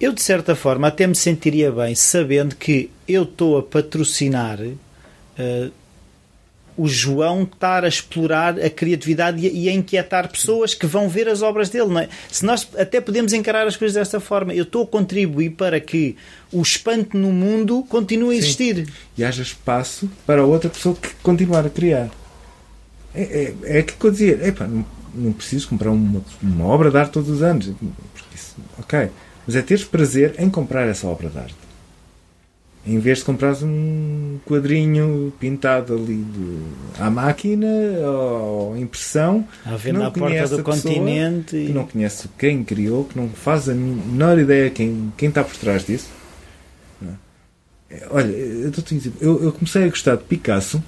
Eu, 0.00 0.12
de 0.12 0.22
certa 0.22 0.54
forma, 0.54 0.86
até 0.86 1.06
me 1.06 1.14
sentiria 1.14 1.72
bem 1.72 1.94
sabendo 1.94 2.54
que 2.54 2.90
eu 3.08 3.24
estou 3.24 3.58
a 3.58 3.62
patrocinar 3.64 4.60
uh, 4.60 5.72
o 6.78 6.86
João 6.86 7.42
estar 7.42 7.84
a 7.84 7.88
explorar 7.88 8.58
a 8.58 8.70
criatividade 8.70 9.46
e 9.46 9.68
a 9.68 9.72
inquietar 9.72 10.30
pessoas 10.30 10.74
que 10.74 10.86
vão 10.86 11.08
ver 11.08 11.28
as 11.28 11.42
obras 11.42 11.68
dele. 11.68 11.98
É? 11.98 12.08
Se 12.30 12.44
nós 12.44 12.68
até 12.78 13.00
podemos 13.00 13.32
encarar 13.32 13.66
as 13.66 13.76
coisas 13.76 13.96
desta 13.96 14.20
forma, 14.20 14.54
eu 14.54 14.62
estou 14.62 14.84
a 14.84 14.86
contribuir 14.86 15.50
para 15.50 15.80
que 15.80 16.16
o 16.52 16.62
espanto 16.62 17.18
no 17.18 17.32
mundo 17.32 17.84
continue 17.88 18.36
a 18.36 18.38
existir. 18.38 18.86
Sim. 18.86 18.92
E 19.18 19.24
haja 19.24 19.42
espaço 19.42 20.08
para 20.24 20.44
outra 20.44 20.70
pessoa 20.70 20.94
que 20.94 21.08
continuar 21.20 21.66
a 21.66 21.70
criar. 21.70 22.08
É, 23.12 23.22
é, 23.22 23.54
é 23.64 23.78
aquilo 23.80 23.98
que 23.98 24.06
eu 24.06 24.10
dizia. 24.12 24.46
Epá, 24.46 24.68
não, 24.68 24.86
não 25.12 25.32
preciso 25.32 25.68
comprar 25.68 25.90
uma, 25.90 26.22
uma 26.40 26.66
obra 26.66 26.92
de 26.92 26.96
arte 26.96 27.10
todos 27.10 27.28
os 27.28 27.42
anos. 27.42 27.72
Isso, 28.32 28.56
ok. 28.78 29.10
Mas 29.44 29.56
é 29.56 29.62
teres 29.62 29.82
prazer 29.82 30.36
em 30.38 30.48
comprar 30.48 30.86
essa 30.86 31.08
obra 31.08 31.28
de 31.28 31.38
arte 31.38 31.67
em 32.88 32.98
vez 32.98 33.18
de 33.18 33.24
comprares 33.24 33.62
um 33.62 34.38
quadrinho 34.46 35.32
pintado 35.38 35.94
ali 35.94 36.16
de, 36.16 37.02
à 37.02 37.10
máquina 37.10 37.66
ou 37.66 38.76
impressão, 38.76 39.46
à 39.64 39.76
venda 39.76 40.06
à 40.06 40.10
porta 40.10 40.48
do 40.48 40.62
continente 40.62 41.56
e... 41.56 41.66
que 41.66 41.72
não 41.72 41.86
conhece 41.86 42.28
quem 42.38 42.64
criou, 42.64 43.04
que 43.04 43.18
não 43.18 43.28
faz 43.28 43.68
a 43.68 43.74
menor 43.74 44.38
ideia 44.38 44.70
quem, 44.70 45.12
quem 45.16 45.28
está 45.28 45.44
por 45.44 45.56
trás 45.56 45.84
disso. 45.84 46.08
É, 47.90 48.06
olha, 48.10 48.26
eu, 48.26 48.72
eu, 49.20 49.44
eu 49.44 49.52
comecei 49.52 49.84
a 49.84 49.88
gostar 49.88 50.16
de 50.16 50.24
Picasso 50.24 50.82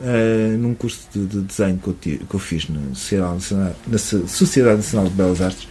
uh, 0.00 0.58
num 0.58 0.74
curso 0.74 1.08
de, 1.12 1.26
de 1.26 1.40
desenho 1.40 1.78
que 1.78 1.88
eu, 1.88 1.94
que 1.94 2.34
eu 2.34 2.40
fiz 2.40 2.68
na 2.68 2.94
Sociedade, 2.94 3.74
na 3.86 3.98
Sociedade 3.98 4.76
Nacional 4.76 5.08
de 5.08 5.14
Belas 5.14 5.40
Artes. 5.40 5.68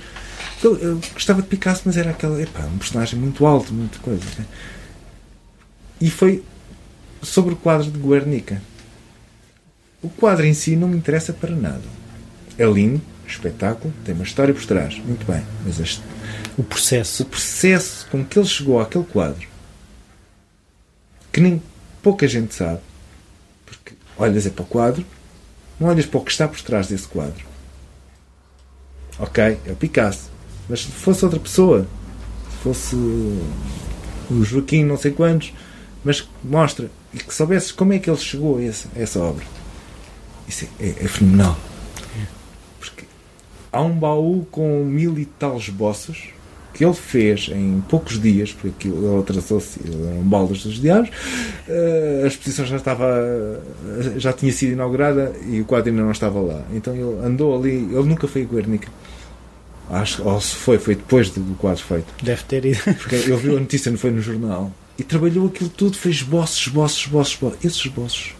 Eu, 0.63 0.75
eu, 0.77 0.99
gostava 1.13 1.41
de 1.41 1.47
Picasso, 1.47 1.83
mas 1.85 1.97
era 1.97 2.09
aquela, 2.09 2.41
epá, 2.41 2.61
um 2.65 2.77
personagem 2.79 3.19
muito 3.19 3.45
alto, 3.45 3.71
muita 3.71 3.99
coisa. 3.99 4.23
Né? 4.39 4.45
E 5.99 6.09
foi 6.09 6.43
sobre 7.21 7.53
o 7.53 7.57
quadro 7.57 7.89
de 7.89 7.99
Guernica. 7.99 8.61
O 10.01 10.09
quadro 10.09 10.45
em 10.45 10.53
si 10.53 10.75
não 10.75 10.87
me 10.87 10.97
interessa 10.97 11.33
para 11.33 11.55
nada. 11.55 11.83
É 12.57 12.65
lindo, 12.65 13.01
espetáculo, 13.27 13.93
tem 14.05 14.15
uma 14.15 14.23
história 14.23 14.53
por 14.53 14.65
trás, 14.65 14.97
muito 14.99 15.25
bem. 15.25 15.43
Mas 15.65 15.79
este, 15.79 16.01
o 16.57 16.63
processo. 16.63 17.23
O 17.23 17.25
processo 17.25 18.07
com 18.09 18.23
que 18.23 18.37
ele 18.37 18.47
chegou 18.47 18.79
àquele 18.79 19.05
quadro, 19.05 19.47
que 21.31 21.41
nem 21.41 21.61
pouca 22.01 22.27
gente 22.27 22.53
sabe, 22.53 22.79
porque 23.65 23.93
olhas 24.17 24.45
é 24.45 24.49
para 24.49 24.63
o 24.63 24.67
quadro, 24.67 25.05
não 25.79 25.89
olhas 25.89 26.05
para 26.05 26.19
o 26.19 26.23
que 26.23 26.31
está 26.31 26.47
por 26.47 26.61
trás 26.61 26.87
desse 26.87 27.07
quadro. 27.07 27.45
Ok, 29.19 29.43
é 29.65 29.71
o 29.71 29.75
Picasso. 29.75 30.31
Mas 30.69 30.81
se 30.81 30.91
fosse 30.91 31.23
outra 31.25 31.39
pessoa, 31.39 31.87
se 32.51 32.57
fosse 32.57 32.95
o 32.95 34.43
Joaquim 34.43 34.83
não 34.83 34.97
sei 34.97 35.11
quantos, 35.11 35.53
mas 36.07 36.25
mostra 36.41 36.89
e 37.13 37.17
que 37.17 37.33
soubesses 37.33 37.73
como 37.73 37.91
é 37.91 37.99
que 37.99 38.09
ele 38.09 38.17
chegou 38.17 38.57
a 38.57 38.63
essa, 38.63 38.87
a 38.95 39.01
essa 39.01 39.19
obra. 39.19 39.43
Isso 40.47 40.65
é, 40.79 40.85
é, 40.85 40.89
é, 41.01 41.07
fenomenal. 41.09 41.57
Porque 42.79 43.03
há 43.73 43.81
um 43.81 43.91
baú 43.91 44.47
com 44.49 44.85
mil 44.85 45.19
e 45.19 45.25
tal 45.25 45.57
esboços 45.57 46.29
que 46.73 46.85
ele 46.85 46.93
fez 46.93 47.49
em 47.49 47.83
poucos 47.89 48.21
dias, 48.21 48.53
porque 48.53 48.69
aquilo 48.69 49.15
ele 49.15 49.23
traçou-se, 49.23 49.79
eram 49.83 50.21
baldas 50.21 50.63
dos 50.63 50.79
diabos, 50.79 51.09
uh, 51.09 52.23
a 52.23 52.27
exposição 52.27 52.65
já 52.65 52.77
estava 52.77 53.59
já 54.15 54.31
tinha 54.31 54.53
sido 54.53 54.73
inaugurada 54.73 55.33
e 55.45 55.59
o 55.59 55.65
quadro 55.65 55.89
ainda 55.89 56.03
não 56.03 56.11
estava 56.11 56.39
lá. 56.39 56.61
Então 56.71 56.95
ele 56.95 57.25
andou 57.25 57.53
ali, 57.57 57.71
ele 57.71 58.03
nunca 58.03 58.29
foi 58.29 58.43
a 58.43 58.45
Guernica. 58.45 58.87
Acho, 59.89 60.23
ou 60.23 60.39
se 60.39 60.55
foi, 60.55 60.77
foi 60.77 60.95
depois 60.95 61.31
do 61.31 61.55
quadro 61.55 61.83
feito. 61.83 62.13
Deve 62.23 62.43
ter 62.43 62.63
ido. 62.65 62.81
Porque 62.95 63.15
ele 63.15 63.35
viu 63.35 63.57
a 63.57 63.59
notícia, 63.59 63.91
não 63.91 63.97
foi 63.97 64.11
no 64.11 64.21
jornal 64.21 64.71
e 64.97 65.03
trabalhou 65.03 65.47
aquilo 65.47 65.69
tudo, 65.69 65.97
fez 65.97 66.17
esboços, 66.17 66.59
esboços, 66.67 67.01
esboços. 67.01 67.39
Esses 67.63 67.79
esboços 67.79 68.35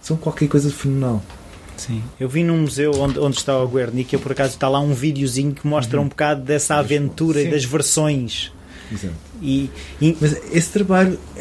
são 0.00 0.16
qualquer 0.16 0.48
coisa 0.48 0.68
de 0.68 0.74
fenomenal. 0.74 1.22
Sim, 1.76 2.02
eu 2.18 2.28
vi 2.28 2.44
num 2.44 2.58
museu 2.58 2.92
onde, 2.96 3.18
onde 3.18 3.38
está 3.38 3.58
o 3.58 3.66
Guernica, 3.66 4.18
por 4.18 4.32
acaso 4.32 4.54
está 4.54 4.68
lá 4.68 4.78
um 4.80 4.92
videozinho 4.92 5.54
que 5.54 5.66
mostra 5.66 5.98
uhum. 5.98 6.04
um 6.04 6.08
bocado 6.08 6.42
dessa 6.42 6.74
aventura 6.74 7.40
Sim. 7.40 7.48
e 7.48 7.50
das 7.50 7.64
versões. 7.64 8.52
Exato. 8.92 9.14
E, 9.40 9.70
e... 10.00 10.16
Mas 10.20 10.32
esse 10.52 10.70
trabalho 10.70 11.18
é, 11.34 11.40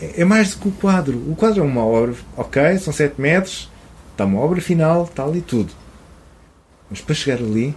é, 0.00 0.20
é, 0.20 0.24
mais 0.24 0.54
do 0.54 0.60
que 0.60 0.68
o 0.68 0.72
quadro. 0.72 1.18
O 1.28 1.34
quadro 1.34 1.60
é 1.60 1.64
uma 1.64 1.84
obra, 1.84 2.14
ok, 2.36 2.78
são 2.78 2.92
7 2.92 3.20
metros, 3.20 3.68
está 4.12 4.24
uma 4.24 4.40
obra 4.40 4.60
final, 4.60 5.04
está 5.04 5.24
ali 5.24 5.40
tudo. 5.40 5.72
Mas 6.88 7.00
para 7.00 7.14
chegar 7.14 7.38
ali, 7.38 7.74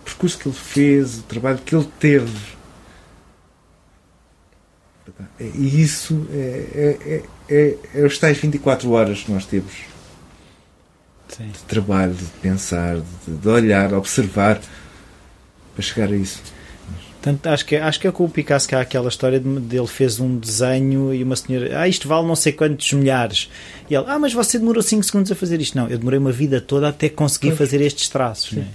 o 0.00 0.04
percurso 0.04 0.38
que 0.38 0.48
ele 0.48 0.56
fez, 0.56 1.18
o 1.18 1.22
trabalho 1.22 1.58
que 1.58 1.74
ele 1.74 1.88
teve 1.98 2.59
e 5.40 5.80
isso 5.82 6.26
é, 6.32 6.66
é, 6.74 7.22
é, 7.48 7.76
é, 7.94 8.04
os 8.04 8.18
tais 8.18 8.38
24 8.38 8.90
horas 8.90 9.22
que 9.22 9.32
nós 9.32 9.44
temos 9.44 9.72
Sim. 11.28 11.48
de 11.48 11.62
trabalho, 11.64 12.14
de 12.14 12.24
pensar, 12.42 12.96
de, 12.96 13.34
de 13.36 13.48
olhar, 13.48 13.92
observar 13.94 14.60
para 15.74 15.82
chegar 15.82 16.12
a 16.12 16.16
isso. 16.16 16.42
Portanto, 17.20 17.46
acho 17.48 17.66
que, 17.66 17.76
acho 17.76 18.00
que 18.00 18.08
é 18.08 18.12
com 18.12 18.24
o 18.24 18.30
Picasso 18.30 18.66
que 18.66 18.74
há 18.74 18.80
aquela 18.80 19.08
história 19.08 19.38
de, 19.38 19.60
de 19.60 19.76
ele 19.76 19.86
fez 19.86 20.18
um 20.18 20.38
desenho 20.38 21.12
e 21.12 21.22
uma 21.22 21.36
senhora, 21.36 21.78
ah, 21.78 21.86
isto 21.86 22.08
vale 22.08 22.26
não 22.26 22.34
sei 22.34 22.50
quantos 22.50 22.90
milhares. 22.94 23.50
E 23.90 23.94
ele, 23.94 24.04
ah, 24.08 24.18
mas 24.18 24.32
você 24.32 24.58
demorou 24.58 24.82
5 24.82 25.02
segundos 25.04 25.30
a 25.30 25.34
fazer 25.34 25.60
isto. 25.60 25.76
Não, 25.76 25.86
eu 25.86 25.98
demorei 25.98 26.18
uma 26.18 26.32
vida 26.32 26.62
toda 26.62 26.88
até 26.88 27.10
conseguir 27.10 27.54
fazer 27.54 27.82
estes 27.82 28.08
traços. 28.08 28.52
Né? 28.52 28.68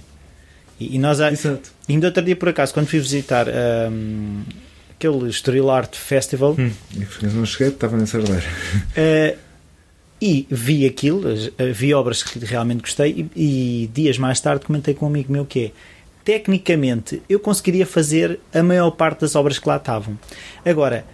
E, 0.78 0.94
e, 0.94 0.98
nós, 0.98 1.18
Exato. 1.18 1.72
ainda 1.88 2.06
outro 2.06 2.22
dia 2.22 2.36
por 2.36 2.48
acaso, 2.48 2.72
quando 2.72 2.86
fui 2.86 3.00
visitar 3.00 3.48
um, 3.48 4.42
aquele 4.96 5.28
Estoril 5.28 5.70
Art 5.70 5.94
Festival. 5.94 6.56
Hum, 6.58 6.72
não 7.34 7.46
cheguei, 7.46 7.68
estava 7.68 7.96
na 7.96 8.06
Sardeira. 8.06 8.42
Uh, 8.42 9.38
e 10.20 10.46
vi 10.50 10.86
aquilo, 10.86 11.28
vi 11.74 11.92
obras 11.92 12.22
que 12.22 12.38
realmente 12.38 12.80
gostei 12.80 13.28
e, 13.36 13.82
e, 13.84 13.90
dias 13.92 14.16
mais 14.16 14.40
tarde 14.40 14.64
comentei 14.64 14.94
com 14.94 15.04
um 15.04 15.08
amigo 15.08 15.30
meu 15.30 15.44
que 15.44 15.66
é 15.66 15.72
tecnicamente 16.24 17.22
eu 17.28 17.38
conseguiria 17.38 17.86
fazer 17.86 18.40
a 18.52 18.62
maior 18.62 18.90
parte 18.90 19.20
das 19.20 19.34
obras 19.34 19.58
que 19.58 19.68
lá 19.68 19.76
estavam. 19.76 20.18
Agora, 20.64 21.04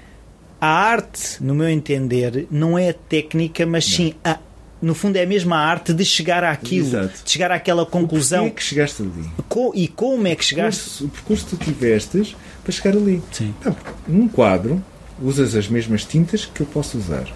a 0.61 0.69
arte, 0.69 1.43
no 1.43 1.55
meu 1.55 1.69
entender, 1.69 2.47
não 2.51 2.79
é 2.79 2.91
a 2.91 2.95
técnica, 2.95 3.67
mas 3.67 3.89
não. 3.89 3.97
sim 3.97 4.15
a 4.25 4.39
no 4.83 4.97
fundo 4.97 5.17
é 5.17 5.25
a 5.25 5.57
arte 5.57 5.95
de 5.95 6.05
chegar 6.05 6.43
àquilo, 6.43 6.89
Exato. 6.89 7.25
de 7.25 7.31
chegar 7.31 7.53
àquela 7.53 7.87
conclusão. 7.87 8.45
O 8.45 8.47
é 8.49 8.51
que 8.51 8.63
chegaste 8.63 9.01
ali? 9.01 9.31
e 9.75 9.87
como 9.87 10.27
é 10.27 10.35
que 10.35 10.45
chegaste? 10.45 11.05
O 11.05 11.09
percurso, 11.09 11.47
que 11.47 11.57
tu 11.57 11.65
tivestes 11.65 12.35
para 12.65 12.73
chegar 12.73 12.97
ali. 12.97 13.23
Sim. 13.31 13.55
Então, 13.61 13.77
num 14.09 14.27
quadro, 14.27 14.85
usas 15.23 15.55
as 15.55 15.69
mesmas 15.69 16.05
tintas 16.05 16.45
que 16.45 16.61
eu 16.61 16.67
posso 16.67 16.99
usar. 16.99 17.27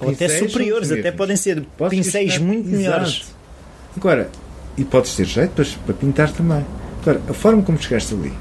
Ou 0.00 0.10
até 0.10 0.28
superiores, 0.28 0.92
até 0.92 1.10
podem 1.10 1.36
ser 1.36 1.62
Podes 1.76 1.98
pincéis 1.98 2.38
muito 2.38 2.68
Exato. 2.68 2.76
melhores. 2.76 3.24
Agora, 3.96 4.30
e 4.76 4.84
podes 4.84 5.16
ter 5.16 5.24
jeito 5.24 5.50
para, 5.50 5.64
para 5.86 5.94
pintar 5.94 6.30
também. 6.30 6.64
Agora, 7.02 7.20
a 7.28 7.34
forma 7.34 7.62
como 7.62 7.82
chegaste 7.82 8.14
ali, 8.14 8.32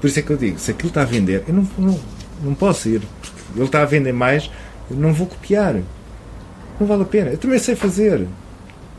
por 0.00 0.06
isso 0.06 0.18
é 0.18 0.22
que 0.22 0.30
eu 0.30 0.36
digo, 0.36 0.58
se 0.58 0.70
aquilo 0.70 0.88
está 0.88 1.02
a 1.02 1.04
vender, 1.04 1.44
eu 1.46 1.54
não, 1.54 1.68
não, 1.76 2.00
não 2.42 2.54
posso 2.54 2.88
ir, 2.88 3.02
porque 3.20 3.36
ele 3.56 3.64
está 3.64 3.82
a 3.82 3.84
vender 3.84 4.12
mais, 4.12 4.50
eu 4.90 4.96
não 4.96 5.12
vou 5.12 5.26
copiar. 5.26 5.76
Não 6.82 6.88
vale 6.88 7.02
a 7.02 7.06
pena. 7.06 7.30
Eu 7.30 7.38
também 7.38 7.60
sei 7.60 7.76
fazer. 7.76 8.26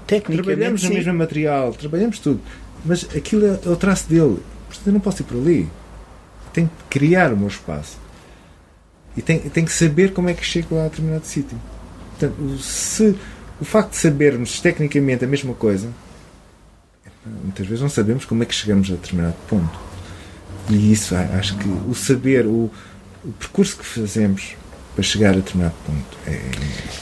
Trabalhamos 0.08 0.84
no 0.84 0.90
mesmo 0.90 1.14
material, 1.14 1.74
trabalhamos 1.74 2.18
tudo. 2.18 2.40
Mas 2.86 3.04
aquilo 3.14 3.46
é, 3.46 3.60
é 3.66 3.70
o 3.70 3.76
traço 3.76 4.08
dele. 4.08 4.38
Portanto, 4.70 4.88
eu 4.88 4.94
não 4.94 5.02
posso 5.02 5.22
ir 5.22 5.26
por 5.26 5.36
ali. 5.36 5.68
Tenho 6.54 6.70
que 6.70 7.00
criar 7.00 7.34
o 7.34 7.38
meu 7.38 7.50
espaço. 7.50 7.98
E 9.18 9.22
tenho, 9.22 9.50
tenho 9.50 9.68
que 9.68 9.74
saber 9.74 10.14
como 10.14 10.30
é 10.30 10.34
que 10.34 10.46
chego 10.46 10.76
lá 10.76 10.86
a 10.86 10.88
determinado 10.88 11.26
sítio. 11.26 11.60
Portanto, 12.12 12.58
se 12.60 13.18
o 13.60 13.66
facto 13.66 13.92
de 13.92 13.98
sabermos 13.98 14.62
tecnicamente 14.62 15.26
a 15.26 15.28
mesma 15.28 15.54
coisa, 15.54 15.90
muitas 17.44 17.68
vezes 17.68 17.82
não 17.82 17.90
sabemos 17.90 18.24
como 18.24 18.44
é 18.44 18.46
que 18.46 18.56
chegamos 18.56 18.90
a 18.90 18.94
determinado 18.94 19.36
ponto. 19.50 19.78
E 20.70 20.94
isso, 20.94 21.14
acho 21.16 21.58
que 21.58 21.68
o 21.68 21.94
saber, 21.94 22.46
o, 22.46 22.72
o 23.26 23.32
percurso 23.38 23.76
que 23.76 23.86
fazemos 23.86 24.56
para 24.94 25.04
chegar 25.04 25.32
a 25.32 25.38
determinado 25.38 25.76
ponto. 25.86 26.18
É, 26.28 26.40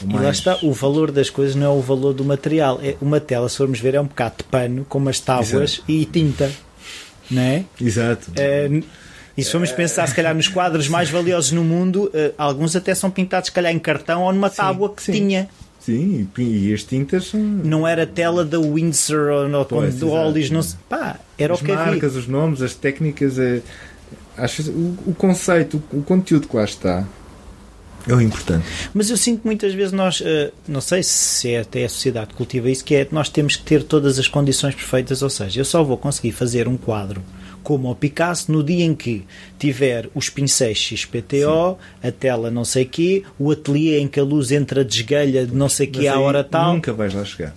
o 0.03 0.07
mais... 0.07 0.21
E 0.21 0.25
lá 0.25 0.31
está, 0.31 0.57
o 0.63 0.71
valor 0.71 1.11
das 1.11 1.29
coisas 1.29 1.55
não 1.55 1.67
é 1.67 1.69
o 1.69 1.81
valor 1.81 2.13
do 2.13 2.23
material. 2.23 2.79
É, 2.81 2.95
uma 3.01 3.19
tela, 3.19 3.47
se 3.49 3.57
formos 3.57 3.79
ver, 3.79 3.95
é 3.95 4.01
um 4.01 4.05
bocado 4.05 4.35
de 4.39 4.43
pano 4.45 4.85
com 4.87 4.97
umas 4.97 5.19
tábuas 5.19 5.73
Exato. 5.73 5.83
e 5.91 6.05
tinta. 6.05 6.51
Não 7.29 7.41
é? 7.41 7.63
Exato. 7.79 8.31
É, 8.35 8.69
e 9.37 9.43
se 9.43 9.51
formos 9.51 9.71
pensar, 9.71 10.07
se 10.07 10.15
calhar, 10.15 10.35
nos 10.35 10.47
quadros 10.47 10.87
mais 10.87 11.09
valiosos 11.09 11.51
no 11.51 11.63
mundo, 11.63 12.11
uh, 12.13 12.33
alguns 12.37 12.75
até 12.75 12.93
são 12.93 13.09
pintados, 13.09 13.47
se 13.47 13.51
calhar, 13.51 13.73
em 13.73 13.79
cartão 13.79 14.23
ou 14.23 14.33
numa 14.33 14.49
tábua 14.49 14.89
sim, 14.89 14.95
que 14.95 15.03
sim. 15.03 15.11
tinha. 15.13 15.49
Sim, 15.79 16.27
e 16.37 16.73
as 16.73 16.83
tintas 16.83 17.27
são... 17.27 17.39
Não 17.39 17.87
era 17.87 18.05
tela 18.05 18.45
da 18.45 18.59
Windsor 18.59 19.49
ou 19.51 19.65
pois, 19.65 19.95
do 19.95 20.11
Ollis, 20.11 20.51
não 20.51 20.61
Pá, 20.87 21.19
era 21.37 21.53
as 21.53 21.61
o 21.61 21.63
que 21.63 21.71
havia. 21.71 21.83
As 21.83 21.91
marcas, 21.91 22.15
os 22.15 22.27
nomes, 22.27 22.61
as 22.61 22.75
técnicas, 22.75 23.39
é, 23.39 23.61
acho, 24.37 24.69
o, 24.69 24.97
o 25.07 25.15
conceito, 25.15 25.81
o, 25.91 25.99
o 25.99 26.03
conteúdo 26.03 26.47
que 26.47 26.55
lá 26.55 26.65
está 26.65 27.07
é 28.08 28.14
o 28.14 28.22
importante. 28.22 28.66
Mas 28.93 29.10
eu 29.10 29.18
sinto 29.18 29.41
que 29.41 29.45
muitas 29.45 29.74
vezes 29.74 29.91
nós, 29.91 30.22
uh, 30.22 30.52
não 30.68 30.82
sei 30.82 31.04
se 31.04 31.52
é 31.52 31.62
até 31.62 31.86
a 31.86 31.89
sociedade 31.89 32.28
que 32.28 32.36
cultiva 32.36 32.70
isso, 32.70 32.84
que 32.84 32.95
é 32.95 33.08
nós 33.12 33.30
temos 33.30 33.56
que 33.56 33.64
ter 33.64 33.84
todas 33.84 34.18
as 34.18 34.28
condições 34.28 34.76
perfeitas, 34.76 35.22
ou 35.22 35.30
seja, 35.30 35.60
eu 35.60 35.66
só 35.66 35.84
vou 35.84 35.97
conseguir 35.97 36.32
fazer 36.32 36.68
um 36.68 36.78
quadro 36.78 37.22
como 37.64 37.91
o 37.91 37.95
Picasso 37.95 38.52
no 38.52 38.64
dia 38.64 38.84
em 38.84 38.95
que 38.95 39.24
tiver 39.60 40.10
os 40.16 40.30
pincéis 40.30 40.78
XPTO, 40.78 41.78
Sim. 42.02 42.08
a 42.08 42.12
tela 42.12 42.49
não 42.49 42.66
sei 42.66 42.86
quê, 42.86 43.24
o 43.38 43.52
ateliê 43.52 43.99
em 43.99 44.08
que 44.08 44.20
a 44.20 44.24
luz 44.24 44.52
entra 44.52 44.84
desgalha 44.84 45.45
de 45.45 45.56
não 45.56 45.70
sei 45.70 45.88
quê 45.88 46.08
à 46.08 46.20
hora 46.20 46.43
tal. 46.43 46.74
Nunca 46.74 46.91
vais 46.91 47.14
lá 47.14 47.24
chegar. 47.24 47.54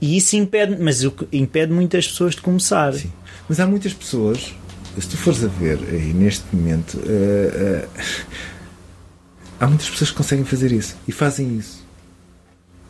E 0.00 0.16
isso 0.16 0.36
impede, 0.36 0.76
mas 0.80 1.02
impede 1.32 1.72
muitas 1.72 2.06
pessoas 2.06 2.34
de 2.34 2.42
começar. 2.42 2.92
Sim. 2.92 3.10
Mas 3.48 3.58
há 3.60 3.66
muitas 3.66 3.92
pessoas, 3.92 4.54
se 4.98 5.08
tu 5.08 5.16
fores 5.16 5.42
a 5.44 5.48
ver 5.48 5.78
aí 5.90 6.12
neste 6.12 6.44
momento, 6.54 6.94
uh, 6.98 7.00
uh, 7.00 7.88
há 9.64 9.66
muitas 9.66 9.88
pessoas 9.88 10.10
que 10.10 10.16
conseguem 10.16 10.44
fazer 10.44 10.72
isso 10.72 10.94
e 11.08 11.12
fazem 11.12 11.56
isso. 11.56 11.82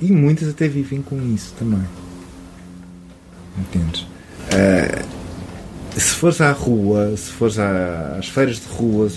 E 0.01 0.11
muitas 0.11 0.49
até 0.49 0.67
vivem 0.67 1.01
com 1.01 1.21
isso 1.33 1.55
também. 1.57 1.85
Entendes? 3.57 4.01
Uh, 4.03 5.07
se 5.97 6.11
fores 6.17 6.41
à 6.41 6.51
rua, 6.51 7.17
se 7.17 7.31
fores 7.31 7.59
às 7.59 8.29
feiras 8.29 8.57
de 8.57 8.67
rua, 8.67 9.09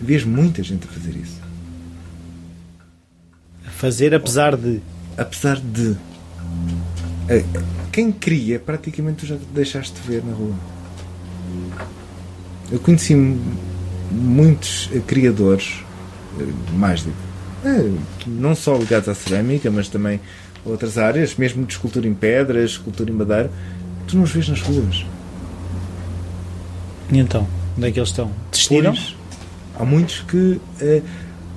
vês 0.00 0.24
muita 0.24 0.62
gente 0.62 0.86
a 0.86 0.90
fazer 0.92 1.16
isso. 1.16 1.40
A 3.66 3.70
fazer 3.70 4.14
apesar 4.14 4.54
de. 4.54 4.82
Apesar 5.16 5.58
de. 5.58 5.96
Eh, 7.30 7.44
quem 7.90 8.12
cria, 8.12 8.60
praticamente 8.60 9.20
tu 9.20 9.26
já 9.26 9.38
deixaste 9.54 9.98
de 9.98 10.06
ver 10.06 10.22
na 10.22 10.34
rua. 10.34 10.54
Eu 12.70 12.78
conheci 12.78 13.14
muitos 14.12 14.90
criadores, 15.06 15.85
mais 16.72 17.02
de. 17.02 17.10
Eh, 17.64 17.90
não 18.26 18.54
só 18.54 18.76
ligados 18.76 19.08
à 19.08 19.14
cerâmica, 19.14 19.70
mas 19.70 19.88
também 19.88 20.20
outras 20.64 20.98
áreas, 20.98 21.36
mesmo 21.36 21.64
de 21.64 21.72
escultura 21.72 22.06
em 22.06 22.14
pedras, 22.14 22.72
escultura 22.72 23.10
em 23.10 23.14
madeira, 23.14 23.50
tu 24.06 24.16
não 24.16 24.24
os 24.24 24.30
vês 24.30 24.48
nas 24.48 24.60
ruas 24.60 25.04
e 27.10 27.18
então, 27.18 27.46
onde 27.76 27.86
é 27.86 27.92
que 27.92 27.98
eles 27.98 28.08
estão? 28.08 28.30
Desistiram? 28.50 28.92
Pois, 28.92 29.14
há 29.78 29.84
muitos 29.84 30.20
que 30.22 30.60
eh, 30.80 31.02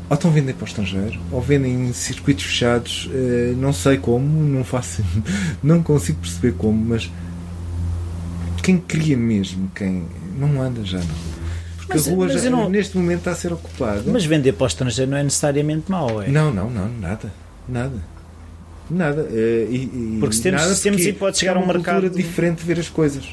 ou 0.10 0.16
estão 0.16 0.32
a 0.32 0.34
vender 0.34 0.54
para 0.54 0.66
o 0.66 0.68
estrangeiro, 0.68 1.20
ou 1.32 1.42
vendem 1.42 1.88
em 1.88 1.94
circuitos 1.94 2.44
fechados, 2.44 3.10
eh, 3.12 3.54
não 3.58 3.74
sei 3.74 3.98
como, 3.98 4.28
não 4.28 4.64
faço, 4.64 5.04
não 5.64 5.82
consigo 5.82 6.20
perceber 6.20 6.54
como, 6.54 6.86
mas 6.86 7.12
quem 8.62 8.78
cria 8.78 9.18
mesmo, 9.18 9.72
quem 9.74 10.06
não 10.38 10.62
anda 10.62 10.84
já 10.84 11.00
não. 11.00 11.39
Porque 11.90 11.98
mas, 11.98 12.08
a 12.08 12.12
rua 12.12 12.30
já, 12.30 12.50
não... 12.52 12.70
neste 12.70 12.96
momento 12.96 13.20
está 13.20 13.32
a 13.32 13.36
ser 13.36 13.52
ocupada. 13.52 14.04
Mas 14.06 14.24
vender 14.24 14.54
para 14.54 14.66
o 14.66 14.68
estrangeiro 14.68 15.10
não 15.10 15.18
é 15.18 15.24
necessariamente 15.24 15.90
mau, 15.90 16.22
é? 16.22 16.28
Não, 16.28 16.54
não, 16.54 16.70
não, 16.70 16.88
nada. 16.88 17.34
Nada. 17.68 18.00
Nada. 18.88 19.28
Eh, 19.32 19.68
e, 19.72 19.76
e 19.76 20.18
porque 20.20 20.36
se 20.36 20.44
temos, 20.44 20.62
nada 20.62 20.76
se 20.76 20.84
temos 20.84 21.12
pode 21.18 21.40
chegar 21.40 21.56
é 21.56 21.60
a 21.60 21.62
um 21.64 21.66
mercado 21.66 22.08
diferente 22.12 22.60
de 22.60 22.66
ver 22.66 22.80
as 22.80 22.90
coisas. 22.90 23.26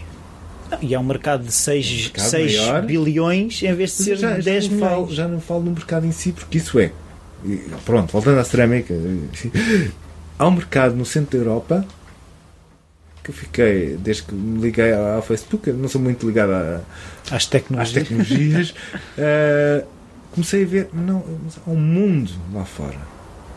Não, 0.71 0.79
e 0.81 0.95
é 0.95 0.99
um 0.99 1.05
mercado 1.05 1.45
de 1.45 1.53
6, 1.53 2.13
um 2.17 2.21
6 2.21 2.57
bilhões 2.87 3.63
em 3.63 3.75
vez 3.75 3.91
de 3.91 4.03
ser 4.05 4.17
já, 4.17 4.39
10 4.39 4.65
já 4.65 4.71
milhões. 4.71 4.91
Falo, 4.91 5.13
já 5.13 5.29
não 5.29 5.41
falo 5.41 5.63
no 5.63 5.73
mercado 5.73 6.07
em 6.07 6.13
si, 6.13 6.33
porque 6.33 6.57
isso 6.57 6.79
é. 6.81 6.93
Pronto, 7.85 8.11
voltando 8.11 8.39
à 8.39 8.45
cerâmica. 8.45 8.95
Há 10.39 10.47
um 10.47 10.53
mercado 10.53 10.97
no 10.97 11.05
centro 11.05 11.39
da 11.39 11.45
Europa 11.45 11.87
que 13.27 13.31
eu 13.31 13.35
fiquei, 13.35 13.97
desde 13.97 14.22
que 14.22 14.35
me 14.35 14.61
liguei 14.61 14.93
ao 14.93 15.20
Facebook, 15.20 15.72
não 15.72 15.89
sou 15.89 16.01
muito 16.01 16.24
ligado 16.24 16.53
a, 16.53 16.81
às 17.35 17.47
tecnologias, 17.47 17.97
às 17.97 18.09
tecnologias 18.09 18.70
uh, 18.70 19.87
comecei 20.33 20.62
a 20.62 20.66
ver, 20.66 20.89
não, 20.93 21.24
há 21.66 21.70
um 21.70 21.77
mundo 21.77 22.31
lá 22.55 22.64
fora 22.64 22.99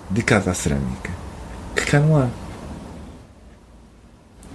dedicado 0.09 0.49
à 0.49 0.53
cerâmica 0.55 1.11
que 1.75 1.85
cá 1.85 1.99
não 1.99 2.17
há. 2.17 2.29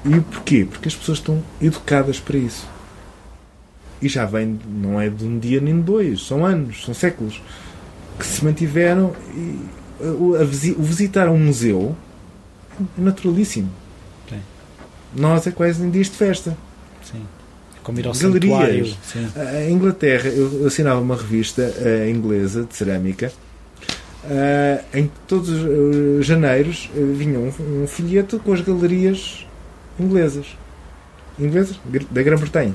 E 0.04 0.20
porquê? 0.20 0.66
Porque 0.68 0.88
as 0.88 0.96
pessoas 0.96 1.18
estão 1.18 1.42
educadas 1.62 2.18
para 2.18 2.36
isso. 2.36 2.68
E 4.02 4.08
já 4.08 4.26
vem, 4.26 4.58
não 4.66 5.00
é 5.00 5.08
de 5.08 5.24
um 5.24 5.38
dia 5.38 5.60
nem 5.60 5.76
de 5.76 5.82
dois, 5.82 6.26
são 6.26 6.44
anos, 6.44 6.84
são 6.84 6.92
séculos 6.92 7.40
que 8.18 8.26
se 8.26 8.44
mantiveram. 8.44 9.14
E, 9.34 9.60
o, 10.00 10.34
o 10.34 10.82
visitar 10.82 11.28
um 11.28 11.38
museu 11.38 11.96
é 12.98 13.00
naturalíssimo. 13.00 13.70
Nós 15.14 15.46
é 15.46 15.50
quase 15.50 15.82
em 15.82 15.90
dias 15.90 16.08
de 16.08 16.16
festa. 16.16 16.56
Sim. 17.02 17.22
Como 17.82 18.00
ir 18.00 18.06
ao 18.06 18.14
Galerias. 18.14 18.96
A 19.36 19.70
Inglaterra, 19.70 20.28
eu 20.28 20.66
assinava 20.66 21.00
uma 21.00 21.16
revista 21.16 21.62
uh, 21.62 22.08
inglesa 22.08 22.64
de 22.64 22.74
cerâmica. 22.74 23.30
Uh, 24.24 24.82
em 24.96 25.10
todos 25.28 25.50
os 25.50 26.24
janeiros 26.24 26.88
uh, 26.96 27.12
vinha 27.14 27.38
um, 27.38 27.82
um 27.82 27.86
folheto 27.86 28.38
com 28.38 28.54
as 28.54 28.62
galerias 28.62 29.46
inglesas. 30.00 30.56
Inglesas? 31.38 31.78
Da 32.10 32.22
Grã-Bretanha. 32.22 32.74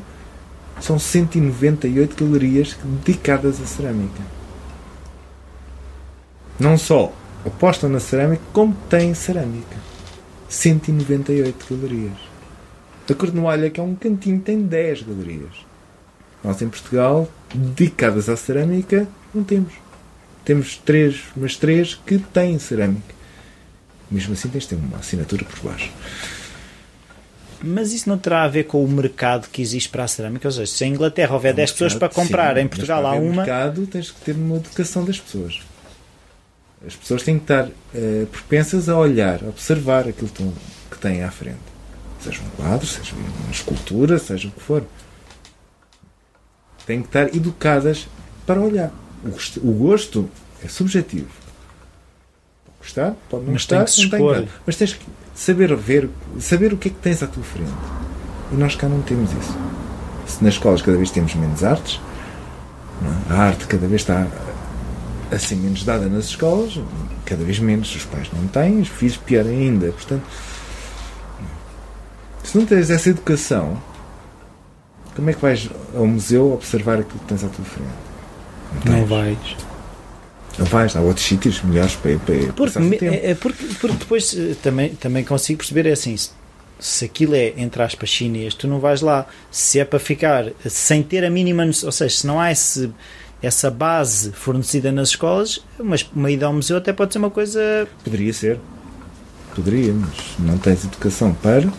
São 0.79 0.99
198 0.99 2.23
galerias 2.23 2.77
dedicadas 3.03 3.59
à 3.61 3.65
cerâmica. 3.65 4.21
Não 6.59 6.77
só 6.77 7.11
apostam 7.45 7.89
na 7.89 7.99
cerâmica, 7.99 8.43
como 8.53 8.75
têm 8.89 9.13
cerâmica. 9.13 9.75
198 10.47 11.75
galerias. 11.75 12.28
A 13.11 13.15
Cornualha, 13.15 13.69
que 13.69 13.79
é 13.79 13.83
um 13.83 13.95
cantinho, 13.95 14.39
tem 14.39 14.61
10 14.61 15.03
galerias. 15.03 15.53
Nós 16.43 16.61
em 16.61 16.69
Portugal, 16.69 17.29
dedicadas 17.53 18.29
à 18.29 18.37
cerâmica, 18.37 19.07
não 19.33 19.43
temos. 19.43 19.73
Temos 20.45 20.77
três, 20.77 21.21
mas 21.35 21.55
três 21.55 21.95
que 21.95 22.17
têm 22.17 22.57
cerâmica. 22.59 23.13
Mesmo 24.09 24.33
assim, 24.33 24.49
tens 24.49 24.63
de 24.63 24.69
ter 24.69 24.75
uma 24.75 24.97
assinatura 24.97 25.43
por 25.43 25.59
baixo. 25.69 25.91
Mas 27.61 27.91
isso 27.91 28.07
não 28.07 28.17
terá 28.17 28.43
a 28.43 28.47
ver 28.47 28.63
com 28.63 28.83
o 28.83 28.87
mercado 28.87 29.49
que 29.49 29.61
existe 29.61 29.89
para 29.89 30.05
a 30.05 30.07
cerâmica? 30.07 30.47
Ou 30.47 30.51
seja, 30.51 30.65
se 30.65 30.85
em 30.85 30.93
Inglaterra 30.93 31.33
houver 31.33 31.53
10 31.53 31.71
pessoas 31.73 31.93
para 31.93 32.07
comprar, 32.09 32.55
sim, 32.55 32.61
em 32.61 32.67
Portugal 32.67 33.05
há 33.05 33.13
uma. 33.13 33.37
mercado 33.37 33.85
tens 33.85 34.11
que 34.11 34.21
ter 34.21 34.35
uma 34.35 34.55
educação 34.55 35.03
das 35.03 35.19
pessoas. 35.19 35.59
As 36.85 36.95
pessoas 36.95 37.23
têm 37.23 37.37
que 37.37 37.43
estar 37.43 37.65
uh, 37.65 38.25
propensas 38.27 38.87
a 38.87 38.97
olhar, 38.97 39.43
a 39.43 39.49
observar 39.49 40.07
aquilo 40.07 40.31
que 40.89 40.97
têm 40.97 41.23
à 41.23 41.29
frente. 41.29 41.68
Seja 42.19 42.41
um 42.41 42.49
quadro, 42.61 42.85
seja 42.85 43.15
uma 43.15 43.51
escultura, 43.51 44.19
seja 44.19 44.47
o 44.47 44.51
que 44.51 44.61
for. 44.61 44.83
Têm 46.85 47.01
que 47.01 47.07
estar 47.07 47.33
educadas 47.35 48.07
para 48.45 48.59
olhar. 48.59 48.91
O 49.23 49.29
gosto, 49.29 49.59
o 49.59 49.71
gosto 49.71 50.29
é 50.63 50.67
subjetivo. 50.67 51.29
Pode 52.65 52.77
gostar, 52.79 53.15
pode 53.29 53.45
não 53.45 53.53
Mas 53.53 53.61
gostar, 53.63 53.85
tem 53.85 54.09
que 54.09 54.17
não 54.17 54.47
Mas 54.65 54.75
tens 54.75 54.93
que 54.93 55.05
saber 55.33 55.75
ver, 55.75 56.09
saber 56.39 56.73
o 56.73 56.77
que 56.77 56.89
é 56.89 56.91
que 56.91 56.97
tens 56.97 57.23
à 57.23 57.27
tua 57.27 57.43
frente. 57.43 57.71
E 58.51 58.55
nós 58.55 58.75
cá 58.75 58.89
não 58.89 59.01
temos 59.01 59.31
isso. 59.31 59.57
Se 60.27 60.43
nas 60.43 60.55
escolas 60.55 60.81
cada 60.81 60.97
vez 60.97 61.11
temos 61.11 61.33
menos 61.35 61.63
artes, 61.63 61.99
é? 63.29 63.33
a 63.33 63.37
arte 63.37 63.65
cada 63.67 63.87
vez 63.87 64.01
está 64.01 64.27
assim 65.31 65.55
menos 65.55 65.83
dada 65.83 66.07
nas 66.07 66.25
escolas, 66.25 66.79
cada 67.25 67.43
vez 67.43 67.59
menos 67.59 67.95
os 67.95 68.03
pais 68.05 68.29
não 68.33 68.47
têm, 68.47 68.81
os 68.81 68.87
filhos 68.89 69.17
pior 69.17 69.45
ainda. 69.45 69.91
Portanto, 69.91 70.23
se 72.49 72.57
não 72.57 72.65
tens 72.65 72.89
essa 72.89 73.09
educação, 73.09 73.79
como 75.15 75.29
é 75.29 75.33
que 75.33 75.41
vais 75.41 75.69
ao 75.95 76.07
museu 76.07 76.53
observar 76.53 76.99
aquilo 76.99 77.19
que 77.19 77.25
tens 77.25 77.43
à 77.43 77.47
tua 77.47 77.65
frente? 77.65 77.89
Não, 78.85 78.99
não 78.99 79.05
vais. 79.05 79.37
Não 80.57 80.65
vais, 80.65 80.95
há 80.95 81.01
outros 81.01 81.25
sítios 81.25 81.61
melhores 81.61 81.95
para, 81.95 82.17
para 82.19 82.53
porque, 82.53 82.79
me, 82.79 82.97
é, 83.01 83.35
porque, 83.35 83.65
porque 83.79 83.97
depois 83.97 84.35
eh, 84.35 84.55
também, 84.63 84.89
também 84.95 85.23
consigo 85.23 85.59
perceber 85.59 85.85
é 85.85 85.91
assim, 85.91 86.15
se, 86.79 87.05
aquilo 87.05 87.35
é, 87.35 87.53
entre 87.55 87.83
aspas, 87.83 88.09
chinês, 88.09 88.55
tu 88.55 88.67
não 88.67 88.79
vais 88.79 89.01
lá. 89.01 89.27
Se 89.51 89.79
é 89.79 89.85
para 89.85 89.99
ficar 89.99 90.51
sem 90.67 91.03
ter 91.03 91.23
a 91.23 91.29
mínima 91.29 91.63
ou 91.65 91.91
seja, 91.91 92.15
se 92.15 92.25
não 92.25 92.39
há 92.39 92.51
esse, 92.51 92.89
essa 93.43 93.69
base 93.69 94.31
fornecida 94.31 94.91
nas 94.91 95.09
escolas, 95.09 95.63
mas 95.77 96.09
uma 96.15 96.31
ida 96.31 96.47
ao 96.47 96.53
museu 96.53 96.77
até 96.77 96.91
pode 96.91 97.13
ser 97.13 97.19
uma 97.19 97.29
coisa. 97.29 97.87
Poderia 98.03 98.33
ser. 98.33 98.59
Poderia, 99.55 99.93
mas 99.93 100.09
não 100.39 100.57
tens 100.57 100.83
educação 100.83 101.33
para. 101.33 101.69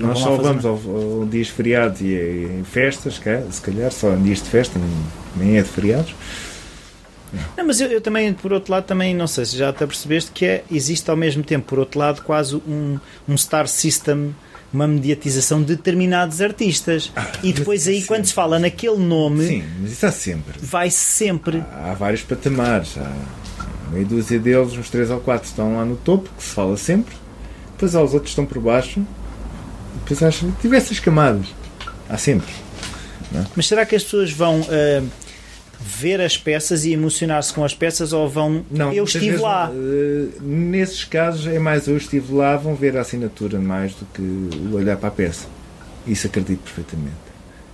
Nós 0.00 0.18
só 0.18 0.36
vamos 0.36 0.64
ao, 0.64 0.74
ao 0.74 1.26
dias 1.26 1.48
feriados 1.48 2.00
e 2.00 2.48
em 2.60 2.64
festas, 2.64 3.20
se 3.50 3.60
calhar, 3.60 3.90
só 3.90 4.12
em 4.12 4.22
dias 4.22 4.42
de 4.42 4.48
festa, 4.48 4.80
nem 5.36 5.58
é 5.58 5.62
de 5.62 5.68
feriados 5.68 6.14
Não, 7.56 7.66
mas 7.66 7.80
eu, 7.80 7.88
eu, 7.88 8.00
também, 8.00 8.32
por 8.32 8.52
outro 8.52 8.72
lado, 8.72 8.84
também 8.84 9.14
não 9.14 9.26
sei 9.26 9.44
se 9.44 9.56
já 9.56 9.68
até 9.68 9.86
percebeste 9.86 10.30
que 10.32 10.44
é, 10.44 10.64
existe 10.70 11.10
ao 11.10 11.16
mesmo 11.16 11.42
tempo, 11.42 11.66
por 11.66 11.78
outro 11.78 11.98
lado, 11.98 12.22
quase 12.22 12.56
um, 12.56 12.98
um 13.28 13.36
star 13.36 13.66
system, 13.68 14.34
uma 14.72 14.86
mediatização 14.86 15.60
de 15.60 15.76
determinados 15.76 16.40
artistas. 16.40 17.12
Ah, 17.16 17.26
e 17.42 17.52
depois 17.52 17.86
aí, 17.88 18.02
quando 18.02 18.26
se 18.26 18.34
fala 18.34 18.58
naquele 18.58 18.98
nome. 18.98 19.46
Sim, 19.46 19.64
mas 19.80 19.92
isso 19.92 20.06
há 20.06 20.12
sempre. 20.12 20.54
Vai 20.60 20.90
sempre. 20.90 21.62
Há, 21.72 21.90
há 21.90 21.94
vários 21.94 22.22
patamares. 22.22 22.96
Há 22.98 23.10
meia 23.90 24.04
dúzia 24.04 24.38
deles, 24.38 24.72
uns 24.76 24.90
três 24.90 25.10
ou 25.10 25.20
quatro, 25.20 25.48
estão 25.48 25.76
lá 25.76 25.84
no 25.84 25.96
topo, 25.96 26.28
que 26.36 26.42
se 26.42 26.50
fala 26.50 26.76
sempre. 26.76 27.14
Depois 27.72 27.94
há 27.94 28.02
os 28.02 28.14
outros 28.14 28.34
que 28.34 28.40
estão 28.40 28.46
por 28.46 28.58
baixo. 28.60 29.02
Depois 30.08 30.22
há 30.22 30.46
diversas 30.62 31.00
camadas. 31.00 31.46
Há 32.08 32.16
sempre. 32.16 32.52
É? 33.34 33.44
Mas 33.56 33.66
será 33.66 33.84
que 33.84 33.96
as 33.96 34.04
pessoas 34.04 34.30
vão. 34.30 34.60
Uh, 34.60 35.06
ver 35.78 36.20
as 36.20 36.38
peças 36.38 36.84
e 36.84 36.92
emocionar-se 36.92 37.52
com 37.52 37.62
as 37.62 37.74
peças 37.74 38.12
ou 38.12 38.28
vão 38.28 38.64
não, 38.70 38.92
eu 38.92 39.04
estive 39.04 39.26
vezes, 39.26 39.42
lá 39.42 39.70
uh, 39.70 40.42
nesses 40.42 41.04
casos 41.04 41.46
é 41.46 41.58
mais 41.58 41.86
eu 41.86 41.96
estive 41.96 42.32
lá 42.32 42.56
vão 42.56 42.74
ver 42.74 42.96
a 42.96 43.02
assinatura 43.02 43.60
mais 43.60 43.92
do 43.94 44.06
que 44.06 44.22
o 44.22 44.74
olhar 44.74 44.96
para 44.96 45.08
a 45.08 45.12
peça 45.12 45.46
isso 46.06 46.26
acredito 46.26 46.60
perfeitamente 46.60 47.14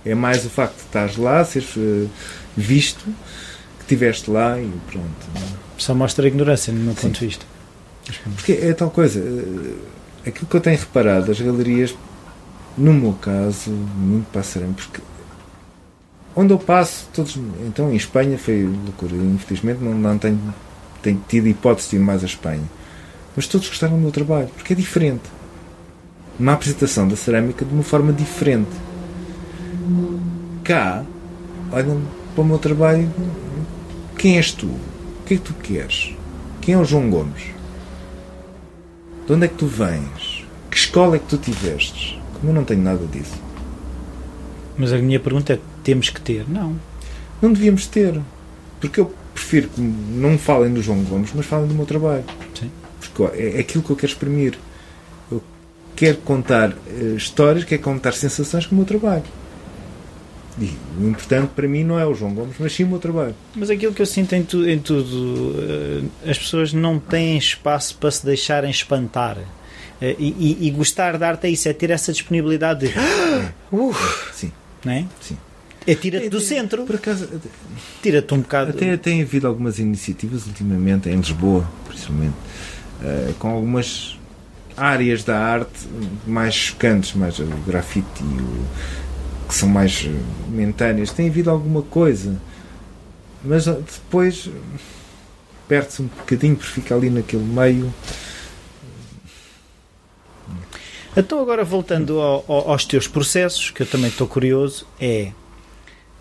é 0.05 0.13
mais 0.13 0.45
o 0.45 0.49
facto 0.49 0.75
de 0.75 0.81
estares 0.81 1.15
lá 1.15 1.45
seres 1.45 1.75
uh, 1.77 2.09
visto 2.57 3.05
que 3.05 3.83
estiveste 3.83 4.29
lá 4.29 4.59
e 4.59 4.69
pronto 4.91 5.07
é? 5.35 5.39
só 5.77 5.95
mostra 5.95 6.25
a 6.25 6.27
ignorância 6.27 6.73
no 6.73 6.81
meu 6.81 6.93
Sim. 6.95 7.07
ponto 7.07 7.19
de 7.19 7.25
vista 7.25 7.45
porque 8.35 8.51
é 8.51 8.73
tal 8.73 8.91
coisa 8.91 9.23
aquilo 10.27 10.45
que 10.45 10.55
eu 10.55 10.61
tenho 10.61 10.77
reparado 10.77 11.31
as 11.31 11.39
galerias 11.39 11.95
no 12.77 12.93
meu 12.93 13.13
caso 13.13 13.71
muito 13.71 14.31
passarão 14.31 14.73
porque 14.73 15.01
onde 16.35 16.53
eu 16.53 16.59
passo, 16.59 17.07
todos. 17.13 17.37
Então 17.65 17.91
em 17.91 17.95
Espanha 17.95 18.37
foi 18.37 18.63
loucura. 18.63 19.15
Infelizmente 19.15 19.83
não, 19.83 19.93
não 19.93 20.17
tenho, 20.17 20.39
tenho 21.01 21.21
tido 21.27 21.47
hipótese 21.47 21.91
de 21.91 21.95
ir 21.97 21.99
mais 21.99 22.23
à 22.23 22.25
Espanha. 22.25 22.63
Mas 23.35 23.47
todos 23.47 23.67
gostaram 23.67 23.95
do 23.95 24.01
meu 24.01 24.11
trabalho, 24.11 24.47
porque 24.55 24.73
é 24.73 24.75
diferente. 24.75 25.23
Uma 26.39 26.53
apresentação 26.53 27.07
da 27.07 27.15
cerâmica 27.15 27.63
de 27.63 27.73
uma 27.73 27.83
forma 27.83 28.11
diferente. 28.11 28.71
Cá, 30.63 31.03
olham 31.71 32.01
para 32.33 32.41
o 32.41 32.45
meu 32.45 32.57
trabalho. 32.57 33.11
Quem 34.17 34.37
és 34.37 34.51
tu? 34.51 34.67
O 34.67 35.25
que 35.25 35.35
é 35.35 35.37
que 35.37 35.43
tu 35.43 35.53
queres? 35.55 36.15
Quem 36.61 36.75
é 36.75 36.77
o 36.77 36.85
João 36.85 37.09
Gomes? 37.09 37.43
De 39.27 39.33
onde 39.33 39.45
é 39.45 39.47
que 39.47 39.55
tu 39.55 39.67
vens? 39.67 40.45
Que 40.69 40.77
escola 40.77 41.15
é 41.15 41.19
que 41.19 41.27
tu 41.27 41.37
tivestes? 41.37 42.17
Eu 42.43 42.53
não 42.53 42.63
tenho 42.63 42.81
nada 42.81 43.05
disso. 43.05 43.41
Mas 44.77 44.91
a 44.91 44.97
minha 44.97 45.19
pergunta 45.19 45.53
é: 45.53 45.59
temos 45.83 46.09
que 46.09 46.19
ter? 46.19 46.45
Não. 46.47 46.75
Não 47.41 47.53
devíamos 47.53 47.87
ter. 47.87 48.19
Porque 48.79 48.99
eu 48.99 49.13
prefiro 49.33 49.69
que 49.69 49.81
não 49.81 50.37
falem 50.37 50.73
do 50.73 50.81
João 50.81 51.03
Gomes, 51.03 51.31
mas 51.33 51.45
falem 51.45 51.67
do 51.67 51.73
meu 51.73 51.85
trabalho. 51.85 52.23
Sim. 52.53 52.69
Porque 52.99 53.41
é, 53.41 53.59
aquilo 53.59 53.83
que 53.83 53.89
eu 53.89 53.95
quero 53.95 54.11
exprimir. 54.11 54.57
Eu 55.31 55.41
quero 55.95 56.17
contar 56.17 56.71
uh, 56.71 57.15
histórias, 57.15 57.63
quero 57.63 57.81
contar 57.81 58.13
sensações 58.13 58.65
com 58.65 58.75
o 58.75 58.77
meu 58.77 58.85
trabalho. 58.85 59.23
E 60.59 60.71
o 60.99 61.07
importante 61.07 61.49
para 61.55 61.67
mim 61.67 61.83
não 61.83 61.97
é 61.97 62.05
o 62.05 62.13
João 62.13 62.33
Gomes, 62.33 62.55
mas 62.59 62.73
sim 62.73 62.83
o 62.83 62.87
meu 62.87 62.99
trabalho. 62.99 63.35
Mas 63.55 63.69
aquilo 63.69 63.91
que 63.93 64.01
eu 64.01 64.05
sinto 64.05 64.33
em, 64.33 64.43
tu, 64.43 64.67
em 64.67 64.77
tudo, 64.77 65.15
uh, 65.15 66.29
as 66.29 66.37
pessoas 66.37 66.73
não 66.73 66.99
têm 66.99 67.37
espaço 67.37 67.95
para 67.97 68.11
se 68.11 68.25
deixarem 68.25 68.69
espantar. 68.69 69.37
Uh, 70.03 70.15
e, 70.19 70.57
e, 70.61 70.67
e, 70.67 70.71
gostar 70.71 71.17
de 71.17 71.23
arte 71.23 71.47
é 71.47 71.49
isso, 71.49 71.69
é 71.69 71.71
ter 71.71 71.89
essa 71.89 72.11
disponibilidade 72.11 72.87
de. 72.87 72.93
Uh, 73.71 73.95
sim. 74.31 74.51
Não 74.85 74.93
é? 74.93 75.05
Sim. 75.19 75.35
É 75.87 75.95
tira-te 75.95 76.29
do 76.29 76.39
centro. 76.39 76.83
Por 76.83 76.97
acaso, 76.97 77.27
tira-te 78.03 78.33
um 78.33 78.41
bocado. 78.41 78.69
Até 78.69 78.95
tem 78.97 79.23
havido 79.23 79.47
algumas 79.47 79.79
iniciativas 79.79 80.45
ultimamente, 80.45 81.09
em 81.09 81.15
Lisboa, 81.15 81.67
principalmente, 81.87 82.35
uh, 83.01 83.33
com 83.39 83.49
algumas 83.49 84.17
áreas 84.77 85.23
da 85.23 85.39
arte 85.39 85.87
mais 86.27 86.53
chocantes, 86.53 87.13
mais 87.13 87.39
o 87.39 87.45
grafite 87.65 88.21
e 88.21 88.41
o, 88.41 88.65
que 89.47 89.55
são 89.55 89.69
mais 89.69 90.07
momentâneas. 90.47 91.11
Tem 91.11 91.29
havido 91.29 91.49
alguma 91.49 91.81
coisa, 91.81 92.39
mas 93.43 93.65
depois 93.65 94.49
perde-se 95.67 96.01
um 96.01 96.07
bocadinho 96.07 96.55
porque 96.55 96.71
fica 96.71 96.93
ali 96.93 97.09
naquele 97.09 97.43
meio. 97.43 97.93
Então, 101.15 101.39
agora 101.39 101.63
voltando 101.63 102.19
ao, 102.19 102.43
ao, 102.47 102.71
aos 102.71 102.85
teus 102.85 103.07
processos, 103.07 103.69
que 103.69 103.83
eu 103.83 103.85
também 103.85 104.09
estou 104.09 104.27
curioso, 104.27 104.87
é 104.99 105.31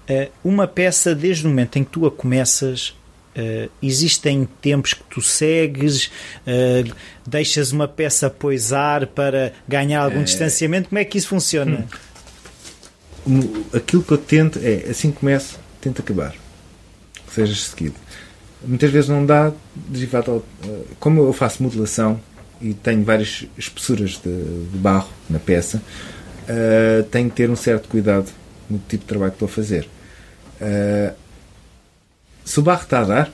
uh, 0.08 0.30
uma 0.44 0.66
peça, 0.66 1.14
desde 1.14 1.46
o 1.46 1.48
momento 1.48 1.76
em 1.78 1.84
que 1.84 1.90
tu 1.90 2.06
a 2.06 2.10
começas, 2.10 2.90
uh, 3.34 3.70
existem 3.82 4.46
tempos 4.60 4.92
que 4.92 5.02
tu 5.04 5.22
segues, 5.22 6.06
uh, 6.46 6.94
deixas 7.26 7.72
uma 7.72 7.88
peça 7.88 8.28
poisar 8.28 9.06
para 9.06 9.54
ganhar 9.66 10.02
algum 10.02 10.22
distanciamento, 10.22 10.90
como 10.90 10.98
é 10.98 11.04
que 11.04 11.16
isso 11.16 11.28
funciona? 11.28 11.86
Hum. 13.26 13.64
Aquilo 13.72 14.02
que 14.02 14.12
eu 14.12 14.18
tento 14.18 14.58
é, 14.62 14.90
assim 14.90 15.10
que 15.10 15.18
começo, 15.18 15.58
tento 15.80 16.00
acabar. 16.02 16.34
Que 17.26 17.34
seja 17.34 17.54
seguido. 17.54 17.94
Muitas 18.62 18.90
vezes 18.90 19.08
não 19.08 19.24
dá, 19.24 19.52
como 21.00 21.22
eu 21.22 21.32
faço 21.32 21.62
modelação, 21.62 22.20
e 22.62 22.72
tenho 22.74 23.04
várias 23.04 23.44
espessuras 23.58 24.12
de, 24.12 24.68
de 24.70 24.78
barro 24.78 25.08
na 25.28 25.40
peça, 25.40 25.82
uh, 26.48 27.02
tenho 27.04 27.28
que 27.28 27.36
ter 27.36 27.50
um 27.50 27.56
certo 27.56 27.88
cuidado 27.88 28.30
no 28.70 28.78
tipo 28.78 29.02
de 29.02 29.08
trabalho 29.08 29.32
que 29.32 29.36
estou 29.36 29.46
a 29.46 29.50
fazer. 29.50 29.88
Uh, 30.60 31.12
se 32.44 32.60
o 32.60 32.62
barro 32.62 32.82
está 32.82 33.00
a 33.00 33.04
dar, 33.04 33.32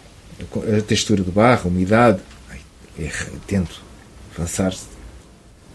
a 0.79 0.83
textura 0.83 1.23
do 1.23 1.31
barro, 1.31 1.63
a 1.65 1.69
umidade, 1.69 2.21
é, 2.99 3.11
tento 3.47 3.83
avançar. 4.35 4.75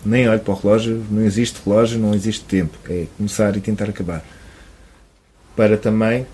Nem 0.05 0.27
olho 0.27 0.39
para 0.39 0.53
o 0.53 0.57
relógio, 0.57 1.05
não 1.09 1.21
existe 1.21 1.59
relógio, 1.63 1.99
não 1.99 2.13
existe 2.13 2.43
tempo. 2.43 2.77
É 2.89 3.05
começar 3.15 3.55
e 3.55 3.61
tentar 3.61 3.89
acabar. 3.89 4.23
Para 5.55 5.77
também, 5.77 6.25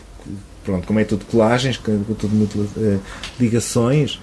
pronto, 0.64 0.88
como 0.88 1.00
é 1.00 1.04
tudo 1.04 1.26
colagens, 1.26 1.78
tudo 1.78 2.70
uh, 2.78 3.02
ligações, 3.40 4.20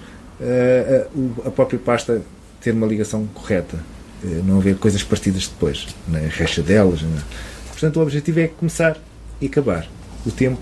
a 1.45 1.49
própria 1.49 1.79
pasta 1.79 2.21
ter 2.61 2.71
uma 2.71 2.87
ligação 2.87 3.25
correta, 3.33 3.77
eh, 4.23 4.41
não 4.43 4.57
haver 4.57 4.77
coisas 4.77 5.03
partidas 5.03 5.47
depois, 5.47 5.87
na 6.07 6.19
recha 6.19 6.61
delas. 6.61 7.01
Né? 7.01 7.21
Portanto, 7.69 7.97
o 7.97 8.01
objetivo 8.01 8.39
é 8.39 8.47
começar 8.47 8.97
e 9.39 9.45
acabar. 9.45 9.87
O 10.25 10.31
tempo, 10.31 10.61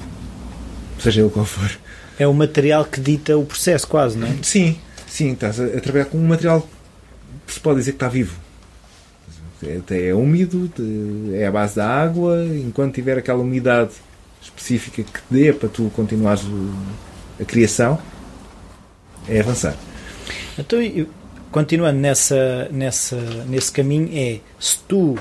seja 1.00 1.22
ele 1.22 1.30
qual 1.30 1.46
for. 1.46 1.80
É 2.20 2.28
o 2.28 2.34
material 2.34 2.86
que 2.86 3.00
dita 3.00 3.38
o 3.38 3.46
processo, 3.46 3.88
quase, 3.88 4.18
não 4.18 4.28
é? 4.28 4.36
Sim, 4.42 4.78
sim, 5.08 5.34
estás 5.34 5.60
a, 5.60 5.68
trabalhar 5.82 6.06
com 6.06 6.18
um 6.18 6.28
material 6.28 6.68
que 7.46 7.54
se 7.54 7.60
pode 7.60 7.80
dizer 7.80 7.92
que 7.92 7.98
está 7.98 8.08
vivo. 8.08 8.36
É, 9.64 10.10
é 10.10 10.14
úmido, 10.14 10.70
é 11.34 11.48
a 11.48 11.52
base 11.52 11.76
da 11.76 11.88
água, 11.88 12.46
enquanto 12.46 12.96
tiver 12.96 13.18
aquela 13.18 13.40
umidade 13.40 13.92
específica 14.42 15.04
que 15.04 15.20
dê 15.30 15.52
para 15.52 15.70
tu 15.70 15.92
continuares 15.96 16.44
a 17.40 17.46
criação, 17.46 18.00
é 19.28 19.40
avançar. 19.40 19.76
Então, 20.58 20.80
continuando 21.56 21.98
nessa, 21.98 22.68
nessa, 22.70 23.16
nesse 23.48 23.72
caminho, 23.72 24.10
é 24.14 24.40
se 24.60 24.78
tu 24.90 25.18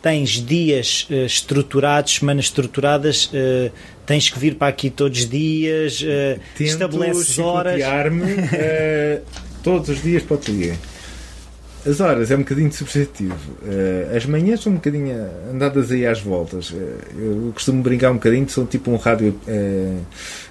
tens 0.00 0.30
dias 0.40 1.08
uh, 1.10 1.26
estruturados, 1.26 2.14
semanas 2.14 2.44
estruturadas, 2.44 3.26
uh, 3.26 3.72
tens 4.06 4.30
que 4.30 4.38
vir 4.38 4.54
para 4.54 4.68
aqui 4.68 4.88
todos 4.88 5.18
os 5.18 5.28
dias, 5.28 6.00
uh, 6.00 6.40
estabeleces 6.60 7.40
horas. 7.40 7.80
Uh, 8.22 9.20
todos 9.64 9.88
os 9.88 10.00
dias 10.00 10.22
para 10.22 10.36
o 10.36 10.38
dia. 10.38 10.76
As 11.84 11.98
horas 11.98 12.30
é 12.30 12.36
um 12.36 12.38
bocadinho 12.38 12.72
subjetivo. 12.72 13.34
Uh, 13.60 14.16
as 14.16 14.24
manhãs 14.26 14.60
são 14.62 14.70
um 14.70 14.76
bocadinho 14.76 15.28
andadas 15.52 15.90
aí 15.90 16.06
às 16.06 16.20
voltas. 16.20 16.72
Eu 17.18 17.50
costumo 17.52 17.82
brincar 17.82 18.12
um 18.12 18.14
bocadinho, 18.14 18.48
são 18.48 18.64
tipo 18.64 18.92
um 18.92 18.96
rádio 18.96 19.36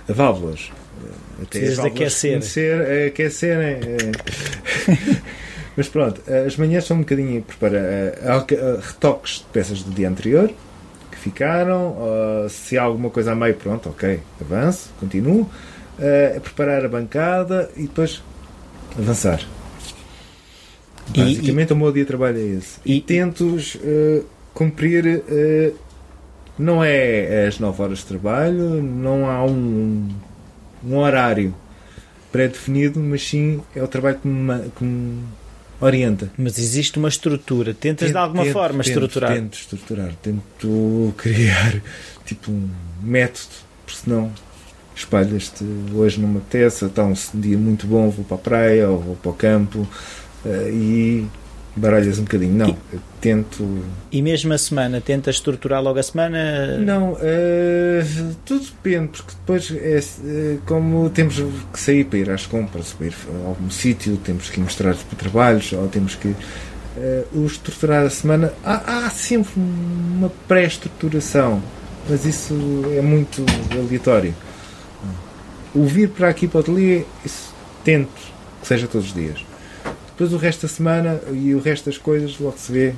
a 0.06 0.12
válvulas. 0.12 0.70
Até 1.42 1.60
Precisas 1.60 1.84
de 1.84 1.88
aquecer. 1.88 2.32
Conhecer, 2.32 2.82
é, 2.82 3.06
aquecer 3.08 3.58
é, 3.60 3.80
Mas 5.76 5.88
pronto, 5.88 6.22
as 6.46 6.56
manhãs 6.56 6.86
são 6.86 6.98
um 6.98 7.00
bocadinho 7.00 7.42
preparar 7.42 8.46
retoques 8.80 9.40
de 9.40 9.46
peças 9.46 9.82
do 9.82 9.92
dia 9.92 10.08
anterior 10.08 10.52
que 11.10 11.18
ficaram. 11.18 11.96
se 12.48 12.78
há 12.78 12.84
alguma 12.84 13.10
coisa 13.10 13.32
a 13.32 13.36
meio, 13.36 13.56
pronto, 13.56 13.90
ok, 13.90 14.20
avanço, 14.40 14.92
continuo. 15.00 15.50
Uh, 15.98 16.42
preparar 16.42 16.86
a 16.86 16.88
bancada 16.88 17.70
e 17.76 17.84
depois 17.84 18.22
avançar. 18.98 19.42
Basicamente, 21.16 21.70
e, 21.70 21.74
o 21.74 21.76
meu 21.76 21.92
dia 21.92 22.04
de 22.04 22.08
trabalho 22.08 22.38
é 22.38 22.58
esse. 22.58 22.80
E, 22.86 22.98
e 22.98 23.02
tento 23.02 23.46
uh, 23.46 24.26
cumprir. 24.54 25.24
Uh, 25.28 25.74
não 26.58 26.84
é 26.84 27.48
as 27.48 27.60
9 27.60 27.82
horas 27.82 28.00
de 28.00 28.06
trabalho, 28.06 28.82
não 28.82 29.30
há 29.30 29.44
um 29.44 30.08
um 30.86 30.98
horário 30.98 31.56
pré-definido, 32.32 33.00
mas 33.00 33.28
sim 33.28 33.62
é 33.76 33.84
o 33.84 33.88
trabalho 33.88 34.18
que 34.20 34.28
me, 34.28 34.70
que 34.76 34.84
me 34.84 35.24
orienta. 35.80 36.32
Mas 36.38 36.58
existe 36.58 36.98
uma 36.98 37.10
estrutura. 37.10 37.74
Tentas 37.74 38.08
tento, 38.08 38.12
de 38.12 38.18
alguma 38.18 38.44
tento, 38.44 38.54
forma 38.54 38.84
tento, 38.84 38.88
estruturar? 38.88 39.34
Tento 39.34 39.54
estruturar. 39.54 40.14
Tento 40.22 41.14
criar 41.18 41.82
tipo 42.26 42.52
um 42.52 42.70
método, 43.02 43.50
porque 43.86 44.00
senão 44.04 44.32
espalhas-te 44.96 45.66
hoje 45.94 46.20
numa 46.20 46.40
peça, 46.40 46.86
está 46.86 47.04
um 47.04 47.14
dia 47.34 47.58
muito 47.58 47.88
bom, 47.88 48.10
vou 48.10 48.24
para 48.26 48.36
a 48.36 48.40
praia 48.40 48.90
ou 48.90 49.00
vou 49.00 49.16
para 49.16 49.32
o 49.32 49.34
campo 49.34 49.88
uh, 50.46 50.70
e 50.70 51.28
baralhas 51.76 52.20
um 52.20 52.24
bocadinho. 52.24 52.54
Não, 52.54 52.78
eu 52.92 53.00
tento. 53.20 53.84
E 54.12 54.22
mesmo 54.22 54.54
a 54.54 54.58
semana, 54.58 55.02
tenta 55.02 55.30
estruturar 55.30 55.82
logo 55.82 56.00
a 56.00 56.04
semana? 56.04 56.78
Não, 56.78 57.14
uh, 57.14 57.18
tudo 58.46 58.66
depende, 58.66 59.10
porque 59.10 59.34
depois 59.34 59.72
é 59.72 60.00
uh, 60.00 60.60
como 60.66 61.10
temos 61.10 61.36
que 61.72 61.80
sair 61.80 62.06
para 62.06 62.20
ir 62.20 62.30
às 62.30 62.46
compras, 62.46 62.94
para 62.94 63.08
ir 63.08 63.16
a 63.44 63.48
algum 63.48 63.70
sítio, 63.70 64.18
temos 64.18 64.50
que 64.50 64.60
ir 64.60 64.64
mostrar 64.64 64.96
para 64.96 65.18
trabalhos, 65.18 65.72
ou 65.74 65.88
temos 65.88 66.16
que. 66.16 66.36
Uh, 66.96 67.40
o 67.40 67.46
estruturar 67.48 68.06
a 68.06 68.10
semana, 68.12 68.54
há, 68.64 69.06
há 69.06 69.10
sempre 69.10 69.54
uma 69.56 70.32
pré-estruturação, 70.48 71.60
mas 72.08 72.24
isso 72.24 72.54
é 72.96 73.02
muito 73.02 73.44
aleatório. 73.72 74.36
O 75.74 75.88
vir 75.88 76.10
para 76.10 76.30
aqui 76.30 76.48
para 76.48 76.60
o 76.60 76.62
ateliê, 76.62 77.04
isso 77.26 77.52
tento 77.84 78.12
que 78.62 78.68
seja 78.68 78.86
todos 78.88 79.08
os 79.08 79.14
dias 79.16 79.44
depois 80.14 80.32
o 80.32 80.38
resto 80.38 80.64
da 80.64 80.68
semana 80.68 81.20
e 81.32 81.54
o 81.54 81.60
resto 81.60 81.86
das 81.86 81.98
coisas 81.98 82.40
logo 82.40 82.58
se 82.58 82.72
vê. 82.72 82.94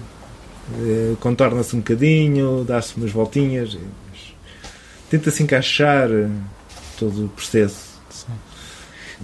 Uh, 0.67 1.15
contorna-se 1.17 1.75
um 1.75 1.79
bocadinho, 1.79 2.63
dá-se 2.63 2.97
umas 2.97 3.11
voltinhas, 3.11 3.77
tenta-se 5.09 5.43
encaixar 5.43 6.09
eh, 6.09 6.27
todo 6.97 7.25
o 7.25 7.29
processo. 7.29 7.95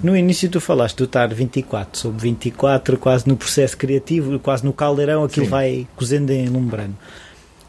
No 0.04 0.16
início 0.16 0.48
tu 0.50 0.62
falaste 0.62 0.98
do 0.98 1.04
estar 1.06 1.34
24 1.34 2.00
sobre 2.00 2.22
24, 2.22 2.98
quase 2.98 3.28
no 3.28 3.36
processo 3.36 3.76
criativo, 3.76 4.40
quase 4.40 4.64
no 4.64 4.72
caldeirão, 4.72 5.24
aquilo 5.24 5.46
Sim. 5.46 5.52
vai 5.52 5.88
cozendo 5.96 6.32
em 6.32 6.48
lumbrando. 6.48 6.96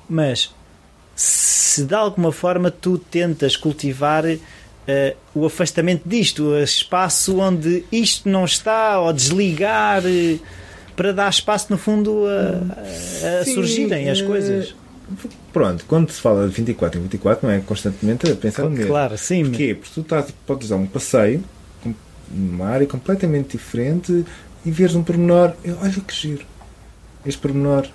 Mas 0.09 0.55
se 1.17 1.85
de 1.85 1.95
alguma 1.95 2.31
forma 2.31 2.71
tu 2.71 2.99
tentas 2.99 3.57
cultivar 3.57 4.25
uh, 4.89 5.17
o 5.35 5.47
afastamento 5.47 6.09
disto, 6.09 6.45
o 6.45 6.59
espaço 6.59 7.39
onde 7.39 7.85
isto 7.91 8.29
não 8.29 8.45
está, 8.45 9.01
ou 9.01 9.13
desligar, 9.13 10.03
uh, 10.05 10.41
para 10.97 11.13
dar 11.13 11.31
espaço, 11.31 11.67
no 11.71 11.79
fundo, 11.79 12.25
a, 12.27 13.41
a 13.41 13.45
Sim, 13.45 13.55
surgirem 13.55 14.11
as 14.11 14.21
uh, 14.21 14.27
coisas. 14.27 14.75
Pronto, 15.53 15.85
quando 15.87 16.11
se 16.11 16.21
fala 16.21 16.49
de 16.49 16.55
24 16.55 16.99
em 16.99 17.03
24, 17.03 17.47
não 17.47 17.55
é 17.55 17.61
constantemente 17.61 18.31
a 18.31 18.35
pensar 18.35 18.65
no 18.65 18.71
mesmo. 18.71 18.89
Claro, 18.89 19.19
sim. 19.19 19.45
Porquê? 19.45 19.75
Porque 19.75 19.95
tu 19.95 20.01
estás, 20.01 20.31
podes 20.47 20.69
dar 20.69 20.77
um 20.77 20.87
passeio 20.87 21.43
numa 22.31 22.67
área 22.67 22.87
completamente 22.87 23.59
diferente 23.59 24.25
e 24.65 24.71
veres 24.71 24.95
um 24.95 25.03
pormenor, 25.03 25.53
olha 25.83 25.93
que 25.93 26.15
giro. 26.15 26.47
Este 27.27 27.41
pormenor 27.41 27.87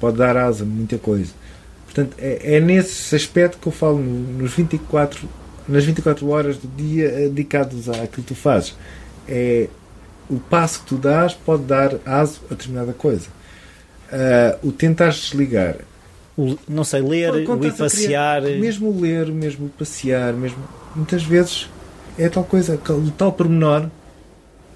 pode 0.00 0.16
dar 0.16 0.36
asa 0.36 0.64
a 0.64 0.66
muita 0.66 0.96
coisa. 0.96 1.32
Portanto, 1.84 2.16
é, 2.18 2.56
é 2.56 2.60
nesse 2.60 3.14
aspecto 3.14 3.58
que 3.58 3.66
eu 3.66 3.72
falo 3.72 3.98
nos 3.98 4.54
24 4.54 5.28
nas 5.72 5.84
24 5.84 6.28
horas 6.28 6.56
do 6.58 6.68
dia 6.68 7.06
eh, 7.06 7.28
dedicados 7.28 7.88
àquilo 7.88 8.08
que 8.08 8.22
tu 8.22 8.34
fazes. 8.34 8.76
É, 9.26 9.68
o 10.28 10.38
passo 10.38 10.80
que 10.80 10.86
tu 10.86 10.96
dás 10.96 11.32
pode 11.32 11.64
dar 11.64 11.96
aso 12.04 12.40
a 12.50 12.54
determinada 12.54 12.92
coisa. 12.92 13.28
Uh, 14.12 14.68
o 14.68 14.72
tentar 14.72 15.08
desligar. 15.08 15.76
O, 16.36 16.56
não 16.68 16.84
sei, 16.84 17.00
ler, 17.00 17.32
o 17.32 17.64
ir 17.64 17.72
passear. 17.72 18.42
Criar, 18.42 18.58
mesmo 18.58 19.00
ler, 19.00 19.28
mesmo 19.28 19.70
passear, 19.70 20.34
mesmo, 20.34 20.58
muitas 20.94 21.22
vezes 21.22 21.68
é 22.18 22.28
tal 22.28 22.44
coisa, 22.44 22.74
o 22.74 23.10
tal 23.10 23.32
pormenor, 23.32 23.88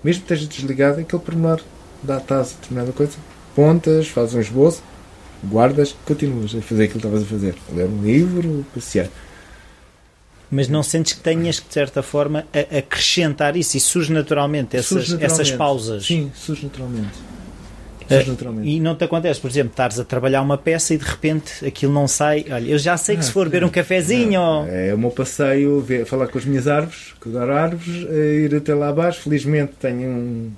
mesmo 0.03 0.24
que 0.24 0.32
esteja 0.32 0.49
desligado, 0.49 1.01
aquele 1.01 1.22
pormenor 1.22 1.61
dá-te 2.03 2.32
a 2.32 2.40
determinada 2.40 2.92
coisa. 2.92 3.12
Pontas, 3.55 4.09
fazes 4.09 4.34
um 4.34 4.40
esboço, 4.40 4.82
guardas, 5.44 5.94
continuas 6.07 6.55
a 6.55 6.62
fazer 6.62 6.84
aquilo 6.84 7.01
que 7.01 7.07
estavas 7.07 7.22
a 7.22 7.26
fazer. 7.26 7.55
Ler 7.74 7.86
um 7.86 8.03
livro, 8.03 8.64
passear 8.74 9.09
mas 10.51 10.68
não 10.68 10.82
sentes 10.82 11.12
que 11.14 11.20
tenhas 11.20 11.59
que, 11.59 11.68
de 11.68 11.74
certa 11.74 12.03
forma, 12.03 12.47
a, 12.53 12.78
acrescentar 12.78 13.57
isso 13.57 13.76
e 13.76 13.80
surge 13.80 14.12
naturalmente 14.12 14.76
essas, 14.76 14.88
surge 14.88 15.12
naturalmente. 15.12 15.40
essas 15.40 15.57
pausas? 15.57 16.07
Sim, 16.07 16.30
surge 16.34 16.64
naturalmente. 16.64 17.36
Ah, 18.09 18.14
surge 18.14 18.30
naturalmente. 18.30 18.68
e 18.68 18.78
não 18.78 18.94
te 18.94 19.05
acontece, 19.05 19.40
por 19.40 19.51
exemplo, 19.51 19.70
estares 19.70 19.99
a 19.99 20.05
trabalhar 20.05 20.40
uma 20.40 20.57
peça 20.57 20.94
e 20.94 20.99
de 20.99 21.05
repente 21.05 21.66
aquilo 21.66 21.92
não 21.92 22.07
sai. 22.07 22.44
Olha, 22.49 22.70
eu 22.70 22.78
já 22.78 22.97
sei 22.97 23.16
que 23.16 23.24
se 23.24 23.32
for 23.32 23.47
beber 23.49 23.64
um 23.64 23.68
cafezinho. 23.68 24.40
Ou... 24.40 24.66
É 24.68 24.94
o 24.94 24.99
meu 24.99 25.11
passeio, 25.11 25.80
ver, 25.80 26.07
falar 26.07 26.28
com 26.28 26.38
as 26.38 26.44
minhas 26.44 26.68
árvores, 26.68 27.14
cuidar 27.18 27.51
árvores, 27.51 28.07
eh, 28.09 28.44
ir 28.44 28.55
até 28.55 28.74
lá 28.74 28.88
abaixo. 28.88 29.22
Felizmente 29.22 29.72
tenho 29.80 30.09
um, 30.09 30.53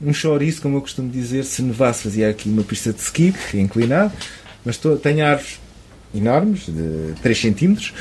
um 0.00 0.12
chouriço, 0.12 0.60
como 0.60 0.78
eu 0.78 0.80
costumo 0.80 1.08
dizer. 1.08 1.44
Se 1.44 1.62
nevasse, 1.62 2.02
fazia 2.02 2.28
aqui 2.28 2.48
uma 2.48 2.64
pista 2.64 2.92
de 2.92 3.00
ski, 3.00 3.32
que 3.32 3.58
é 3.58 3.60
inclinado. 3.60 4.12
Mas 4.64 4.76
tô, 4.76 4.96
tenho 4.96 5.24
árvores 5.24 5.61
enormes, 6.14 6.66
de 6.66 7.14
3 7.22 7.40
centímetros, 7.40 7.92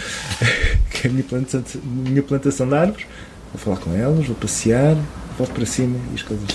que 0.92 1.08
é 1.08 1.10
a 1.10 1.14
minha 1.14 1.24
plantação, 1.24 1.82
minha 1.84 2.24
plantação 2.24 2.68
de 2.68 2.76
árvores. 2.76 3.06
Vou 3.54 3.60
falar 3.60 3.78
com 3.78 3.94
elas, 3.94 4.26
vou 4.26 4.36
passear, 4.36 4.96
volto 5.38 5.52
para 5.54 5.66
cima 5.66 6.00
e 6.12 6.16
as 6.16 6.24
coisas. 6.24 6.50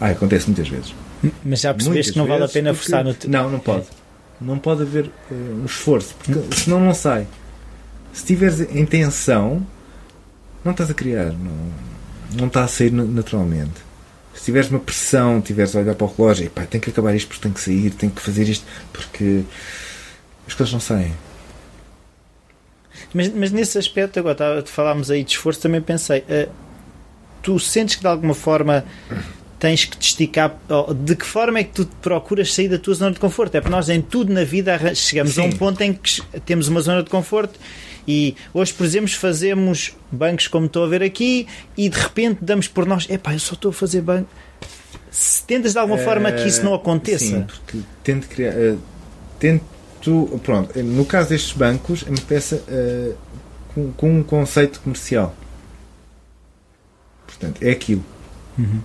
Ah, 0.00 0.10
acontece 0.10 0.46
muitas 0.46 0.68
vezes. 0.68 0.94
Mas 1.44 1.60
já 1.60 1.72
percebeste 1.72 1.88
muitas 1.88 2.10
que 2.10 2.18
não 2.18 2.26
vale 2.26 2.44
a 2.44 2.48
pena 2.48 2.74
forçar 2.74 3.04
no. 3.04 3.14
Não, 3.28 3.50
não 3.50 3.58
pode. 3.58 3.86
Não 4.40 4.58
pode 4.58 4.82
haver 4.82 5.06
uh, 5.06 5.34
um 5.62 5.64
esforço, 5.64 6.14
porque 6.18 6.38
hum. 6.38 6.48
senão 6.52 6.80
não 6.80 6.94
sai. 6.94 7.26
Se 8.12 8.24
tiveres 8.24 8.60
intenção, 8.60 9.64
não 10.64 10.72
estás 10.72 10.90
a 10.90 10.94
criar, 10.94 11.26
não, 11.26 11.70
não 12.36 12.46
está 12.48 12.64
a 12.64 12.68
sair 12.68 12.92
naturalmente. 12.92 13.92
Se 14.34 14.44
tiveres 14.44 14.70
uma 14.70 14.80
pressão, 14.80 15.40
tiveres 15.40 15.76
a 15.76 15.80
olhar 15.80 15.94
para 15.94 16.06
o 16.06 16.14
relógio, 16.16 16.46
e 16.46 16.48
pá, 16.48 16.64
tem 16.64 16.80
que 16.80 16.90
acabar 16.90 17.14
isto 17.14 17.28
porque 17.28 17.42
tem 17.42 17.52
que 17.52 17.60
sair, 17.60 17.90
tem 17.90 18.10
que 18.10 18.20
fazer 18.20 18.48
isto 18.48 18.64
porque 18.92 19.44
as 20.52 20.54
coisas 20.54 20.72
não 20.72 20.80
saem. 20.80 21.12
Mas, 23.12 23.32
mas 23.32 23.50
nesse 23.50 23.78
aspecto, 23.78 24.18
agora 24.18 24.34
tá, 24.34 24.62
falámos 24.66 25.10
aí 25.10 25.24
de 25.24 25.32
esforço, 25.32 25.60
também 25.60 25.80
pensei, 25.80 26.20
uh, 26.20 26.50
tu 27.42 27.58
sentes 27.58 27.96
que 27.96 28.02
de 28.02 28.06
alguma 28.06 28.34
forma 28.34 28.84
tens 29.58 29.84
que 29.84 29.96
te 29.96 30.08
esticar. 30.08 30.54
De 31.04 31.16
que 31.16 31.24
forma 31.24 31.58
é 31.58 31.64
que 31.64 31.72
tu 31.72 31.86
procuras 32.00 32.52
sair 32.52 32.68
da 32.68 32.78
tua 32.78 32.94
zona 32.94 33.12
de 33.12 33.18
conforto? 33.18 33.54
É 33.54 33.60
porque 33.60 33.74
nós 33.74 33.88
em 33.88 34.02
tudo 34.02 34.32
na 34.32 34.44
vida 34.44 34.94
chegamos 34.94 35.34
Sim. 35.34 35.42
a 35.42 35.44
um 35.44 35.52
ponto 35.52 35.80
em 35.80 35.94
que 35.94 36.22
temos 36.44 36.68
uma 36.68 36.80
zona 36.80 37.02
de 37.02 37.08
conforto 37.08 37.58
e 38.06 38.34
hoje, 38.52 38.72
por 38.74 38.84
exemplo, 38.84 39.08
fazemos 39.10 39.94
bancos 40.10 40.48
como 40.48 40.66
estou 40.66 40.84
a 40.84 40.88
ver 40.88 41.02
aqui 41.02 41.46
e 41.76 41.88
de 41.88 41.98
repente 41.98 42.38
damos 42.42 42.66
por 42.66 42.84
nós, 42.84 43.08
epá, 43.08 43.32
eu 43.32 43.38
só 43.38 43.54
estou 43.54 43.70
a 43.70 43.72
fazer 43.72 44.02
banco. 44.02 44.28
Se 45.10 45.44
tentas 45.44 45.72
de 45.72 45.78
alguma 45.78 45.98
forma 45.98 46.32
que 46.32 46.48
isso 46.48 46.64
não 46.64 46.74
aconteça. 46.74 47.24
Sim, 47.24 47.42
porque 47.42 47.78
tento 48.02 48.28
criar. 48.28 48.54
Uh, 48.54 48.78
tento 49.38 49.71
tu, 50.02 50.40
pronto, 50.42 50.78
no 50.82 51.06
caso 51.06 51.30
destes 51.30 51.56
bancos, 51.56 52.04
é 52.06 52.10
uma 52.10 52.20
peça 52.20 52.56
uh, 52.56 53.16
com, 53.74 53.92
com, 53.92 54.18
um 54.18 54.22
conceito 54.22 54.80
comercial. 54.80 55.34
Portanto, 57.26 57.62
é 57.62 57.70
aquilo. 57.70 58.04
Uhum. 58.58 58.80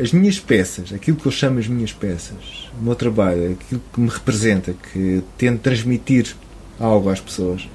As 0.00 0.12
minhas 0.12 0.38
peças, 0.38 0.92
aquilo 0.92 1.16
que 1.16 1.26
eu 1.26 1.32
chamo 1.32 1.58
as 1.58 1.66
minhas 1.66 1.92
peças, 1.92 2.70
o 2.80 2.82
meu 2.82 2.94
trabalho, 2.94 3.52
aquilo 3.52 3.82
que 3.92 4.00
me 4.00 4.08
representa, 4.08 4.72
que 4.72 5.22
tento 5.36 5.60
transmitir 5.60 6.34
algo 6.78 7.10
às 7.10 7.20
pessoas, 7.20 7.68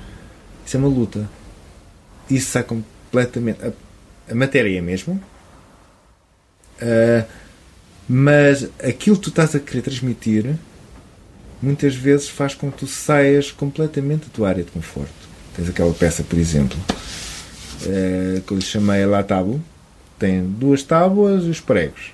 isso 0.66 0.78
é 0.78 0.80
uma 0.80 0.88
luta. 0.88 1.30
Isso 2.30 2.52
sai 2.52 2.64
completamente. 2.64 3.60
A, 3.62 3.74
a 4.32 4.36
matéria 4.36 4.74
é 4.74 4.80
a 4.80 4.82
mesma, 4.82 5.16
uh, 6.82 7.28
mas 8.08 8.70
aquilo 8.82 9.18
que 9.18 9.24
tu 9.24 9.30
estás 9.30 9.54
a 9.54 9.60
querer 9.60 9.82
transmitir 9.82 10.58
muitas 11.64 11.96
vezes 11.96 12.28
faz 12.28 12.54
com 12.54 12.70
que 12.70 12.80
tu 12.80 12.88
saias 12.88 13.50
completamente 13.50 14.26
da 14.26 14.34
tua 14.34 14.50
área 14.50 14.64
de 14.64 14.72
conforto. 14.72 15.14
Tens 15.56 15.70
aquela 15.70 15.94
peça, 15.94 16.22
por 16.22 16.38
exemplo, 16.38 16.78
é, 17.88 18.42
que 18.46 18.52
eu 18.52 18.58
lhe 18.58 18.64
chamei 18.64 19.06
La 19.06 19.24
Tábua, 19.24 19.60
tem 20.20 20.44
duas 20.44 20.84
tábuas 20.84 21.46
e 21.46 21.50
os 21.50 21.62
pregos. 21.62 22.12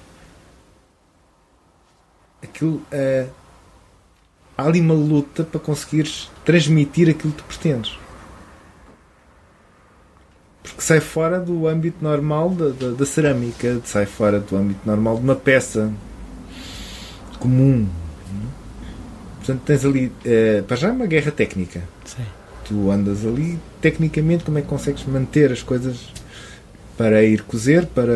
Aquilo 2.43 2.81
é. 2.91 3.27
Há 4.55 4.65
ali 4.65 4.81
uma 4.81 4.93
luta 4.93 5.43
para 5.43 5.59
conseguires 5.59 6.29
transmitir 6.45 7.09
aquilo 7.09 7.33
que 7.33 7.41
tu 7.41 7.45
pretendes. 7.45 7.97
Porque 10.61 10.81
sai 10.81 10.99
fora 10.99 11.39
do 11.39 11.65
âmbito 11.65 12.03
normal 12.03 12.49
da, 12.49 12.69
da, 12.69 12.91
da 12.91 13.05
cerâmica, 13.05 13.81
sai 13.85 14.05
fora 14.05 14.39
do 14.39 14.55
âmbito 14.55 14.81
normal 14.85 15.15
de 15.15 15.23
uma 15.23 15.35
peça 15.35 15.91
comum, 17.39 17.87
Portanto, 19.49 19.65
tens 19.65 19.83
ali, 19.83 20.05
uh, 20.05 20.63
para 20.67 20.77
já, 20.77 20.91
uma 20.91 21.07
guerra 21.07 21.31
técnica. 21.31 21.81
Sim. 22.05 22.23
Tu 22.65 22.91
andas 22.91 23.25
ali, 23.25 23.57
tecnicamente, 23.81 24.43
como 24.43 24.59
é 24.59 24.61
que 24.61 24.67
consegues 24.67 25.03
manter 25.05 25.51
as 25.51 25.63
coisas 25.63 26.13
para 26.95 27.23
ir 27.23 27.41
cozer, 27.41 27.87
para. 27.87 28.13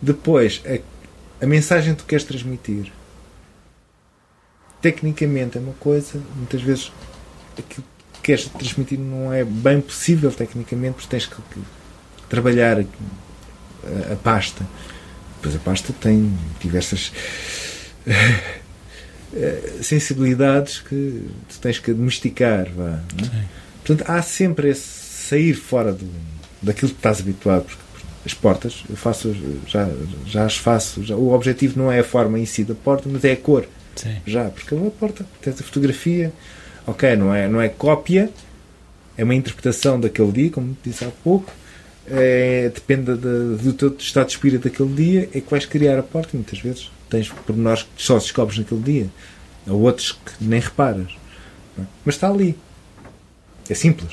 Depois, 0.00 0.62
a, 0.64 1.44
a 1.44 1.48
mensagem 1.48 1.92
que 1.94 2.02
tu 2.02 2.06
queres 2.06 2.24
transmitir. 2.24 2.92
Tecnicamente 4.80 5.58
é 5.58 5.60
uma 5.60 5.72
coisa, 5.72 6.20
muitas 6.36 6.62
vezes 6.62 6.92
aquilo 7.58 7.84
que 8.12 8.20
queres 8.22 8.46
transmitir 8.46 8.98
não 8.98 9.32
é 9.32 9.42
bem 9.42 9.80
possível 9.80 10.30
tecnicamente, 10.30 10.94
porque 10.94 11.08
tens 11.08 11.26
que, 11.26 11.36
trabalhar 12.28 12.78
a, 12.78 14.12
a 14.12 14.16
pasta. 14.16 14.64
Depois 15.36 15.56
a 15.56 15.58
pasta 15.58 15.92
tem 16.00 16.38
diversas 16.60 17.12
eh, 18.06 18.60
sensibilidades 19.82 20.78
que 20.80 21.22
tu 21.48 21.58
tens 21.60 21.78
que 21.78 21.92
domesticar. 21.92 22.68
Vá, 22.74 23.00
é? 23.20 23.44
Portanto, 23.84 24.08
há 24.08 24.22
sempre 24.22 24.70
esse 24.70 24.82
sair 25.28 25.54
fora 25.54 25.92
do, 25.92 26.08
daquilo 26.62 26.90
que 26.90 26.98
estás 26.98 27.20
habituado. 27.20 27.64
Porque 27.64 27.82
as 28.24 28.34
portas, 28.34 28.84
eu 28.88 28.96
faço, 28.96 29.34
já, 29.66 29.88
já 30.26 30.44
as 30.44 30.56
faço. 30.56 31.02
Já, 31.04 31.16
o 31.16 31.32
objetivo 31.32 31.78
não 31.78 31.92
é 31.92 32.00
a 32.00 32.04
forma 32.04 32.38
em 32.38 32.46
si 32.46 32.64
da 32.64 32.74
porta, 32.74 33.08
mas 33.10 33.24
é 33.24 33.32
a 33.32 33.36
cor. 33.36 33.66
Sim. 33.96 34.16
Já, 34.26 34.48
porque 34.48 34.74
é 34.74 34.76
uma 34.76 34.90
porta, 34.90 35.24
tens 35.40 35.60
a 35.60 35.64
fotografia, 35.64 36.32
ok, 36.86 37.14
não 37.16 37.32
é, 37.32 37.46
não 37.46 37.60
é 37.60 37.68
cópia, 37.68 38.28
é 39.16 39.22
uma 39.22 39.34
interpretação 39.34 40.00
daquele 40.00 40.32
dia, 40.32 40.50
como 40.50 40.76
disse 40.82 41.04
há 41.04 41.10
pouco. 41.22 41.52
É, 42.06 42.70
depende 42.74 43.14
de, 43.16 43.62
do 43.62 43.72
teu 43.72 43.94
estado 43.98 44.26
de 44.26 44.32
espírito 44.32 44.68
daquele 44.68 44.92
dia, 44.94 45.28
é 45.32 45.40
que 45.40 45.50
vais 45.50 45.64
criar 45.64 45.98
a 45.98 46.02
porta. 46.02 46.30
E 46.34 46.36
muitas 46.36 46.58
vezes 46.58 46.90
tens 47.14 47.28
pormenores 47.28 47.82
que 47.82 48.02
só 48.02 48.18
descobres 48.18 48.58
naquele 48.58 48.80
dia, 48.82 49.06
ou 49.68 49.82
outros 49.82 50.12
que 50.12 50.32
nem 50.40 50.58
reparas. 50.58 51.12
Mas 52.04 52.16
está 52.16 52.28
ali. 52.28 52.58
É 53.68 53.74
simples. 53.74 54.12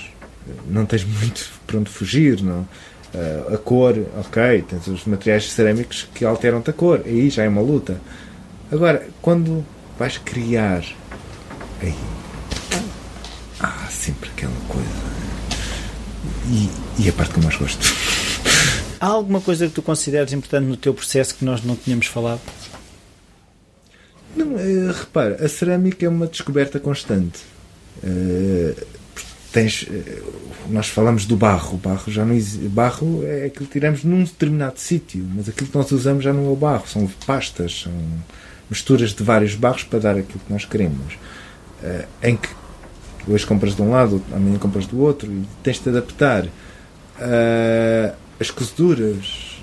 Não 0.67 0.85
tens 0.85 1.03
muito 1.03 1.49
para 1.65 1.77
onde 1.79 1.89
fugir. 1.89 2.41
Não? 2.41 2.67
Uh, 3.13 3.55
a 3.55 3.57
cor, 3.57 3.95
ok, 4.17 4.63
tens 4.67 4.87
os 4.87 5.05
materiais 5.05 5.51
cerâmicos 5.51 6.07
que 6.13 6.23
alteram-te 6.23 6.69
a 6.69 6.73
cor. 6.73 7.01
Aí 7.05 7.29
já 7.29 7.43
é 7.43 7.49
uma 7.49 7.61
luta. 7.61 7.99
Agora, 8.71 9.07
quando 9.21 9.65
vais 9.97 10.17
criar, 10.17 10.83
aí 11.81 11.95
há 13.59 13.87
sempre 13.89 14.29
aquela 14.29 14.53
coisa. 14.67 15.11
E, 16.49 16.69
e 17.03 17.09
a 17.09 17.13
parte 17.13 17.33
que 17.33 17.39
eu 17.39 17.43
mais 17.43 17.57
gosto. 17.57 17.85
Há 18.99 19.07
alguma 19.07 19.41
coisa 19.41 19.67
que 19.67 19.73
tu 19.73 19.81
consideres 19.81 20.31
importante 20.31 20.65
no 20.65 20.77
teu 20.77 20.93
processo 20.93 21.35
que 21.35 21.43
nós 21.43 21.63
não 21.63 21.75
tínhamos 21.75 22.05
falado? 22.05 22.41
Uh, 24.91 24.99
repara, 24.99 25.43
a 25.43 25.47
cerâmica 25.47 26.05
é 26.05 26.09
uma 26.09 26.27
descoberta 26.27 26.79
constante. 26.79 27.39
Uh, 28.03 28.75
tens, 29.51 29.83
uh, 29.83 30.33
nós 30.69 30.87
falamos 30.87 31.25
do 31.25 31.35
barro. 31.35 31.77
Barro 31.77 32.11
já 32.11 32.25
não. 32.25 32.37
Barro 32.69 33.23
é 33.25 33.45
aquilo 33.45 33.65
que 33.65 33.73
tiramos 33.73 34.03
num 34.03 34.23
determinado 34.23 34.79
sítio, 34.79 35.25
mas 35.35 35.49
aquilo 35.49 35.69
que 35.69 35.77
nós 35.77 35.91
usamos 35.91 36.23
já 36.23 36.33
não 36.33 36.47
é 36.47 36.49
o 36.49 36.55
barro. 36.55 36.87
São 36.87 37.07
pastas, 37.25 37.81
são 37.83 37.93
misturas 38.69 39.13
de 39.13 39.23
vários 39.23 39.55
barros 39.55 39.83
para 39.83 39.99
dar 39.99 40.17
aquilo 40.17 40.39
que 40.39 40.51
nós 40.51 40.65
queremos. 40.65 41.17
em 42.23 42.37
que 42.37 42.49
hoje 43.27 43.45
compras 43.45 43.75
de 43.75 43.81
um 43.81 43.91
lado, 43.91 44.23
amanhã 44.31 44.57
compras 44.57 44.85
do 44.85 44.99
outro 44.99 45.31
e 45.31 45.45
tens 45.63 45.79
de 45.79 45.89
adaptar. 45.89 46.45
as 48.39 48.49
cozeduras, 48.49 49.61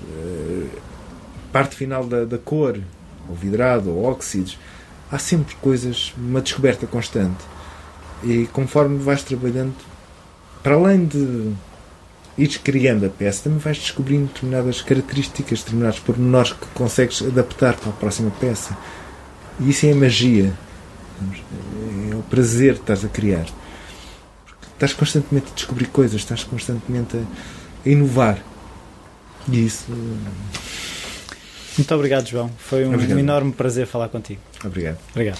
parte 1.51 1.75
final 1.75 2.05
da, 2.05 2.25
da 2.25 2.37
cor 2.37 2.79
ou 3.27 3.35
vidrado, 3.35 3.89
ou 3.89 4.03
óxidos. 4.03 4.57
Há 5.11 5.17
sempre 5.17 5.55
coisas, 5.55 6.13
uma 6.17 6.41
descoberta 6.41 6.85
constante. 6.85 7.43
E 8.23 8.47
conforme 8.53 8.99
vais 8.99 9.23
trabalhando, 9.23 9.73
para 10.61 10.75
além 10.75 11.05
de 11.05 11.51
ires 12.37 12.57
criando 12.57 13.05
a 13.05 13.09
peça, 13.09 13.43
também 13.43 13.59
vais 13.59 13.77
descobrindo 13.77 14.27
determinadas 14.27 14.81
características, 14.81 15.59
determinados 15.59 15.99
pormenores 15.99 16.53
que 16.53 16.65
consegues 16.73 17.21
adaptar 17.21 17.75
para 17.75 17.89
a 17.89 17.93
próxima 17.93 18.31
peça. 18.39 18.77
E 19.59 19.69
isso 19.69 19.85
é 19.85 19.93
magia. 19.93 20.53
É 22.11 22.15
o 22.15 22.21
prazer 22.23 22.75
que 22.75 22.81
estás 22.81 23.03
a 23.03 23.09
criar. 23.09 23.45
Porque 24.45 24.67
estás 24.73 24.93
constantemente 24.93 25.47
a 25.51 25.55
descobrir 25.55 25.87
coisas, 25.87 26.21
estás 26.21 26.43
constantemente 26.43 27.17
a 27.17 27.89
inovar. 27.89 28.39
E 29.47 29.65
isso 29.65 29.85
muito 31.79 31.95
obrigado, 31.95 32.27
João. 32.27 32.51
Foi 32.57 32.85
um 32.85 32.93
obrigado. 32.93 33.17
enorme 33.17 33.53
prazer 33.53 33.87
falar 33.87 34.09
contigo. 34.09 34.41
Obrigado. 34.63 34.97
Obrigado. 35.11 35.39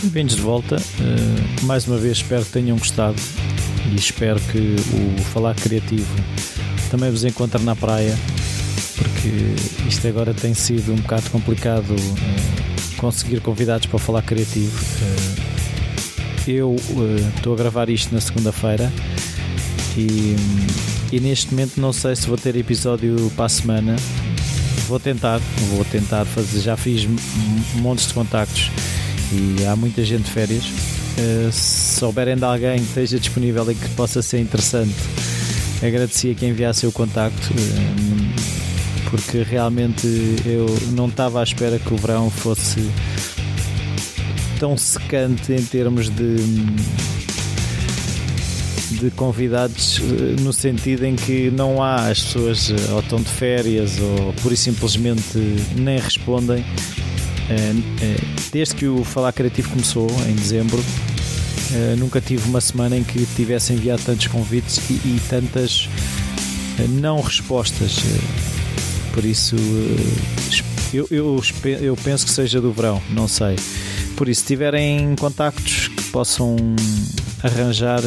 Bem-vindos 0.00 0.36
de 0.36 0.42
volta. 0.42 0.76
Uh, 0.76 1.66
mais 1.66 1.86
uma 1.86 1.98
vez 1.98 2.16
espero 2.16 2.44
que 2.44 2.52
tenham 2.52 2.78
gostado 2.78 3.20
e 3.92 3.94
espero 3.94 4.40
que 4.40 4.76
o 5.18 5.22
Falar 5.24 5.54
Criativo 5.54 6.08
também 6.90 7.10
vos 7.10 7.24
encontre 7.24 7.62
na 7.62 7.76
praia, 7.76 8.16
porque 8.96 9.86
isto 9.86 10.08
agora 10.08 10.32
tem 10.32 10.54
sido 10.54 10.92
um 10.92 10.96
bocado 10.96 11.28
complicado 11.28 11.90
uh, 11.90 12.96
conseguir 12.96 13.40
convidados 13.40 13.86
para 13.86 13.98
falar 13.98 14.22
criativo. 14.22 14.78
Uh, 15.02 16.50
eu 16.50 16.76
estou 17.36 17.52
a 17.52 17.56
gravar 17.56 17.90
isto 17.90 18.14
na 18.14 18.20
segunda-feira 18.22 18.90
e 19.98 20.36
e 21.10 21.20
neste 21.20 21.50
momento 21.52 21.80
não 21.80 21.92
sei 21.92 22.14
se 22.14 22.26
vou 22.26 22.36
ter 22.36 22.54
episódio 22.54 23.32
para 23.34 23.46
a 23.46 23.48
semana. 23.48 23.96
Vou 24.86 25.00
tentar, 25.00 25.40
vou 25.70 25.84
tentar 25.84 26.26
fazer. 26.26 26.60
Já 26.60 26.76
fiz 26.76 27.08
montes 27.76 28.08
de 28.08 28.14
contactos 28.14 28.70
e 29.32 29.64
há 29.64 29.74
muita 29.74 30.04
gente 30.04 30.24
de 30.24 30.30
férias. 30.30 30.64
Uh, 30.64 31.50
se 31.50 31.98
souberem 31.98 32.36
de 32.36 32.44
alguém 32.44 32.78
que 32.78 32.84
esteja 32.84 33.18
disponível 33.18 33.70
e 33.70 33.74
que 33.74 33.88
possa 33.90 34.20
ser 34.20 34.38
interessante, 34.38 34.94
agradecia 35.82 36.34
que 36.34 36.46
enviasse 36.46 36.86
o 36.86 36.92
contacto. 36.92 37.54
Uh, 37.54 39.10
porque 39.10 39.42
realmente 39.42 40.06
eu 40.44 40.66
não 40.92 41.08
estava 41.08 41.40
à 41.40 41.42
espera 41.42 41.78
que 41.78 41.94
o 41.94 41.96
verão 41.96 42.28
fosse 42.28 42.86
tão 44.60 44.76
secante 44.76 45.54
em 45.54 45.64
termos 45.64 46.10
de 46.10 46.36
de 48.98 49.10
convidados 49.12 50.00
eh, 50.00 50.40
no 50.40 50.52
sentido 50.52 51.04
em 51.04 51.14
que 51.14 51.50
não 51.50 51.82
há 51.82 52.08
as 52.08 52.22
pessoas 52.22 52.70
eh, 52.70 52.92
ou 52.92 53.00
estão 53.00 53.20
de 53.20 53.28
férias 53.28 53.98
ou 53.98 54.32
por 54.42 54.56
simplesmente 54.56 55.38
nem 55.76 55.98
respondem. 55.98 56.64
Eh, 57.48 58.16
desde 58.52 58.74
que 58.74 58.86
o 58.86 59.04
Falar 59.04 59.32
Criativo 59.32 59.70
começou, 59.70 60.08
em 60.28 60.34
dezembro, 60.34 60.82
nunca 61.98 62.20
tive 62.20 62.48
uma 62.48 62.60
semana 62.60 62.96
em 62.96 63.04
que 63.04 63.26
tivesse 63.36 63.72
enviado 63.74 64.02
tantos 64.02 64.26
convites 64.26 64.78
e, 64.90 64.94
e 64.94 65.20
tantas 65.28 65.88
não 66.88 67.20
respostas. 67.20 67.98
Por 69.12 69.24
isso, 69.24 69.56
eu, 70.92 71.06
eu, 71.10 71.42
eu 71.80 71.96
penso 71.96 72.24
que 72.24 72.32
seja 72.32 72.60
do 72.60 72.72
verão, 72.72 73.02
não 73.10 73.28
sei. 73.28 73.56
Por 74.16 74.28
isso, 74.28 74.40
se 74.40 74.46
tiverem 74.46 75.14
contactos 75.16 75.88
que 75.88 76.02
possam 76.04 76.56
arranjar 77.42 78.00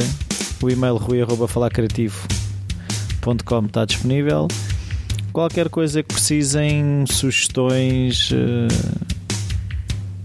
o 0.62 0.70
e-mail 0.70 0.97
rui.falarcreativo.com 0.97 3.66
está 3.66 3.86
disponível. 3.86 4.47
Qualquer 5.34 5.70
coisa 5.70 6.03
que 6.03 6.14
precisem, 6.14 7.05
sugestões, 7.07 8.30
uh, 8.32 8.68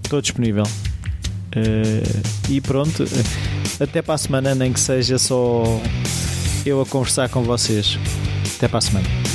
estou 0.03 0.21
disponível. 0.21 0.65
Uh, 0.65 2.51
e 2.51 2.61
pronto, 2.61 3.05
até 3.81 4.03
para 4.03 4.15
a 4.15 4.19
semana, 4.19 4.55
nem 4.55 4.73
que 4.73 4.81
seja 4.81 5.19
só 5.19 5.65
eu 6.65 6.81
a 6.81 6.87
conversar 6.87 7.29
com 7.29 7.43
vocês. 7.43 7.99
Até 8.57 8.69
para 8.69 8.79
a 8.79 8.83
semana. 8.83 9.26